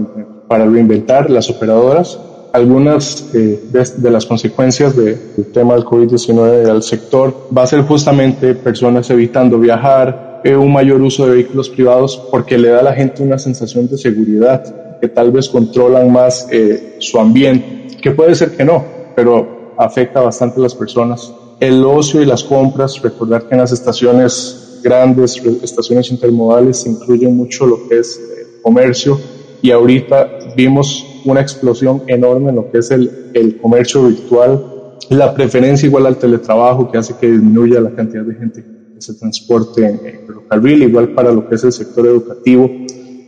para 0.48 0.64
reinventar 0.66 1.30
las 1.30 1.50
operadoras. 1.50 2.18
Algunas 2.52 3.34
eh, 3.34 3.60
de, 3.70 3.84
de, 3.96 4.10
las 4.10 4.24
consecuencias 4.24 4.96
de, 4.96 5.16
del 5.36 5.52
tema 5.52 5.74
del 5.74 5.84
COVID-19 5.84 6.70
al 6.70 6.82
sector 6.82 7.48
va 7.56 7.64
a 7.64 7.66
ser 7.66 7.82
justamente 7.82 8.54
personas 8.54 9.10
evitando 9.10 9.58
viajar, 9.58 10.26
un 10.54 10.72
mayor 10.72 11.00
uso 11.00 11.26
de 11.26 11.34
vehículos 11.34 11.68
privados 11.68 12.16
porque 12.30 12.56
le 12.56 12.68
da 12.68 12.80
a 12.80 12.82
la 12.82 12.92
gente 12.92 13.22
una 13.22 13.38
sensación 13.38 13.88
de 13.88 13.98
seguridad, 13.98 14.98
que 15.00 15.08
tal 15.08 15.32
vez 15.32 15.48
controlan 15.48 16.12
más 16.12 16.46
eh, 16.52 16.96
su 17.00 17.18
ambiente, 17.18 17.96
que 18.00 18.12
puede 18.12 18.34
ser 18.34 18.56
que 18.56 18.64
no, 18.64 18.84
pero 19.16 19.74
afecta 19.76 20.20
bastante 20.20 20.60
a 20.60 20.62
las 20.62 20.74
personas. 20.74 21.32
El 21.60 21.84
ocio 21.84 22.20
y 22.20 22.26
las 22.26 22.44
compras, 22.44 23.00
recordar 23.00 23.48
que 23.48 23.54
en 23.54 23.60
las 23.60 23.72
estaciones 23.72 24.80
grandes, 24.82 25.36
estaciones 25.62 26.10
intermodales, 26.10 26.78
se 26.78 26.90
incluye 26.90 27.28
mucho 27.28 27.66
lo 27.66 27.88
que 27.88 28.00
es 28.00 28.18
el 28.18 28.38
eh, 28.38 28.46
comercio. 28.62 29.18
Y 29.62 29.70
ahorita 29.70 30.54
vimos 30.56 31.04
una 31.24 31.40
explosión 31.40 32.02
enorme 32.06 32.50
en 32.50 32.56
lo 32.56 32.70
que 32.70 32.78
es 32.78 32.90
el, 32.90 33.30
el 33.34 33.58
comercio 33.58 34.06
virtual, 34.06 34.96
la 35.10 35.34
preferencia 35.34 35.86
igual 35.86 36.06
al 36.06 36.18
teletrabajo 36.18 36.90
que 36.90 36.98
hace 36.98 37.14
que 37.16 37.30
disminuya 37.30 37.80
la 37.80 37.94
cantidad 37.94 38.22
de 38.22 38.34
gente 38.34 38.76
ese 38.98 39.14
transporte 39.14 39.84
en, 39.84 40.26
ferrocarril, 40.26 40.82
igual 40.84 41.10
para 41.10 41.30
lo 41.30 41.48
que 41.48 41.56
es 41.56 41.64
el 41.64 41.72
sector 41.72 42.06
educativo, 42.06 42.70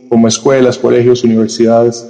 como 0.09 0.27
escuelas, 0.27 0.77
colegios, 0.77 1.23
universidades, 1.23 2.07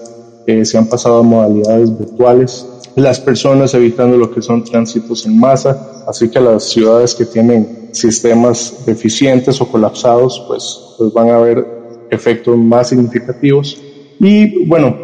eh, 0.48 0.64
se 0.64 0.78
han 0.78 0.88
pasado 0.88 1.20
a 1.20 1.24
modalidades 1.24 1.98
virtuales, 1.98 2.66
las 2.96 3.20
personas 3.20 3.74
evitando 3.74 4.18
lo 4.18 4.32
que 4.32 4.42
son 4.42 4.64
tránsitos 4.64 5.26
en 5.26 5.40
masa, 5.40 6.04
así 6.08 6.30
que 6.30 6.40
las 6.40 6.64
ciudades 6.64 7.16
que 7.16 7.26
tienen 7.26 7.90
sistemas 7.92 8.84
deficientes 8.86 9.60
o 9.62 9.68
colapsados, 9.68 10.44
pues, 10.48 10.96
pues 10.98 11.14
van 11.14 11.30
a 11.30 11.36
haber 11.38 11.66
efectos 12.10 12.58
más 12.58 12.90
significativos. 12.90 13.82
Y 14.20 14.66
bueno, 14.66 14.96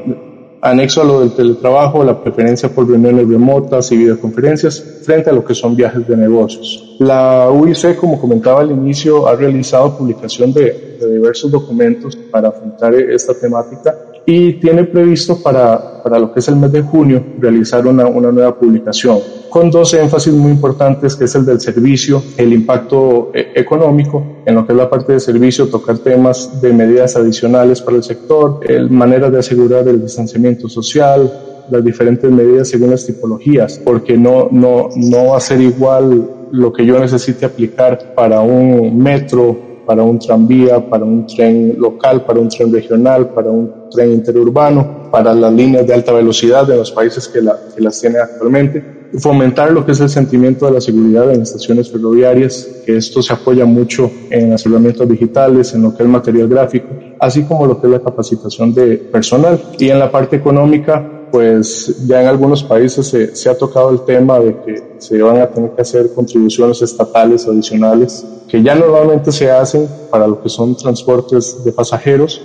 anexo 0.62 1.02
a 1.02 1.06
lo 1.06 1.20
del 1.22 1.32
teletrabajo, 1.32 2.04
la 2.04 2.22
preferencia 2.22 2.70
por 2.70 2.88
reuniones 2.88 3.28
remotas 3.28 3.92
y 3.92 3.98
videoconferencias 3.98 4.84
frente 5.04 5.30
a 5.30 5.34
lo 5.34 5.46
que 5.46 5.54
son 5.54 5.76
viajes 5.76 6.08
de 6.08 6.18
negocios. 6.18 6.96
La 7.00 7.50
UIC, 7.52 7.96
como 7.96 8.20
comentaba 8.20 8.62
al 8.62 8.72
inicio, 8.72 9.28
ha 9.28 9.36
realizado 9.36 9.98
publicación 9.98 10.52
de, 10.54 10.98
de 11.00 11.14
diversos 11.14 11.52
documentos 11.52 12.16
para 12.16 12.50
afrontar 12.50 12.94
esta 12.96 13.34
temática 13.34 13.96
y 14.26 14.54
tiene 14.54 14.86
previsto 14.86 15.42
para, 15.42 16.02
para 16.04 16.20
lo 16.20 16.34
que 16.34 16.40
es 16.40 16.48
el 16.48 16.56
mes 16.56 16.72
de 16.72 16.82
junio 16.82 17.24
realizar 17.40 17.86
una, 17.86 18.06
una 18.08 18.32
nueva 18.32 18.58
publicación 18.58 19.20
con 19.56 19.72
dos 19.72 19.94
énfasis 19.94 20.34
muy 20.34 20.52
importantes, 20.52 21.16
que 21.16 21.24
es 21.24 21.36
el 21.36 21.46
del 21.46 21.62
servicio, 21.62 22.22
el 22.36 22.52
impacto 22.52 23.32
eh, 23.34 23.54
económico, 23.56 24.42
en 24.46 24.54
lo 24.54 24.68
que 24.68 24.74
es 24.74 24.78
la 24.78 24.90
parte 24.90 25.14
de 25.14 25.20
servicio, 25.22 25.70
tocar 25.70 25.98
temas 26.00 26.62
de 26.62 26.74
medidas 26.74 27.16
adicionales 27.16 27.82
para 27.82 27.96
el 27.96 28.04
sector, 28.04 28.60
el, 28.68 28.90
manera 28.90 29.30
de 29.30 29.40
asegurar 29.40 29.88
el 29.88 30.02
distanciamiento 30.02 30.68
social, 30.68 31.32
las 31.72 31.86
diferentes 31.86 32.30
medidas 32.30 32.68
según 32.68 32.92
las 32.92 33.06
tipologías, 33.06 33.80
porque 33.82 34.18
no, 34.18 34.50
no, 34.52 34.90
no 34.98 35.28
va 35.28 35.40
igual 35.58 36.30
lo 36.52 36.74
que 36.74 36.86
yo 36.86 37.00
necesite 37.00 37.46
aplicar 37.46 38.14
para 38.14 38.42
un 38.42 39.02
metro 39.02 39.58
para 39.86 40.04
un 40.04 40.20
tranvía, 40.20 40.90
para 40.90 41.06
un 41.06 41.26
tren 41.26 41.76
local, 41.78 42.26
para 42.26 42.40
un 42.40 42.50
tren 42.50 42.72
regional, 42.72 43.30
para 43.30 43.50
un 43.50 43.90
tren 43.92 44.14
interurbano, 44.14 45.10
para 45.12 45.34
las 45.34 45.54
líneas 45.54 45.86
de 45.86 45.94
alta 45.94 46.12
velocidad 46.12 46.68
de 46.68 46.78
los 46.78 46.92
países 46.92 47.28
que, 47.28 47.42
la, 47.42 47.58
las 47.78 48.02
tienen 48.02 48.22
actualmente. 48.22 48.84
Fomentar 49.18 49.72
lo 49.72 49.86
que 49.86 49.94
es 49.94 50.00
el 50.02 50.10
sentimiento 50.10 50.66
de 50.66 50.74
la 50.74 50.82
seguridad 50.82 51.32
en 51.34 51.42
estaciones 51.42 51.90
ferroviarias, 51.90 52.68
que 52.86 52.98
esto 52.98 53.22
se 53.22 53.34
apoya 53.34 53.66
mucho 53.66 54.12
en 54.30 54.54
aseguramientos 54.54 55.08
digitales, 55.08 55.74
en 55.74 55.84
lo 55.84 55.96
que 55.96 56.04
es 56.04 56.10
material 56.10 56.50
gráfico, 56.50 56.88
así 57.20 57.44
como 57.44 57.66
lo 57.66 57.80
que 57.80 57.88
es 57.88 57.94
la 57.94 58.02
capacitación 58.02 58.74
de 58.74 58.98
personal. 58.98 59.62
Y 59.80 59.90
en 59.90 60.00
la 60.00 60.12
parte 60.12 60.36
económica, 60.36 61.15
pues 61.32 62.06
ya 62.08 62.22
en 62.22 62.28
algunos 62.28 62.64
países 62.64 63.08
se, 63.08 63.36
se, 63.36 63.50
ha 63.50 63.58
tocado 63.58 63.90
el 63.90 64.02
tema 64.06 64.40
de 64.40 64.56
que 64.62 64.84
se 65.00 65.22
van 65.22 65.38
a 65.42 65.48
tener 65.48 65.72
que 65.72 65.82
hacer 65.82 66.14
contribuciones 66.14 66.82
estatales 66.82 67.48
adicionales 67.48 68.26
que 68.48 68.62
ya 68.62 68.76
normalmente 68.76 69.32
se 69.32 69.52
hacen 69.52 69.88
para 70.10 70.28
lo 70.28 70.42
que 70.42 70.50
son 70.50 70.76
transportes 70.76 71.64
de 71.64 71.72
pasajeros, 71.72 72.42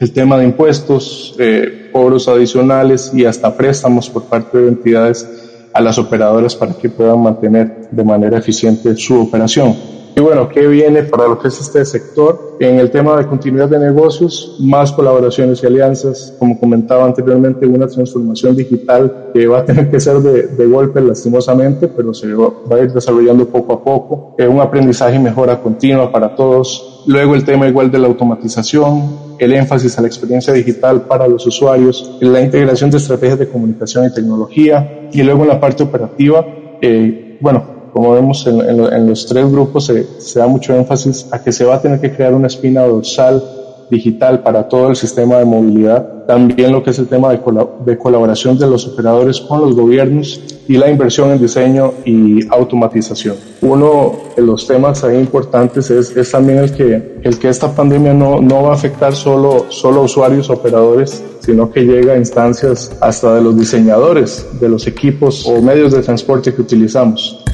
el 0.00 0.12
tema 0.12 0.36
de 0.38 0.44
impuestos, 0.44 1.34
eh, 1.38 1.90
cobros 1.92 2.28
adicionales 2.28 3.12
y 3.14 3.24
hasta 3.24 3.56
préstamos 3.56 4.10
por 4.10 4.24
parte 4.24 4.58
de 4.58 4.68
entidades 4.68 5.26
a 5.74 5.80
las 5.80 5.98
operadoras 5.98 6.54
para 6.54 6.72
que 6.72 6.88
puedan 6.88 7.20
mantener 7.20 7.88
de 7.90 8.04
manera 8.04 8.38
eficiente 8.38 8.96
su 8.96 9.20
operación. 9.20 9.74
Y 10.16 10.20
bueno, 10.20 10.48
¿qué 10.48 10.64
viene 10.68 11.02
para 11.02 11.26
lo 11.26 11.36
que 11.40 11.48
es 11.48 11.60
este 11.60 11.84
sector? 11.84 12.56
En 12.60 12.78
el 12.78 12.92
tema 12.92 13.16
de 13.16 13.26
continuidad 13.26 13.68
de 13.68 13.80
negocios, 13.80 14.56
más 14.60 14.92
colaboraciones 14.92 15.60
y 15.60 15.66
alianzas. 15.66 16.32
Como 16.38 16.60
comentaba 16.60 17.04
anteriormente, 17.04 17.66
una 17.66 17.88
transformación 17.88 18.54
digital 18.54 19.30
que 19.34 19.48
va 19.48 19.58
a 19.58 19.64
tener 19.64 19.90
que 19.90 19.98
ser 19.98 20.18
de, 20.20 20.46
de 20.46 20.66
golpe 20.66 21.00
lastimosamente, 21.00 21.88
pero 21.88 22.14
se 22.14 22.32
va, 22.32 22.48
va, 22.70 22.76
a 22.76 22.80
ir 22.84 22.92
desarrollando 22.92 23.46
poco 23.46 23.72
a 23.72 23.82
poco. 23.82 24.36
Eh, 24.38 24.46
un 24.46 24.60
aprendizaje 24.60 25.16
y 25.16 25.18
mejora 25.18 25.60
continua 25.60 26.12
para 26.12 26.36
todos. 26.36 26.93
Luego 27.06 27.34
el 27.34 27.44
tema 27.44 27.68
igual 27.68 27.90
de 27.90 27.98
la 27.98 28.06
automatización, 28.06 29.18
el 29.38 29.52
énfasis 29.52 29.98
a 29.98 30.02
la 30.02 30.06
experiencia 30.08 30.52
digital 30.52 31.02
para 31.02 31.28
los 31.28 31.46
usuarios, 31.46 32.16
la 32.20 32.40
integración 32.40 32.90
de 32.90 32.96
estrategias 32.96 33.38
de 33.38 33.48
comunicación 33.48 34.06
y 34.06 34.14
tecnología. 34.14 35.08
Y 35.12 35.22
luego 35.22 35.42
en 35.42 35.48
la 35.48 35.60
parte 35.60 35.82
operativa, 35.82 36.46
eh, 36.80 37.38
bueno, 37.40 37.62
como 37.92 38.12
vemos 38.12 38.46
en, 38.46 38.60
en, 38.60 38.92
en 38.92 39.08
los 39.08 39.26
tres 39.26 39.50
grupos, 39.50 39.86
se, 39.86 40.38
da 40.38 40.46
mucho 40.46 40.74
énfasis 40.74 41.26
a 41.30 41.42
que 41.42 41.52
se 41.52 41.64
va 41.64 41.76
a 41.76 41.80
tener 41.82 42.00
que 42.00 42.12
crear 42.12 42.34
una 42.34 42.48
espina 42.48 42.82
dorsal 42.82 43.42
digital 43.90 44.42
para 44.42 44.68
todo 44.68 44.90
el 44.90 44.96
sistema 44.96 45.36
de 45.36 45.44
movilidad. 45.44 46.24
También 46.26 46.72
lo 46.72 46.82
que 46.82 46.90
es 46.90 46.98
el 46.98 47.06
tema 47.06 47.30
de, 47.30 47.40
col 47.40 47.68
de 47.84 47.98
colaboración 47.98 48.58
de 48.58 48.66
los 48.66 48.86
operadores 48.86 49.40
con 49.40 49.60
los 49.60 49.74
gobiernos 49.74 50.40
y 50.66 50.76
la 50.78 50.88
inversión 50.88 51.30
en 51.30 51.38
diseño 51.38 51.92
y 52.04 52.46
automatización. 52.48 53.36
Uno 53.60 54.12
de 54.36 54.42
los 54.42 54.66
temas 54.66 55.04
ahí 55.04 55.18
importantes 55.18 55.90
es, 55.90 56.16
es 56.16 56.30
también 56.30 56.58
el 56.58 56.72
que, 56.72 57.20
el 57.22 57.38
que 57.38 57.48
esta 57.48 57.74
pandemia 57.74 58.14
no, 58.14 58.40
no 58.40 58.62
va 58.62 58.70
a 58.70 58.74
afectar 58.74 59.14
solo, 59.14 59.66
solo 59.68 60.02
usuarios, 60.02 60.48
operadores, 60.48 61.22
sino 61.40 61.70
que 61.70 61.82
llega 61.82 62.14
a 62.14 62.16
instancias 62.16 62.96
hasta 63.00 63.34
de 63.34 63.42
los 63.42 63.58
diseñadores 63.58 64.46
de 64.60 64.68
los 64.68 64.86
equipos 64.86 65.46
o 65.46 65.60
medios 65.60 65.92
de 65.92 66.02
transporte 66.02 66.54
que 66.54 66.62
utilizamos. 66.62 67.44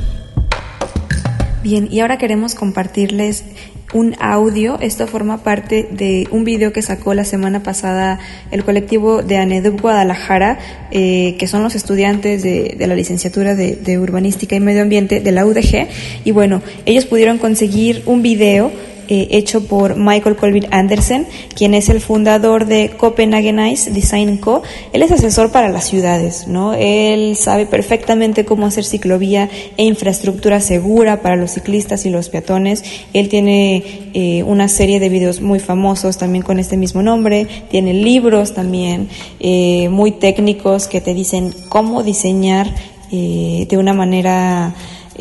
Bien, 1.62 1.88
y 1.90 2.00
ahora 2.00 2.16
queremos 2.16 2.54
compartirles 2.54 3.44
un 3.92 4.14
audio. 4.20 4.78
Esto 4.80 5.06
forma 5.06 5.38
parte 5.38 5.88
de 5.90 6.28
un 6.30 6.44
video 6.44 6.72
que 6.72 6.82
sacó 6.82 7.14
la 7.14 7.24
semana 7.24 7.62
pasada 7.62 8.18
el 8.50 8.64
colectivo 8.64 9.22
de 9.22 9.36
ANEDUB 9.36 9.80
Guadalajara, 9.80 10.58
eh, 10.90 11.36
que 11.38 11.46
son 11.46 11.62
los 11.62 11.74
estudiantes 11.74 12.42
de, 12.42 12.76
de 12.78 12.86
la 12.86 12.94
licenciatura 12.94 13.54
de, 13.54 13.76
de, 13.76 13.98
Urbanística 13.98 14.56
y 14.56 14.60
Medio 14.60 14.82
Ambiente 14.82 15.20
de 15.20 15.32
la 15.32 15.46
UDG. 15.46 15.88
Y 16.24 16.30
bueno, 16.30 16.62
ellos 16.86 17.06
pudieron 17.06 17.38
conseguir 17.38 18.02
un 18.06 18.22
video 18.22 18.70
eh, 19.12 19.26
hecho 19.32 19.66
por 19.66 19.96
Michael 19.96 20.36
Colvin 20.36 20.68
Andersen, 20.70 21.26
quien 21.56 21.74
es 21.74 21.88
el 21.88 22.00
fundador 22.00 22.66
de 22.66 22.90
Copenhagenize 22.96 23.90
Design 23.90 24.36
Co. 24.36 24.62
Él 24.92 25.02
es 25.02 25.10
asesor 25.10 25.50
para 25.50 25.68
las 25.68 25.88
ciudades, 25.88 26.46
¿no? 26.46 26.74
Él 26.74 27.34
sabe 27.34 27.66
perfectamente 27.66 28.44
cómo 28.44 28.66
hacer 28.66 28.84
ciclovía 28.84 29.50
e 29.76 29.82
infraestructura 29.82 30.60
segura 30.60 31.22
para 31.22 31.34
los 31.34 31.50
ciclistas 31.50 32.06
y 32.06 32.10
los 32.10 32.28
peatones. 32.28 32.84
Él 33.12 33.28
tiene 33.28 33.82
eh, 34.14 34.44
una 34.44 34.68
serie 34.68 35.00
de 35.00 35.08
videos 35.08 35.40
muy 35.40 35.58
famosos 35.58 36.16
también 36.16 36.44
con 36.44 36.60
este 36.60 36.76
mismo 36.76 37.02
nombre, 37.02 37.48
tiene 37.68 37.92
libros 37.92 38.54
también 38.54 39.08
eh, 39.40 39.88
muy 39.88 40.12
técnicos 40.12 40.86
que 40.86 41.00
te 41.00 41.14
dicen 41.14 41.52
cómo 41.68 42.04
diseñar 42.04 42.72
de 43.10 43.76
una 43.76 43.92
manera 43.92 44.72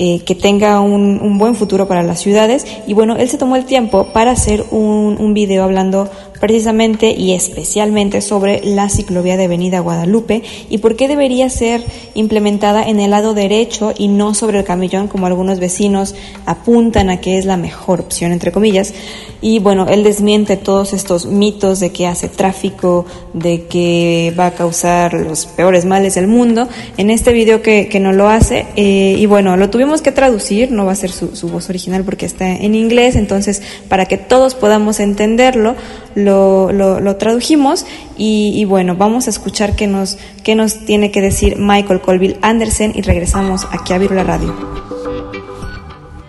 eh, 0.02 0.22
que 0.24 0.34
tenga 0.34 0.80
un, 0.80 1.20
un, 1.22 1.38
buen 1.38 1.56
futuro 1.56 1.86
para 1.86 2.04
las 2.04 2.22
ciudades. 2.22 2.66
Y 2.88 2.94
bueno, 2.94 3.18
él 3.18 3.28
se 3.28 3.38
tomó 3.38 3.58
el 3.58 3.66
tiempo 3.66 4.14
para 4.14 4.32
hacer 4.32 4.64
un, 4.72 5.18
un 5.20 5.34
video 5.34 5.62
hablando 5.66 6.10
precisamente 6.40 7.12
y 7.12 7.34
especialmente 7.34 8.22
sobre 8.22 8.62
la 8.64 8.90
ciclovía 8.90 9.38
de 9.38 9.46
Avenida 9.46 9.80
Guadalupe 9.80 10.44
y 10.70 10.80
por 10.80 10.96
qué 10.96 11.08
debería 11.08 11.50
ser 11.50 11.84
implementada 12.14 12.88
en 12.88 13.00
el 13.00 13.12
lado 13.12 13.34
derecho 13.34 13.94
y 13.98 14.08
no 14.08 14.34
sobre 14.34 14.60
el 14.60 14.66
camellón 14.66 15.08
como 15.08 15.28
algunos 15.28 15.60
vecinos 15.60 16.16
apuntan 16.46 17.10
a 17.10 17.20
que 17.22 17.38
es 17.38 17.46
la 17.46 17.58
mejor 17.58 18.00
opción 18.00 18.32
entre 18.32 18.52
comillas. 18.52 18.94
Y 19.42 19.60
bueno 19.60 19.88
él 19.90 20.04
desmiente 20.04 20.58
todos 20.58 20.94
estos 20.94 21.26
mitos 21.26 21.80
de 21.80 21.92
que 21.92 22.08
hace 22.08 22.30
tráfico 22.30 23.06
de 23.34 23.66
que 23.66 24.34
va 24.38 24.48
a 24.48 24.52
causar 24.52 25.14
los 25.14 25.46
peores 25.46 25.86
males 25.86 26.16
del 26.16 26.28
mundo. 26.28 26.68
En 26.98 27.10
este 27.10 27.34
video 27.34 27.62
que, 27.62 27.88
que 27.88 28.00
no 28.00 28.12
lo 28.12 28.30
hace 28.30 28.66
eh, 28.76 29.16
y 29.18 29.26
bueno 29.26 29.58
lo 29.58 29.70
tuvimos 29.70 30.02
que 30.02 30.12
traducir 30.12 30.72
no 30.72 30.86
va 30.86 30.94
a 30.94 30.96
ser 30.96 31.12
su, 31.12 31.36
su 31.36 31.50
voz 31.50 31.70
original 31.70 32.04
porque 32.04 32.26
está 32.26 32.50
en 32.50 32.76
inglés 32.76 33.16
entonces 33.16 33.62
para 33.88 34.06
que 34.06 34.18
todos 34.18 34.56
podamos 34.56 35.00
entenderlo 35.00 35.76
lo, 36.16 36.29
lo, 36.30 37.16
tradujimos 37.18 37.86
y, 38.18 38.64
bueno, 38.66 38.96
vamos 38.96 39.28
a 39.28 39.30
escuchar 39.30 39.76
qué 39.76 39.88
nos, 39.88 40.18
qué 40.44 40.56
nos 40.56 40.86
tiene 40.86 41.12
que 41.12 41.22
decir 41.22 41.58
Michael 41.58 42.02
Colville 42.02 42.38
Anderson 42.42 42.94
y 42.96 43.02
regresamos 43.02 43.66
aquí 43.72 43.94
a 43.94 43.98
Virula 43.98 44.24
Radio. 44.24 44.54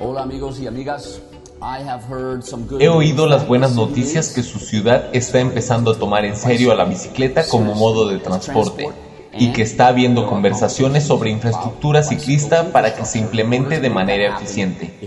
Hola 0.00 0.22
amigos 0.22 0.60
y 0.60 0.66
amigas. 0.66 1.20
He 2.78 2.88
oído 2.88 3.26
las 3.26 3.46
buenas 3.46 3.74
noticias 3.74 4.30
que 4.30 4.42
su 4.42 4.58
ciudad 4.58 5.10
está 5.12 5.40
empezando 5.40 5.90
a 5.90 5.98
tomar 5.98 6.24
en 6.24 6.34
serio 6.34 6.72
a 6.72 6.74
la 6.74 6.86
bicicleta 6.86 7.46
como 7.46 7.74
modo 7.74 8.08
de 8.08 8.18
transporte 8.18 8.88
y 9.38 9.52
que 9.52 9.62
está 9.62 9.88
habiendo 9.88 10.26
conversaciones 10.26 11.04
sobre 11.04 11.30
infraestructura 11.30 12.02
ciclista 12.02 12.72
para 12.72 12.94
que 12.94 13.04
se 13.04 13.18
implemente 13.18 13.78
de 13.78 13.90
manera 13.90 14.36
eficiente. 14.36 14.98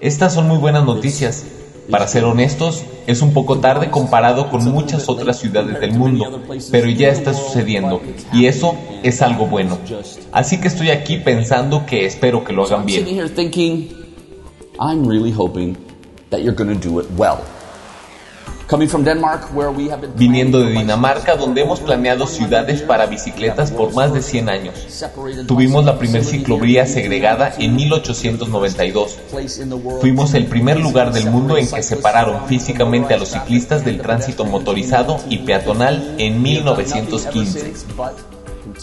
Estas 0.00 0.32
son 0.34 0.48
muy 0.48 0.56
buenas 0.56 0.84
noticias 0.84 1.44
para 1.90 2.06
ser 2.08 2.24
honestos, 2.24 2.84
es 3.06 3.22
un 3.22 3.32
poco 3.32 3.58
tarde 3.58 3.90
comparado 3.90 4.50
con 4.50 4.64
muchas 4.64 5.08
otras 5.08 5.38
ciudades 5.38 5.80
del 5.80 5.92
mundo, 5.92 6.42
pero 6.70 6.88
ya 6.88 7.08
está 7.08 7.32
sucediendo 7.32 8.00
y 8.32 8.46
eso 8.46 8.76
es 9.02 9.22
algo 9.22 9.46
bueno. 9.46 9.78
Así 10.32 10.60
que 10.60 10.68
estoy 10.68 10.90
aquí 10.90 11.18
pensando 11.18 11.86
que 11.86 12.06
espero 12.06 12.44
que 12.44 12.52
lo 12.52 12.64
hagan 12.64 12.86
bien. 12.86 13.04
Viniendo 20.16 20.60
de 20.60 20.72
Dinamarca, 20.72 21.36
donde 21.36 21.62
hemos 21.62 21.80
planeado 21.80 22.26
ciudades 22.26 22.82
para 22.82 23.06
bicicletas 23.06 23.70
por 23.70 23.94
más 23.94 24.12
de 24.12 24.22
100 24.22 24.48
años. 24.48 24.74
Tuvimos 25.46 25.84
la 25.84 25.98
primer 25.98 26.24
ciclovía 26.24 26.86
segregada 26.86 27.54
en 27.58 27.76
1892. 27.76 29.18
Fuimos 30.00 30.34
el 30.34 30.46
primer 30.46 30.80
lugar 30.80 31.12
del 31.12 31.30
mundo 31.30 31.56
en 31.56 31.68
que 31.70 31.82
separaron 31.82 32.46
físicamente 32.46 33.14
a 33.14 33.18
los 33.18 33.30
ciclistas 33.30 33.84
del 33.84 34.00
tránsito 34.00 34.44
motorizado 34.44 35.18
y 35.28 35.38
peatonal 35.38 36.14
en 36.18 36.42
1915 36.42 38.35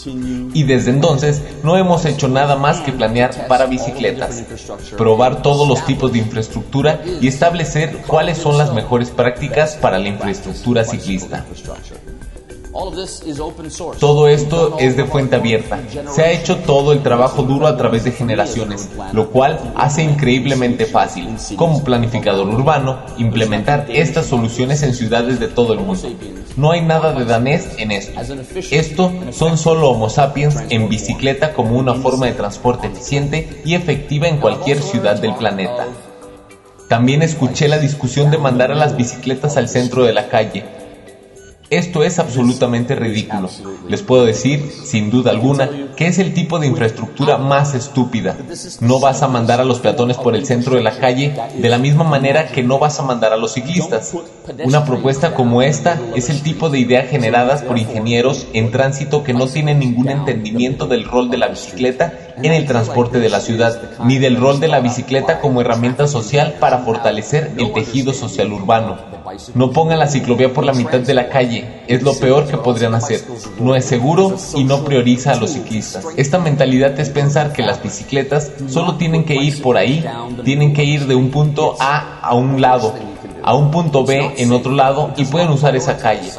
y 0.06 0.62
desde 0.64 0.90
entonces 0.90 1.42
no 1.62 1.76
hemos 1.76 2.04
hecho 2.04 2.28
nada 2.28 2.56
más 2.56 2.80
que 2.80 2.92
planear 2.92 3.46
para 3.46 3.66
bicicletas, 3.66 4.44
probar 4.96 5.42
todos 5.42 5.68
los 5.68 5.84
tipos 5.86 6.12
de 6.12 6.18
infraestructura 6.18 7.02
y 7.20 7.28
establecer 7.28 7.98
cuáles 8.06 8.38
son 8.38 8.58
las 8.58 8.72
mejores 8.72 9.10
prácticas 9.10 9.76
para 9.76 9.98
la 9.98 10.08
infraestructura 10.08 10.84
ciclista. 10.84 11.44
Todo 14.00 14.28
esto 14.28 14.76
es 14.80 14.96
de 14.96 15.04
fuente 15.04 15.36
abierta. 15.36 15.78
Se 16.10 16.22
ha 16.22 16.32
hecho 16.32 16.58
todo 16.58 16.92
el 16.92 17.02
trabajo 17.02 17.44
duro 17.44 17.68
a 17.68 17.76
través 17.76 18.02
de 18.02 18.10
generaciones, 18.10 18.88
lo 19.12 19.30
cual 19.30 19.72
hace 19.76 20.02
increíblemente 20.02 20.84
fácil, 20.84 21.28
como 21.56 21.84
planificador 21.84 22.48
urbano, 22.48 22.98
implementar 23.16 23.86
estas 23.88 24.26
soluciones 24.26 24.82
en 24.82 24.92
ciudades 24.92 25.38
de 25.38 25.46
todo 25.46 25.72
el 25.72 25.80
mundo. 25.80 26.08
No 26.56 26.72
hay 26.72 26.80
nada 26.80 27.12
de 27.12 27.24
danés 27.24 27.68
en 27.78 27.92
esto. 27.92 28.20
Esto 28.70 29.12
son 29.30 29.56
solo 29.56 29.90
Homo 29.90 30.10
sapiens 30.10 30.56
en 30.68 30.88
bicicleta 30.88 31.52
como 31.52 31.78
una 31.78 31.94
forma 31.94 32.26
de 32.26 32.32
transporte 32.32 32.88
eficiente 32.88 33.62
y 33.64 33.74
efectiva 33.74 34.26
en 34.26 34.38
cualquier 34.38 34.82
ciudad 34.82 35.20
del 35.20 35.34
planeta. 35.36 35.86
También 36.88 37.22
escuché 37.22 37.68
la 37.68 37.78
discusión 37.78 38.30
de 38.30 38.38
mandar 38.38 38.72
a 38.72 38.74
las 38.74 38.96
bicicletas 38.96 39.56
al 39.56 39.68
centro 39.68 40.04
de 40.04 40.12
la 40.12 40.28
calle, 40.28 40.64
esto 41.78 42.02
es 42.02 42.18
absolutamente 42.18 42.94
ridículo. 42.94 43.48
Les 43.88 44.02
puedo 44.02 44.24
decir, 44.24 44.70
sin 44.84 45.10
duda 45.10 45.30
alguna, 45.30 45.68
que 45.96 46.06
es 46.06 46.18
el 46.18 46.34
tipo 46.34 46.58
de 46.58 46.66
infraestructura 46.66 47.38
más 47.38 47.74
estúpida. 47.74 48.36
No 48.80 49.00
vas 49.00 49.22
a 49.22 49.28
mandar 49.28 49.60
a 49.60 49.64
los 49.64 49.80
peatones 49.80 50.16
por 50.16 50.34
el 50.34 50.46
centro 50.46 50.76
de 50.76 50.82
la 50.82 50.98
calle 50.98 51.34
de 51.56 51.68
la 51.68 51.78
misma 51.78 52.04
manera 52.04 52.48
que 52.48 52.62
no 52.62 52.78
vas 52.78 52.98
a 52.98 53.02
mandar 53.02 53.32
a 53.32 53.36
los 53.36 53.54
ciclistas. 53.54 54.14
Una 54.64 54.84
propuesta 54.84 55.34
como 55.34 55.62
esta 55.62 56.00
es 56.14 56.30
el 56.30 56.42
tipo 56.42 56.70
de 56.70 56.78
idea 56.78 57.02
generadas 57.02 57.62
por 57.62 57.78
ingenieros 57.78 58.46
en 58.52 58.70
tránsito 58.70 59.22
que 59.22 59.34
no 59.34 59.46
tienen 59.46 59.78
ningún 59.78 60.08
entendimiento 60.08 60.86
del 60.86 61.04
rol 61.04 61.30
de 61.30 61.38
la 61.38 61.48
bicicleta 61.48 62.12
en 62.36 62.52
el 62.52 62.66
transporte 62.66 63.20
de 63.20 63.28
la 63.28 63.40
ciudad, 63.40 63.80
ni 64.04 64.18
del 64.18 64.36
rol 64.36 64.60
de 64.60 64.68
la 64.68 64.80
bicicleta 64.80 65.40
como 65.40 65.60
herramienta 65.60 66.06
social 66.06 66.56
para 66.60 66.78
fortalecer 66.78 67.52
el 67.56 67.72
tejido 67.72 68.12
social 68.12 68.52
urbano. 68.52 69.13
No 69.54 69.70
pongan 69.70 69.98
la 69.98 70.08
ciclovía 70.08 70.52
por 70.52 70.64
la 70.64 70.72
mitad 70.72 71.00
de 71.00 71.14
la 71.14 71.28
calle, 71.28 71.82
es 71.86 72.02
lo 72.02 72.14
peor 72.14 72.46
que 72.46 72.56
podrían 72.56 72.94
hacer. 72.94 73.22
No 73.58 73.74
es 73.74 73.84
seguro 73.84 74.36
y 74.54 74.64
no 74.64 74.84
prioriza 74.84 75.32
a 75.32 75.36
los 75.36 75.52
ciclistas. 75.52 76.04
Esta 76.16 76.38
mentalidad 76.38 76.98
es 76.98 77.10
pensar 77.10 77.52
que 77.52 77.62
las 77.62 77.82
bicicletas 77.82 78.52
solo 78.68 78.96
tienen 78.96 79.24
que 79.24 79.34
ir 79.34 79.62
por 79.62 79.76
ahí, 79.76 80.04
tienen 80.44 80.72
que 80.72 80.84
ir 80.84 81.06
de 81.06 81.14
un 81.14 81.30
punto 81.30 81.76
A 81.80 82.20
a 82.20 82.34
un 82.34 82.60
lado, 82.60 82.94
a 83.42 83.54
un 83.54 83.70
punto 83.70 84.04
B 84.04 84.34
en 84.36 84.52
otro 84.52 84.72
lado 84.72 85.12
y 85.16 85.24
pueden 85.24 85.50
usar 85.50 85.76
esa 85.76 85.96
calle. 85.98 86.30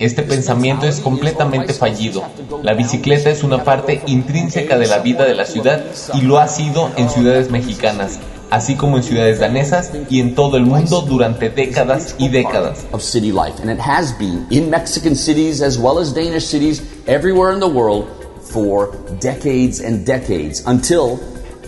Este 0.00 0.22
pensamiento 0.22 0.86
es 0.86 1.00
completamente 1.00 1.74
fallido. 1.74 2.24
La 2.62 2.72
bicicleta 2.72 3.28
es 3.28 3.42
una 3.42 3.64
parte 3.64 4.00
intrínseca 4.06 4.78
de 4.78 4.86
la 4.86 5.00
vida 5.00 5.26
de 5.26 5.34
la 5.34 5.44
ciudad 5.44 5.84
y 6.14 6.22
lo 6.22 6.38
ha 6.38 6.48
sido 6.48 6.90
en 6.96 7.10
ciudades 7.10 7.50
mexicanas, 7.50 8.18
así 8.50 8.74
como 8.74 8.96
en 8.96 9.02
ciudades 9.02 9.38
danesas 9.38 9.92
y 10.08 10.20
en 10.20 10.34
todo 10.34 10.56
el 10.56 10.66
mundo 10.66 11.02
durante 11.02 11.50
décadas 11.50 12.14
y 12.18 12.28
décadas. 12.28 12.86
Of 12.92 13.02
city 13.02 13.32
life, 13.32 13.60
and 13.62 13.70
it 13.70 13.80
has 13.80 14.16
been 14.18 14.46
in 14.50 14.68
Mexican 14.70 15.14
cities 15.14 15.62
as 15.62 15.78
well 15.78 15.98
as 15.98 16.12
Danish 16.12 16.46
cities 16.46 16.82
everywhere 17.06 17.52
in 17.52 17.60
the 17.60 17.68
world 17.68 18.06
for 18.42 18.90
decades 19.20 19.80
and 19.80 20.04
decades 20.04 20.62
until 20.66 21.20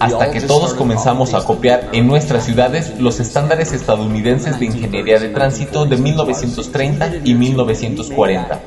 hasta 0.03 0.33
que 0.33 0.41
todos 0.41 0.74
comenzamos 0.74 1.33
a 1.33 1.45
copiar 1.45 1.91
en 1.93 2.09
nuestras 2.09 2.45
ciudades 2.45 2.99
los 2.99 3.20
estándares 3.20 3.72
estadounidenses 3.72 4.59
de 4.59 4.66
ingeniería 4.66 5.20
de 5.20 5.28
tránsito 5.28 5.87
de 5.87 5.97
1930 5.97 7.12
y 7.24 7.35
1940. 7.35 8.61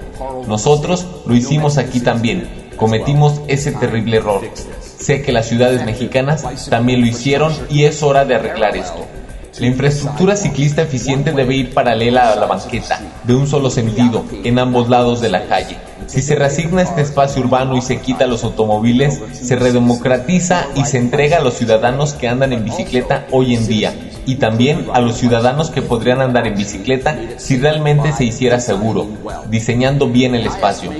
Nosotros 0.47 1.05
lo 1.25 1.35
hicimos 1.35 1.77
aquí 1.77 1.99
también, 1.99 2.47
cometimos 2.77 3.41
ese 3.47 3.73
terrible 3.73 4.17
error. 4.17 4.41
Sé 5.05 5.21
que 5.21 5.31
las 5.31 5.47
ciudades 5.47 5.85
mexicanas 5.85 6.43
también 6.67 6.99
lo 6.99 7.05
hicieron 7.05 7.53
y 7.69 7.83
es 7.83 8.01
hora 8.01 8.25
de 8.25 8.33
arreglar 8.33 8.75
esto. 8.75 9.05
La 9.59 9.67
infraestructura 9.67 10.35
ciclista 10.35 10.81
eficiente 10.81 11.31
debe 11.31 11.53
ir 11.53 11.75
paralela 11.75 12.31
a 12.31 12.35
la 12.35 12.47
banqueta, 12.47 12.99
de 13.23 13.35
un 13.35 13.45
solo 13.45 13.69
sentido, 13.69 14.25
en 14.43 14.57
ambos 14.57 14.89
lados 14.89 15.21
de 15.21 15.29
la 15.29 15.45
calle. 15.45 15.77
Si 16.07 16.21
se 16.21 16.35
reasigna 16.35 16.81
este 16.81 17.01
espacio 17.01 17.41
urbano 17.41 17.77
y 17.77 17.81
se 17.81 17.99
quita 17.99 18.27
los 18.27 18.43
automóviles, 18.43 19.21
se 19.31 19.55
redemocratiza 19.55 20.67
y 20.75 20.85
se 20.85 20.97
entrega 20.97 21.37
a 21.37 21.41
los 21.41 21.55
ciudadanos 21.55 22.13
que 22.13 22.27
andan 22.27 22.53
en 22.53 22.63
bicicleta 22.63 23.25
hoy 23.31 23.55
en 23.55 23.67
día 23.67 23.93
y 24.25 24.35
también 24.35 24.87
a 24.93 24.99
los 24.99 25.17
ciudadanos 25.17 25.69
que 25.69 25.81
podrían 25.81 26.21
andar 26.21 26.47
en 26.47 26.55
bicicleta 26.55 27.17
si 27.37 27.57
realmente 27.57 28.11
se 28.11 28.25
hiciera 28.25 28.59
seguro, 28.59 29.07
diseñando 29.49 30.07
bien 30.07 30.35
el 30.35 30.47
espacio. 30.47 30.91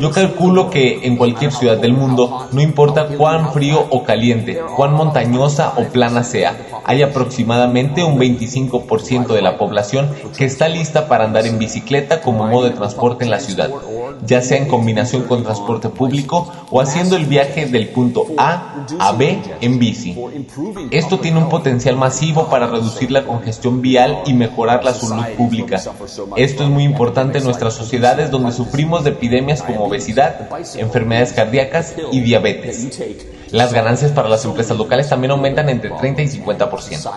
Yo 0.00 0.10
calculo 0.10 0.70
que 0.70 1.06
en 1.06 1.16
cualquier 1.16 1.52
ciudad 1.52 1.78
del 1.78 1.92
mundo, 1.92 2.48
no 2.52 2.60
importa 2.60 3.08
cuán 3.08 3.52
frío 3.52 3.86
o 3.90 4.04
caliente, 4.04 4.60
cuán 4.76 4.94
montañosa 4.94 5.72
o 5.76 5.84
plana 5.84 6.24
sea, 6.24 6.56
hay 6.84 7.02
aproximadamente 7.02 8.04
un 8.04 8.18
25% 8.18 9.28
de 9.28 9.42
la 9.42 9.58
población 9.58 10.10
que 10.36 10.44
está 10.44 10.68
lista 10.68 11.08
para 11.08 11.24
andar 11.24 11.46
en 11.46 11.58
bicicleta 11.58 12.20
como 12.20 12.46
modo 12.46 12.64
de 12.64 12.70
transporte 12.70 13.24
en 13.24 13.30
la 13.30 13.40
ciudad, 13.40 13.70
ya 14.26 14.42
sea 14.42 14.58
en 14.58 14.68
combinación 14.68 15.22
con 15.24 15.42
transporte 15.42 15.88
público 15.88 16.52
o 16.70 16.80
haciendo 16.80 17.16
el 17.16 17.26
viaje 17.26 17.66
del 17.66 17.88
punto 17.88 18.26
A 18.36 18.86
a 18.98 19.12
B 19.12 19.40
en 19.60 19.78
bici. 19.78 20.16
Esto 20.90 21.18
tiene 21.18 21.38
un 21.38 21.48
potencial 21.48 21.96
masivo 21.96 22.48
para 22.48 22.66
reducir 22.66 23.10
la 23.10 23.24
congestión 23.24 23.80
vial 23.80 24.20
y 24.26 24.34
mejorar 24.34 24.84
la 24.84 24.94
salud 24.94 25.24
pública. 25.36 25.80
Esto 26.36 26.64
es 26.64 26.70
muy 26.70 26.84
importante 26.84 27.38
en 27.38 27.44
nuestras 27.44 27.74
sociedades 27.74 28.30
donde 28.30 28.52
sufrimos 28.52 29.04
de 29.04 29.10
epidemias 29.10 29.62
como 29.62 29.84
obesidad, 29.84 30.48
enfermedades 30.76 31.32
cardíacas 31.32 31.94
y 32.12 32.20
diabetes. 32.20 32.88
Las 33.50 33.72
ganancias 33.72 34.12
para 34.12 34.28
las 34.28 34.44
empresas 34.44 34.76
locales 34.76 35.08
también 35.08 35.30
aumentan 35.30 35.68
entre 35.68 35.90
30 35.90 36.22
y 36.22 36.28
50%. 36.28 37.10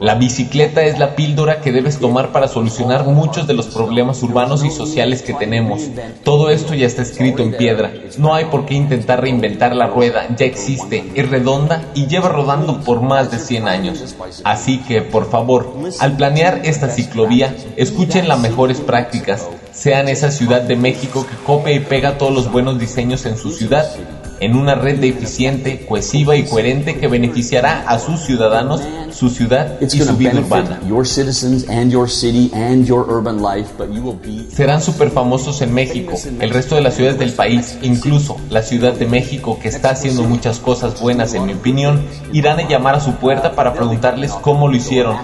La 0.00 0.14
bicicleta 0.14 0.82
es 0.82 0.98
la 0.98 1.16
píldora 1.16 1.60
que 1.60 1.72
debes 1.72 1.98
tomar 1.98 2.30
para 2.30 2.48
solucionar 2.48 3.04
muchos 3.04 3.46
de 3.46 3.54
los 3.54 3.66
problemas 3.66 4.22
urbanos 4.22 4.64
y 4.64 4.70
sociales 4.70 5.22
que 5.22 5.34
tenemos. 5.34 5.82
Todo 6.22 6.50
esto 6.50 6.74
ya 6.74 6.86
está 6.86 7.02
escrito 7.02 7.42
en 7.42 7.56
piedra. 7.56 7.92
No 8.18 8.34
hay 8.34 8.46
por 8.46 8.66
qué 8.66 8.74
intentar 8.74 9.20
reinventar 9.20 9.74
la 9.74 9.86
rueda, 9.86 10.26
ya 10.36 10.46
existe, 10.46 11.10
es 11.14 11.28
redonda 11.28 11.82
y 11.94 12.06
lleva 12.06 12.28
rodando 12.28 12.80
por 12.80 13.00
más 13.02 13.30
de 13.30 13.38
100 13.38 13.68
años. 13.68 14.14
Así 14.44 14.78
que, 14.78 15.02
por 15.02 15.30
favor, 15.30 15.72
al 15.98 16.16
planear 16.16 16.60
esta 16.64 16.88
ciclovía, 16.88 17.54
escuchen 17.76 18.28
las 18.28 18.38
mejores 18.38 18.80
prácticas, 18.80 19.48
sean 19.72 20.08
esa 20.08 20.30
Ciudad 20.30 20.62
de 20.62 20.76
México 20.76 21.26
que 21.28 21.36
copia 21.44 21.72
y 21.72 21.80
pega 21.80 22.18
todos 22.18 22.32
los 22.32 22.50
buenos 22.50 22.78
diseños 22.78 23.26
en 23.26 23.36
su 23.36 23.50
ciudad 23.50 23.86
en 24.42 24.56
una 24.56 24.74
red 24.74 24.98
de 24.98 25.08
eficiente, 25.08 25.86
cohesiva 25.86 26.34
y 26.34 26.42
coherente 26.42 26.96
que 26.96 27.06
beneficiará 27.06 27.84
a 27.86 28.00
sus 28.00 28.22
ciudadanos, 28.22 28.80
su 29.12 29.30
ciudad 29.30 29.80
y 29.80 29.88
su 29.88 30.16
vida 30.16 30.32
urbana. 30.34 30.80
Serán 34.52 34.82
súper 34.82 35.10
famosos 35.10 35.62
en 35.62 35.72
México, 35.72 36.14
el 36.40 36.50
resto 36.50 36.74
de 36.74 36.80
las 36.80 36.94
ciudades 36.94 37.20
del 37.20 37.32
país, 37.32 37.78
incluso 37.82 38.36
la 38.50 38.62
Ciudad 38.62 38.94
de 38.94 39.06
México, 39.06 39.60
que 39.62 39.68
está 39.68 39.90
haciendo 39.90 40.24
muchas 40.24 40.58
cosas 40.58 41.00
buenas 41.00 41.34
en 41.34 41.46
mi 41.46 41.52
opinión, 41.52 42.02
irán 42.32 42.58
a 42.58 42.68
llamar 42.68 42.96
a 42.96 43.00
su 43.00 43.12
puerta 43.12 43.54
para 43.54 43.72
preguntarles 43.74 44.32
cómo 44.32 44.66
lo 44.66 44.74
hicieron. 44.74 45.18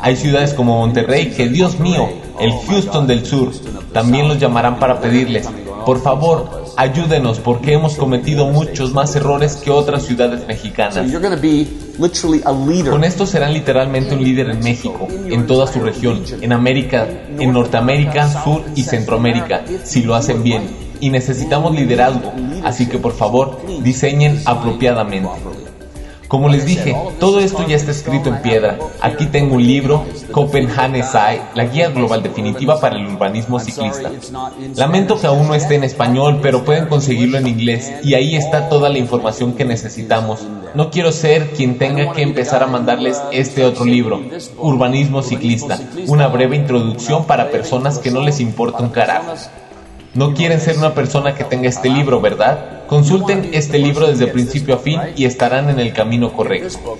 Hay 0.00 0.14
ciudades 0.14 0.54
como 0.54 0.78
Monterrey 0.78 1.32
que, 1.32 1.48
Dios 1.48 1.80
mío, 1.80 2.08
el 2.38 2.52
Houston 2.68 3.08
del 3.08 3.26
Sur, 3.26 3.50
también 3.92 4.28
los 4.28 4.38
llamarán 4.38 4.78
para 4.78 5.00
pedirles, 5.00 5.48
por 5.84 6.00
favor, 6.00 6.59
ayúdenos 6.76 7.38
porque 7.38 7.72
hemos 7.72 7.94
cometido 7.94 8.46
muchos 8.46 8.92
más 8.92 9.14
errores 9.16 9.56
que 9.56 9.70
otras 9.70 10.04
ciudades 10.04 10.46
mexicanas. 10.46 10.98
Con 12.90 13.04
esto 13.04 13.26
serán 13.26 13.52
literalmente 13.52 14.14
un 14.14 14.24
líder 14.24 14.50
en 14.50 14.60
México, 14.60 15.06
en 15.26 15.46
toda 15.46 15.66
su 15.66 15.80
región, 15.80 16.22
en 16.40 16.52
América, 16.52 17.06
en 17.38 17.52
Norteamérica, 17.52 18.28
Sur 18.42 18.62
y 18.74 18.82
Centroamérica, 18.82 19.62
si 19.84 20.02
lo 20.02 20.14
hacen 20.14 20.42
bien. 20.42 20.90
Y 21.00 21.10
necesitamos 21.10 21.74
liderazgo, 21.74 22.32
así 22.62 22.86
que 22.86 22.98
por 22.98 23.12
favor, 23.12 23.60
diseñen 23.82 24.40
apropiadamente. 24.44 25.59
Como 26.30 26.48
les 26.48 26.64
dije, 26.64 26.94
todo 27.18 27.40
esto 27.40 27.66
ya 27.66 27.74
está 27.74 27.90
escrito 27.90 28.28
en 28.28 28.40
piedra. 28.40 28.78
Aquí 29.00 29.26
tengo 29.26 29.56
un 29.56 29.66
libro, 29.66 30.04
Copenhagen 30.30 31.02
la 31.54 31.64
guía 31.64 31.88
global 31.88 32.22
definitiva 32.22 32.78
para 32.78 32.94
el 32.94 33.06
urbanismo 33.08 33.58
ciclista. 33.58 34.12
Lamento 34.76 35.20
que 35.20 35.26
aún 35.26 35.48
no 35.48 35.56
esté 35.56 35.74
en 35.74 35.82
español, 35.82 36.38
pero 36.40 36.64
pueden 36.64 36.86
conseguirlo 36.86 37.36
en 37.38 37.48
inglés 37.48 37.92
y 38.04 38.14
ahí 38.14 38.36
está 38.36 38.68
toda 38.68 38.88
la 38.90 38.98
información 38.98 39.54
que 39.54 39.64
necesitamos. 39.64 40.46
No 40.72 40.92
quiero 40.92 41.10
ser 41.10 41.50
quien 41.50 41.78
tenga 41.78 42.12
que 42.12 42.22
empezar 42.22 42.62
a 42.62 42.68
mandarles 42.68 43.20
este 43.32 43.64
otro 43.64 43.84
libro, 43.84 44.20
Urbanismo 44.56 45.22
Ciclista, 45.22 45.80
una 46.06 46.28
breve 46.28 46.54
introducción 46.54 47.24
para 47.24 47.50
personas 47.50 47.98
que 47.98 48.12
no 48.12 48.20
les 48.20 48.38
importa 48.38 48.84
un 48.84 48.90
carajo. 48.90 49.34
No 50.14 50.34
quieren 50.34 50.60
ser 50.60 50.78
una 50.78 50.94
persona 50.94 51.34
que 51.34 51.42
tenga 51.42 51.68
este 51.68 51.88
libro, 51.88 52.20
¿verdad? 52.20 52.79
Consulten 52.90 53.50
este 53.52 53.78
libro 53.78 54.08
desde 54.08 54.26
principio 54.26 54.74
a 54.74 54.78
fin 54.78 54.98
y 55.14 55.24
estarán 55.24 55.70
en 55.70 55.78
el 55.78 55.92
camino 55.92 56.32
correcto. 56.32 56.98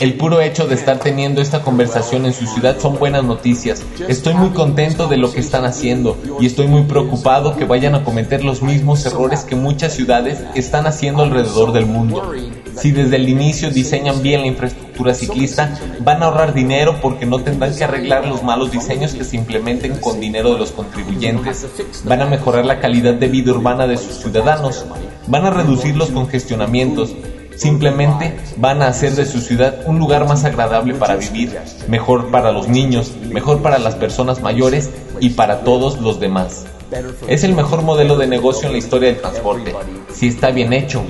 El 0.00 0.14
puro 0.14 0.40
hecho 0.40 0.66
de 0.66 0.74
estar 0.74 0.98
teniendo 1.00 1.42
esta 1.42 1.60
conversación 1.60 2.24
en 2.24 2.32
su 2.32 2.46
ciudad 2.46 2.80
son 2.80 2.98
buenas 2.98 3.24
noticias. 3.24 3.84
Estoy 4.08 4.32
muy 4.32 4.48
contento 4.50 5.06
de 5.06 5.18
lo 5.18 5.30
que 5.30 5.40
están 5.40 5.66
haciendo 5.66 6.16
y 6.40 6.46
estoy 6.46 6.66
muy 6.66 6.84
preocupado 6.84 7.56
que 7.56 7.66
vayan 7.66 7.94
a 7.94 8.04
cometer 8.04 8.42
los 8.42 8.62
mismos 8.62 9.04
errores 9.04 9.44
que 9.44 9.54
muchas 9.54 9.92
ciudades 9.92 10.42
están 10.54 10.86
haciendo 10.86 11.24
alrededor 11.24 11.72
del 11.72 11.84
mundo. 11.84 12.32
Si 12.74 12.92
desde 12.92 13.16
el 13.16 13.28
inicio 13.28 13.70
diseñan 13.70 14.22
bien 14.22 14.40
la 14.40 14.46
infraestructura 14.46 14.87
ciclista, 15.14 15.78
van 16.00 16.22
a 16.22 16.26
ahorrar 16.26 16.54
dinero 16.54 16.98
porque 17.00 17.26
no 17.26 17.38
tendrán 17.40 17.74
que 17.76 17.84
arreglar 17.84 18.26
los 18.26 18.42
malos 18.42 18.70
diseños 18.70 19.14
que 19.14 19.24
se 19.24 19.36
implementen 19.36 19.98
con 20.00 20.20
dinero 20.20 20.52
de 20.52 20.58
los 20.58 20.72
contribuyentes. 20.72 21.66
Van 22.04 22.20
a 22.20 22.26
mejorar 22.26 22.64
la 22.64 22.80
calidad 22.80 23.14
de 23.14 23.28
vida 23.28 23.52
urbana 23.52 23.86
de 23.86 23.96
sus 23.96 24.16
ciudadanos 24.16 24.84
van 25.28 25.44
a 25.44 25.50
reducir 25.50 25.96
los 25.96 26.10
congestionamientos, 26.10 27.14
simplemente 27.54 28.38
van 28.56 28.82
a 28.82 28.88
hacer 28.88 29.12
de 29.12 29.26
su 29.26 29.40
ciudad 29.40 29.82
un 29.86 29.98
lugar 29.98 30.26
más 30.26 30.44
agradable 30.44 30.94
para 30.94 31.16
vivir, 31.16 31.56
mejor 31.88 32.30
para 32.30 32.50
los 32.50 32.68
niños, 32.68 33.14
mejor 33.30 33.62
para 33.62 33.78
las 33.78 33.94
personas 33.94 34.40
mayores 34.40 34.90
y 35.20 35.30
para 35.30 35.60
todos 35.60 36.00
los 36.00 36.18
demás. 36.18 36.66
Es 37.28 37.44
el 37.44 37.54
mejor 37.54 37.82
modelo 37.82 38.16
de 38.16 38.26
negocio 38.26 38.66
en 38.66 38.72
la 38.72 38.78
historia 38.78 39.10
del 39.10 39.20
transporte, 39.20 39.74
si 40.12 40.28
está 40.28 40.50
bien 40.50 40.72
hecho. 40.72 41.02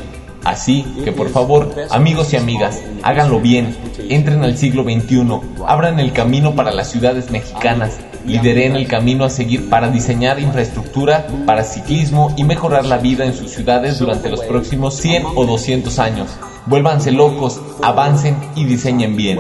Así 0.49 0.83
que 1.05 1.13
por 1.13 1.29
favor, 1.29 1.75
amigos 1.91 2.33
y 2.33 2.37
amigas, 2.37 2.81
háganlo 3.03 3.39
bien, 3.39 3.77
entren 4.09 4.43
al 4.43 4.57
siglo 4.57 4.83
XXI, 4.83 5.41
abran 5.67 6.01
el 6.01 6.15
camino 6.15 6.57
para 6.57 6.73
las 6.73 6.91
ciudades 6.91 7.31
mexicanas, 7.31 7.99
lideren 8.25 8.75
el 8.75 8.89
camino 8.89 9.27
a 9.27 9.31
seguir 9.31 9.69
para 9.69 9.91
diseñar 9.91 10.41
infraestructura 10.41 11.27
para 11.45 11.65
ciclismo 11.65 12.33
y 12.39 12.45
mejorar 12.45 12.87
la 12.87 12.97
vida 12.97 13.27
en 13.27 13.35
sus 13.35 13.51
ciudades 13.51 13.99
durante 13.99 14.31
los 14.31 14.41
próximos 14.41 14.95
100 14.95 15.25
o 15.37 15.45
200 15.45 15.99
años. 15.99 16.31
Vuélvanse 16.65 17.13
locos, 17.13 17.61
avancen 17.83 18.35
y 18.57 18.65
diseñen 18.65 19.17
bien. 19.17 19.39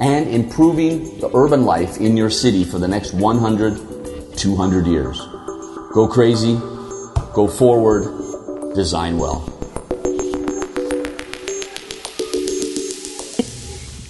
and 0.00 0.26
improving 0.26 1.20
the 1.20 1.30
urban 1.32 1.64
life 1.64 1.98
in 1.98 2.16
your 2.16 2.28
city 2.28 2.64
for 2.64 2.80
the 2.80 2.88
next 2.88 3.14
100, 3.14 3.78
200 4.36 4.86
years. 4.88 5.20
Go 5.92 6.08
crazy, 6.08 6.58
go 7.32 7.46
forward, 7.46 8.23
design 8.74 9.18
well. 9.18 9.42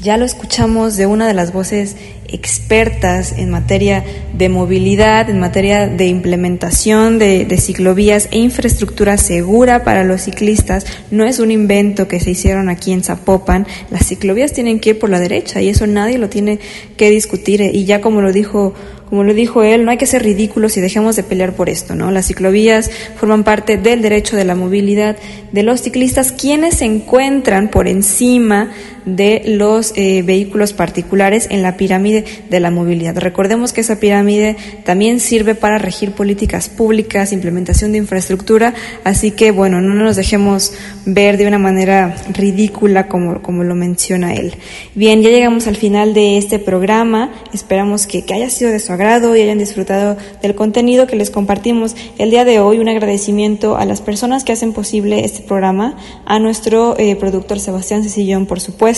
Ya 0.04 0.18
lo 0.18 0.26
escuchamos 0.26 0.98
de 0.98 1.06
una 1.06 1.26
de 1.26 1.32
las 1.32 1.54
voces 1.54 1.96
expertas 2.28 3.32
en 3.38 3.48
materia 3.48 4.04
de 4.36 4.50
movilidad, 4.50 5.30
en 5.30 5.40
materia 5.40 5.86
de 5.86 6.06
implementación 6.06 7.18
de, 7.18 7.56
ciclovías 7.58 8.28
e 8.30 8.38
infraestructura 8.38 9.16
segura 9.16 9.82
para 9.82 10.04
los 10.04 10.20
ciclistas. 10.20 10.84
No 11.10 11.24
es 11.24 11.38
un 11.38 11.50
invento 11.50 12.06
que 12.06 12.20
se 12.20 12.32
hicieron 12.32 12.68
aquí 12.68 12.92
en 12.92 13.02
Zapopan. 13.02 13.66
Las 13.90 14.06
ciclovías 14.06 14.52
tienen 14.52 14.78
que 14.78 14.90
ir 14.90 14.98
por 14.98 15.08
la 15.08 15.20
derecha 15.20 15.62
y 15.62 15.70
eso 15.70 15.86
nadie 15.86 16.18
lo 16.18 16.28
tiene 16.28 16.58
que 16.98 17.08
discutir. 17.08 17.62
Y 17.62 17.86
ya 17.86 18.02
como 18.02 18.20
lo 18.20 18.30
dijo 18.30 18.74
como 19.14 19.22
lo 19.22 19.32
dijo 19.32 19.62
él, 19.62 19.84
no 19.84 19.92
hay 19.92 19.96
que 19.96 20.08
ser 20.08 20.24
ridículos 20.24 20.76
y 20.76 20.80
dejemos 20.80 21.14
de 21.14 21.22
pelear 21.22 21.52
por 21.52 21.68
esto, 21.68 21.94
¿no? 21.94 22.10
Las 22.10 22.26
ciclovías 22.26 22.90
forman 23.14 23.44
parte 23.44 23.76
del 23.76 24.02
derecho 24.02 24.36
de 24.36 24.44
la 24.44 24.56
movilidad 24.56 25.16
de 25.52 25.62
los 25.62 25.82
ciclistas, 25.82 26.32
quienes 26.32 26.78
se 26.78 26.86
encuentran 26.86 27.68
por 27.68 27.86
encima 27.86 28.72
de 29.04 29.42
los 29.46 29.92
eh, 29.96 30.22
vehículos 30.22 30.72
particulares 30.72 31.46
en 31.50 31.62
la 31.62 31.76
pirámide 31.76 32.24
de 32.48 32.60
la 32.60 32.70
movilidad. 32.70 33.16
Recordemos 33.18 33.72
que 33.72 33.82
esa 33.82 34.00
pirámide 34.00 34.56
también 34.84 35.20
sirve 35.20 35.54
para 35.54 35.78
regir 35.78 36.12
políticas 36.12 36.68
públicas, 36.68 37.32
implementación 37.32 37.92
de 37.92 37.98
infraestructura, 37.98 38.74
así 39.04 39.30
que 39.30 39.50
bueno, 39.50 39.80
no 39.80 39.94
nos 39.94 40.16
dejemos 40.16 40.72
ver 41.06 41.36
de 41.36 41.46
una 41.46 41.58
manera 41.58 42.16
ridícula 42.32 43.08
como, 43.08 43.42
como 43.42 43.64
lo 43.64 43.74
menciona 43.74 44.34
él. 44.34 44.54
Bien, 44.94 45.22
ya 45.22 45.30
llegamos 45.30 45.66
al 45.66 45.76
final 45.76 46.14
de 46.14 46.38
este 46.38 46.58
programa, 46.58 47.32
esperamos 47.52 48.06
que, 48.06 48.24
que 48.24 48.34
haya 48.34 48.50
sido 48.50 48.70
de 48.70 48.78
su 48.78 48.92
agrado 48.92 49.36
y 49.36 49.42
hayan 49.42 49.58
disfrutado 49.58 50.16
del 50.42 50.54
contenido 50.54 51.06
que 51.06 51.16
les 51.16 51.30
compartimos 51.30 51.96
el 52.18 52.30
día 52.30 52.44
de 52.44 52.60
hoy. 52.60 52.78
Un 52.78 52.88
agradecimiento 52.88 53.76
a 53.76 53.84
las 53.84 54.00
personas 54.00 54.44
que 54.44 54.52
hacen 54.52 54.72
posible 54.72 55.24
este 55.24 55.42
programa, 55.42 55.96
a 56.24 56.38
nuestro 56.38 56.98
eh, 56.98 57.16
productor 57.16 57.60
Sebastián 57.60 58.02
Cecillón, 58.02 58.46
por 58.46 58.60
supuesto, 58.60 58.93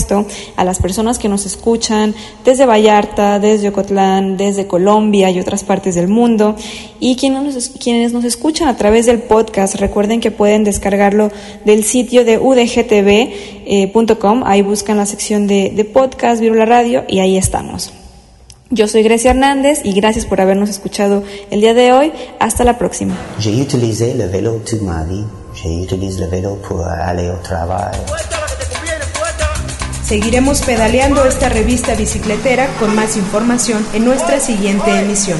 a 0.57 0.64
las 0.64 0.78
personas 0.78 1.18
que 1.18 1.28
nos 1.28 1.47
escuchan 1.47 2.14
desde 2.44 2.66
Vallarta, 2.66 3.38
desde 3.38 3.68
Ocotlán, 3.68 4.36
desde 4.36 4.66
Colombia 4.66 5.30
y 5.30 5.40
otras 5.40 5.64
partes 5.64 5.94
del 5.94 6.09
mundo. 6.09 6.57
Y 7.01 7.16
quienes 7.16 8.12
nos, 8.12 8.24
escuchan 8.24 8.68
a 8.68 8.76
través 8.76 9.07
del 9.07 9.20
podcast, 9.20 9.76
recuerden 9.76 10.20
que 10.20 10.30
pueden 10.30 10.64
descargarlo 10.64 11.30
del 11.64 11.84
sitio 11.84 12.24
de 12.24 12.38
udgtv.com. 12.38 14.42
Ahí 14.44 14.62
buscan 14.62 14.99
la 14.99 15.07
sección 15.07 15.47
de, 15.47 15.72
de 15.74 15.84
podcast, 15.84 16.40
Virula 16.40 16.66
Radio, 16.66 17.05
y 17.09 17.20
ahí 17.20 17.36
estamos. 17.36 17.92
Yo 18.70 18.88
soy 18.88 19.05
Grecia 19.05 19.30
Hernández 19.30 19.82
y 19.84 19.92
gracias 19.92 20.26
por 20.26 20.40
habernos 20.40 20.68
escuchado 20.68 21.22
el 21.53 21.61
día 21.61 21.72
de 21.72 21.92
hoy. 21.92 22.12
Hasta 22.40 22.64
la 22.64 22.78
próxima. 22.78 23.16
J'ai 23.38 23.61
utilisé 23.61 24.14
le 24.14 24.26
vélo 24.26 24.61
le 25.64 26.26
vélo 26.26 26.59
pour 26.68 26.84
aller 26.84 27.30
au 27.30 27.42
travail. 27.42 27.97
Seguiremos 30.07 30.63
pedaleando 30.63 31.25
esta 31.25 31.49
revista 31.49 31.97
bicicletera 31.97 32.69
con 32.79 32.95
más 32.95 33.17
información 33.17 33.85
en 33.93 34.05
nuestra 34.05 34.39
siguiente 34.39 35.01
emisión. 35.01 35.37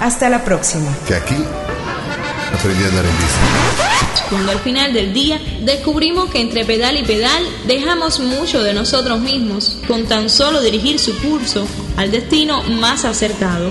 Hasta 0.00 0.28
la 0.28 0.42
próxima. 0.42 0.92
Que 1.06 1.14
aquí 1.14 1.36
aprendí 2.52 2.82
a 2.82 2.88
andar 2.88 3.04
en 3.04 3.16
bici. 3.18 4.28
Cuando 4.30 4.50
al 4.50 4.58
final 4.58 4.92
del 4.92 5.12
día 5.12 5.40
descubrimos 5.60 6.28
que 6.28 6.40
entre 6.40 6.64
pedal 6.64 6.96
y 6.96 7.04
pedal 7.04 7.40
dejamos 7.68 8.18
mucho 8.18 8.64
de 8.64 8.74
nosotros 8.74 9.20
mismos 9.20 9.78
con 9.86 10.06
tan 10.06 10.28
solo 10.28 10.60
dirigir 10.60 10.98
su 10.98 11.16
curso 11.16 11.68
al 11.96 12.10
destino 12.10 12.64
más 12.64 13.04
acertado. 13.04 13.70